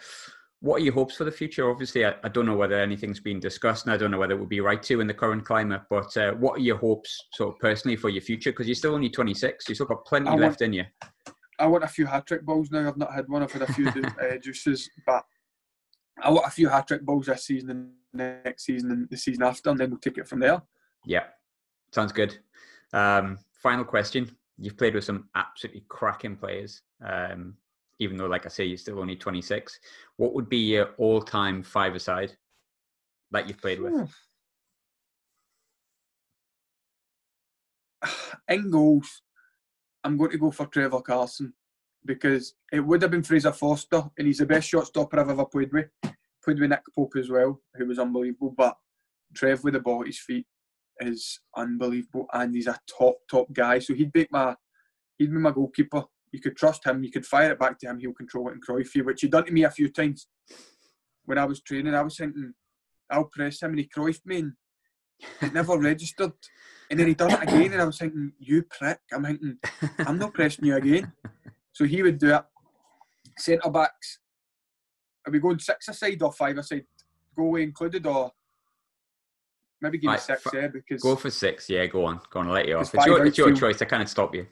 what 0.61 0.77
are 0.81 0.83
your 0.83 0.93
hopes 0.93 1.17
for 1.17 1.25
the 1.25 1.31
future? 1.31 1.69
Obviously, 1.69 2.05
I, 2.05 2.15
I, 2.23 2.29
don't 2.29 2.45
know 2.45 2.55
whether 2.55 2.79
anything's 2.79 3.19
been 3.19 3.39
discussed, 3.39 3.85
and 3.85 3.93
I 3.93 3.97
don't 3.97 4.09
know 4.09 4.17
whether 4.17 4.33
it 4.33 4.39
would 4.39 4.49
be 4.49 4.61
right 4.61 4.81
to 4.83 5.01
in 5.01 5.07
the 5.07 5.13
current 5.13 5.45
climate. 5.45 5.81
But 5.89 6.15
uh, 6.17 6.31
what 6.33 6.57
are 6.57 6.63
your 6.63 6.77
hopes, 6.77 7.27
sort 7.33 7.53
of 7.53 7.59
personally, 7.59 7.97
for 7.97 8.09
your 8.09 8.21
future? 8.21 8.51
Because 8.51 8.67
you're 8.67 8.75
still 8.75 8.95
only 8.95 9.09
26, 9.09 9.67
you've 9.67 9.75
still 9.75 9.85
got 9.85 10.05
plenty 10.05 10.31
left 10.31 10.61
in 10.61 10.73
you. 10.73 10.85
I 11.59 11.67
want 11.67 11.83
a 11.83 11.87
few 11.87 12.05
hat 12.05 12.25
trick 12.25 12.43
balls 12.43 12.71
now. 12.71 12.87
I've 12.87 12.97
not 12.97 13.13
had 13.13 13.27
one. 13.27 13.43
I've 13.43 13.51
had 13.51 13.61
a 13.61 13.73
few 13.73 13.87
uh, 14.21 14.37
juices, 14.41 14.89
but 15.05 15.23
I 16.21 16.29
want 16.29 16.47
a 16.47 16.51
few 16.51 16.69
hat 16.69 16.87
trick 16.87 17.01
balls 17.01 17.25
this 17.25 17.45
season 17.45 17.69
and 17.69 17.91
next 18.13 18.65
season 18.65 18.91
and 18.91 19.09
the 19.09 19.17
season 19.17 19.43
after, 19.43 19.69
and 19.69 19.79
then 19.79 19.89
we'll 19.89 19.99
take 19.99 20.17
it 20.17 20.27
from 20.27 20.39
there. 20.39 20.61
Yeah, 21.05 21.25
sounds 21.91 22.11
good. 22.11 22.37
Um, 22.93 23.39
final 23.61 23.83
question: 23.83 24.35
You've 24.57 24.77
played 24.77 24.95
with 24.95 25.03
some 25.03 25.29
absolutely 25.35 25.83
cracking 25.87 26.37
players. 26.37 26.81
Um, 27.03 27.55
even 27.99 28.17
though, 28.17 28.27
like 28.27 28.45
I 28.45 28.49
say, 28.49 28.65
you're 28.65 28.77
still 28.77 28.99
only 28.99 29.15
26. 29.15 29.79
What 30.17 30.33
would 30.33 30.49
be 30.49 30.57
your 30.57 30.89
all-time 30.97 31.63
five-a-side 31.63 32.35
that 33.31 33.47
you've 33.47 33.61
played 33.61 33.79
with? 33.79 34.13
In 38.49 38.69
goals, 38.69 39.21
I'm 40.03 40.17
going 40.17 40.31
to 40.31 40.37
go 40.37 40.51
for 40.51 40.65
Trevor 40.65 41.01
Carson 41.01 41.53
because 42.05 42.53
it 42.71 42.79
would 42.79 43.01
have 43.01 43.11
been 43.11 43.23
Fraser 43.23 43.51
Forster, 43.51 44.03
and 44.17 44.27
he's 44.27 44.37
the 44.39 44.45
best 44.45 44.69
shot 44.69 44.87
stopper 44.87 45.19
I've 45.19 45.29
ever 45.29 45.45
played 45.45 45.73
with. 45.73 45.87
Played 46.43 46.59
with 46.59 46.69
Nick 46.69 46.83
Pope 46.95 47.13
as 47.17 47.29
well, 47.29 47.59
who 47.75 47.87
was 47.87 47.99
unbelievable. 47.99 48.53
But 48.55 48.77
Trev 49.33 49.63
with 49.63 49.73
the 49.73 49.79
ball 49.79 50.01
at 50.01 50.07
his 50.07 50.19
feet 50.19 50.45
is 50.99 51.39
unbelievable, 51.55 52.27
and 52.33 52.55
he's 52.55 52.67
a 52.67 52.79
top 52.97 53.15
top 53.29 53.51
guy. 53.51 53.79
So 53.79 53.93
he'd 53.93 54.13
be 54.13 54.27
my 54.31 54.55
he'd 55.17 55.31
be 55.31 55.37
my 55.37 55.51
goalkeeper 55.51 56.03
you 56.35 56.41
could 56.41 56.57
trust 56.57 56.85
him, 56.85 57.03
you 57.03 57.11
could 57.11 57.25
fire 57.25 57.51
it 57.51 57.59
back 57.59 57.79
to 57.79 57.87
him, 57.87 57.97
he'll 57.97 58.13
control 58.13 58.49
it 58.49 58.53
and 58.53 58.65
Cruyff 58.65 58.93
you, 58.93 59.05
which 59.05 59.21
he'd 59.21 59.31
done 59.31 59.45
to 59.45 59.53
me 59.53 59.63
a 59.63 59.71
few 59.71 59.89
times 59.89 60.27
when 61.23 61.37
I 61.37 61.45
was 61.45 61.61
training. 61.61 61.95
I 61.95 62.01
was 62.01 62.17
thinking, 62.17 62.53
I'll 63.09 63.29
press 63.31 63.61
him 63.61 63.71
and 63.71 63.79
he 63.79 63.87
Cruyff 63.87 64.19
me 64.25 64.39
and 64.39 64.53
it 65.41 65.53
never 65.53 65.77
registered. 65.91 66.33
And 66.91 66.99
then 66.99 67.07
he 67.07 67.13
done 67.13 67.31
it 67.31 67.43
again 67.43 67.71
and 67.71 67.81
I 67.81 67.85
was 67.85 67.97
thinking, 67.97 68.33
you 68.37 68.63
prick. 68.63 68.99
I'm 69.13 69.23
thinking, 69.23 69.57
I'm 69.99 70.19
not 70.19 70.33
pressing 70.33 70.65
you 70.65 70.75
again. 70.75 71.13
So 71.75 71.83
he 71.83 72.01
would 72.01 72.17
do 72.17 72.33
it. 72.33 72.43
Centre 73.37 73.69
backs, 73.69 74.19
are 75.27 75.31
we 75.31 75.39
going 75.39 75.59
six 75.59 75.89
aside 75.89 76.21
or 76.21 76.31
five 76.31 76.57
aside? 76.57 76.85
Go 77.35 77.43
away 77.43 77.63
included 77.63 78.05
or 78.05 78.31
maybe 79.81 79.97
give 79.97 80.09
me 80.09 80.17
six, 80.17 80.47
f- 80.47 80.53
yeah, 80.53 80.67
because 80.67 81.01
go 81.01 81.17
for 81.17 81.29
six, 81.29 81.69
yeah, 81.69 81.85
go 81.87 82.05
on. 82.05 82.21
Go 82.29 82.39
on, 82.39 82.47
I'll 82.47 82.53
let 82.53 82.65
you 82.65 82.77
off. 82.77 82.95
It's 82.95 83.05
your, 83.05 83.25
it's 83.25 83.37
your 83.37 83.53
choice, 83.53 83.81
I 83.81 83.85
can't 83.85 84.07
stop 84.07 84.33
you. 84.33 84.47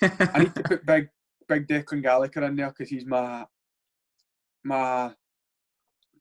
I 0.00 0.38
need 0.38 0.54
to 0.54 0.62
put 0.64 0.86
big 0.86 1.10
big 1.46 1.68
Declan 1.68 2.02
Gallagher 2.02 2.44
in 2.44 2.56
there 2.56 2.68
because 2.68 2.88
he's 2.88 3.04
my 3.04 3.44
my 4.64 5.12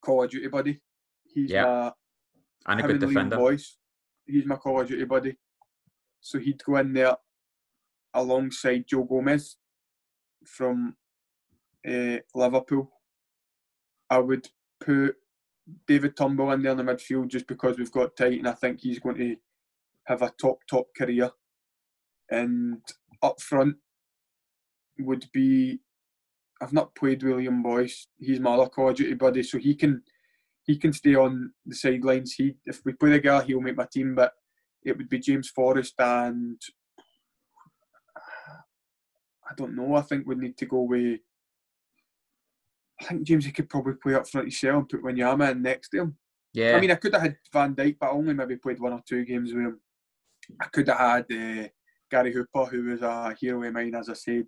Call 0.01 0.25
of 0.25 0.29
Duty 0.29 0.49
buddy. 0.49 0.81
He's 1.33 1.51
yeah. 1.51 1.63
my 1.63 2.73
and 2.73 2.81
a 2.81 2.83
good 2.83 2.99
defender. 2.99 3.37
Boys. 3.37 3.77
He's 4.25 4.45
my 4.45 4.57
Call 4.57 4.81
of 4.81 4.89
Duty 4.89 5.05
buddy. 5.05 5.37
So 6.19 6.37
he'd 6.37 6.61
go 6.65 6.75
in 6.75 6.91
there 6.91 7.15
alongside 8.13 8.83
Joe 8.89 9.05
Gomez 9.05 9.55
from 10.45 10.95
uh, 11.87 12.17
Liverpool. 12.35 12.91
I 14.09 14.19
would 14.19 14.47
put 14.79 15.15
David 15.87 16.15
Turnbull 16.15 16.51
in 16.51 16.61
there 16.61 16.73
in 16.73 16.77
the 16.77 16.83
midfield 16.83 17.29
just 17.29 17.47
because 17.47 17.77
we've 17.77 17.91
got 17.91 18.15
tight 18.15 18.39
and 18.39 18.47
I 18.47 18.53
think 18.53 18.79
he's 18.81 18.99
going 18.99 19.17
to 19.17 19.35
have 20.05 20.21
a 20.21 20.33
top, 20.39 20.59
top 20.69 20.87
career. 20.95 21.31
And 22.29 22.81
up 23.21 23.41
front 23.41 23.77
would 24.99 25.25
be 25.33 25.79
I've 26.61 26.73
not 26.73 26.95
played 26.95 27.23
William 27.23 27.61
Boyce. 27.61 28.07
He's 28.17 28.39
my 28.39 28.53
other 28.53 28.69
Call 28.69 28.93
Duty 28.93 29.15
buddy, 29.15 29.43
so 29.43 29.57
he 29.57 29.75
can 29.75 30.01
he 30.63 30.77
can 30.77 30.93
stay 30.93 31.15
on 31.15 31.51
the 31.65 31.75
sidelines. 31.75 32.33
He 32.33 32.55
if 32.65 32.81
we 32.85 32.93
play 32.93 33.11
the 33.11 33.19
guy, 33.19 33.43
he'll 33.43 33.59
make 33.59 33.75
my 33.75 33.87
team. 33.91 34.15
But 34.15 34.33
it 34.83 34.97
would 34.97 35.09
be 35.09 35.19
James 35.19 35.49
Forrest 35.49 35.95
and 35.99 36.61
I 39.49 39.53
don't 39.55 39.75
know. 39.75 39.95
I 39.95 40.01
think 40.01 40.25
we 40.25 40.35
need 40.35 40.57
to 40.57 40.65
go 40.65 40.81
with. 40.81 41.19
I 43.01 43.05
think 43.05 43.23
James 43.23 43.45
he 43.45 43.51
could 43.51 43.69
probably 43.69 43.93
play 44.01 44.13
up 44.13 44.27
front 44.27 44.45
himself 44.45 44.77
and 44.77 44.89
put 44.89 45.03
Wanyama 45.03 45.51
in 45.51 45.61
next 45.61 45.89
to 45.89 46.01
him. 46.01 46.17
Yeah. 46.53 46.77
I 46.77 46.79
mean, 46.79 46.91
I 46.91 46.95
could 46.95 47.13
have 47.13 47.23
had 47.23 47.37
Van 47.51 47.75
Dijk, 47.75 47.97
but 47.99 48.07
I 48.07 48.11
only 48.11 48.33
maybe 48.33 48.57
played 48.57 48.79
one 48.79 48.93
or 48.93 49.01
two 49.07 49.25
games 49.25 49.53
with 49.53 49.63
him. 49.63 49.79
I 50.61 50.65
could 50.65 50.87
have 50.87 50.97
had 50.97 51.25
uh, 51.31 51.67
Gary 52.11 52.31
Hooper, 52.31 52.65
who 52.65 52.83
was 52.83 53.01
a 53.01 53.35
hero 53.39 53.63
of 53.63 53.73
mine, 53.73 53.95
as 53.95 54.09
I 54.09 54.13
said. 54.13 54.45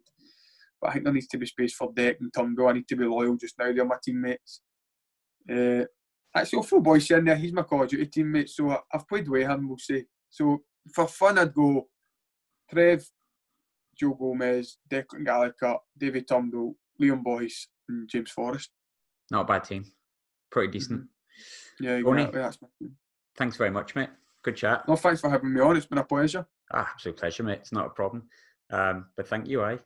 But 0.80 0.90
I 0.90 0.94
think 0.94 1.06
there 1.06 1.14
needs 1.14 1.28
to 1.28 1.38
be 1.38 1.46
space 1.48 1.74
for 1.74 1.92
Deck 1.94 2.18
and 2.20 2.32
Turnbull. 2.34 2.68
I 2.68 2.74
need 2.74 2.88
to 2.90 2.96
be 2.96 3.06
loyal 3.06 3.36
just 3.38 3.58
now. 3.58 3.74
They're 3.74 3.86
my 3.86 3.98
teammates. 4.04 4.62
Uh, 5.50 5.86
actually, 6.36 6.58
I'll 6.58 6.64
throw 6.64 6.80
Boyce 6.80 7.10
in 7.12 7.26
there. 7.26 7.36
He's 7.36 7.54
my 7.54 7.64
Call 7.64 7.84
of 7.84 7.90
Duty 7.90 8.06
teammate, 8.06 8.50
so 8.50 8.84
I've 8.94 9.08
played 9.08 9.28
with 9.28 9.48
him, 9.48 9.68
we'll 9.68 9.78
say. 9.78 10.06
So 10.30 10.64
for 10.94 11.08
fun, 11.08 11.40
I'd 11.40 11.54
go 11.54 11.88
Trev, 12.70 13.06
Joe 14.00 14.14
Gomez, 14.14 14.78
Declan 14.90 15.26
Gallagher, 15.26 15.78
David 15.98 16.28
Turnbull, 16.28 16.76
Liam 17.02 17.24
Boyce, 17.24 17.68
and 17.90 18.10
James 18.10 18.32
Forrest. 18.32 18.70
Not 19.32 19.42
a 19.42 19.46
bad 19.46 19.64
team. 19.64 19.86
Pretty 20.52 20.72
decent. 20.72 21.02
Mm-hmm. 21.02 21.84
Yeah, 21.84 21.96
exactly. 21.96 22.90
Thanks 23.38 23.58
very 23.58 23.72
much, 23.72 23.96
mate. 23.96 24.10
Good 24.44 24.56
chat. 24.56 24.88
No, 24.88 24.96
thanks 24.96 25.22
for 25.22 25.30
having 25.30 25.54
me 25.54 25.60
on. 25.60 25.76
It's 25.76 25.86
been 25.86 25.98
a 25.98 26.04
pleasure. 26.04 26.46
Ah, 26.72 26.90
absolute 26.94 27.18
pleasure, 27.18 27.44
mate. 27.44 27.60
It's 27.60 27.72
not 27.72 27.88
a 27.88 27.90
problem. 27.90 28.30
Um, 28.70 29.08
but 29.18 29.28
thank 29.28 29.48
you, 29.48 29.64
I. 29.64 29.80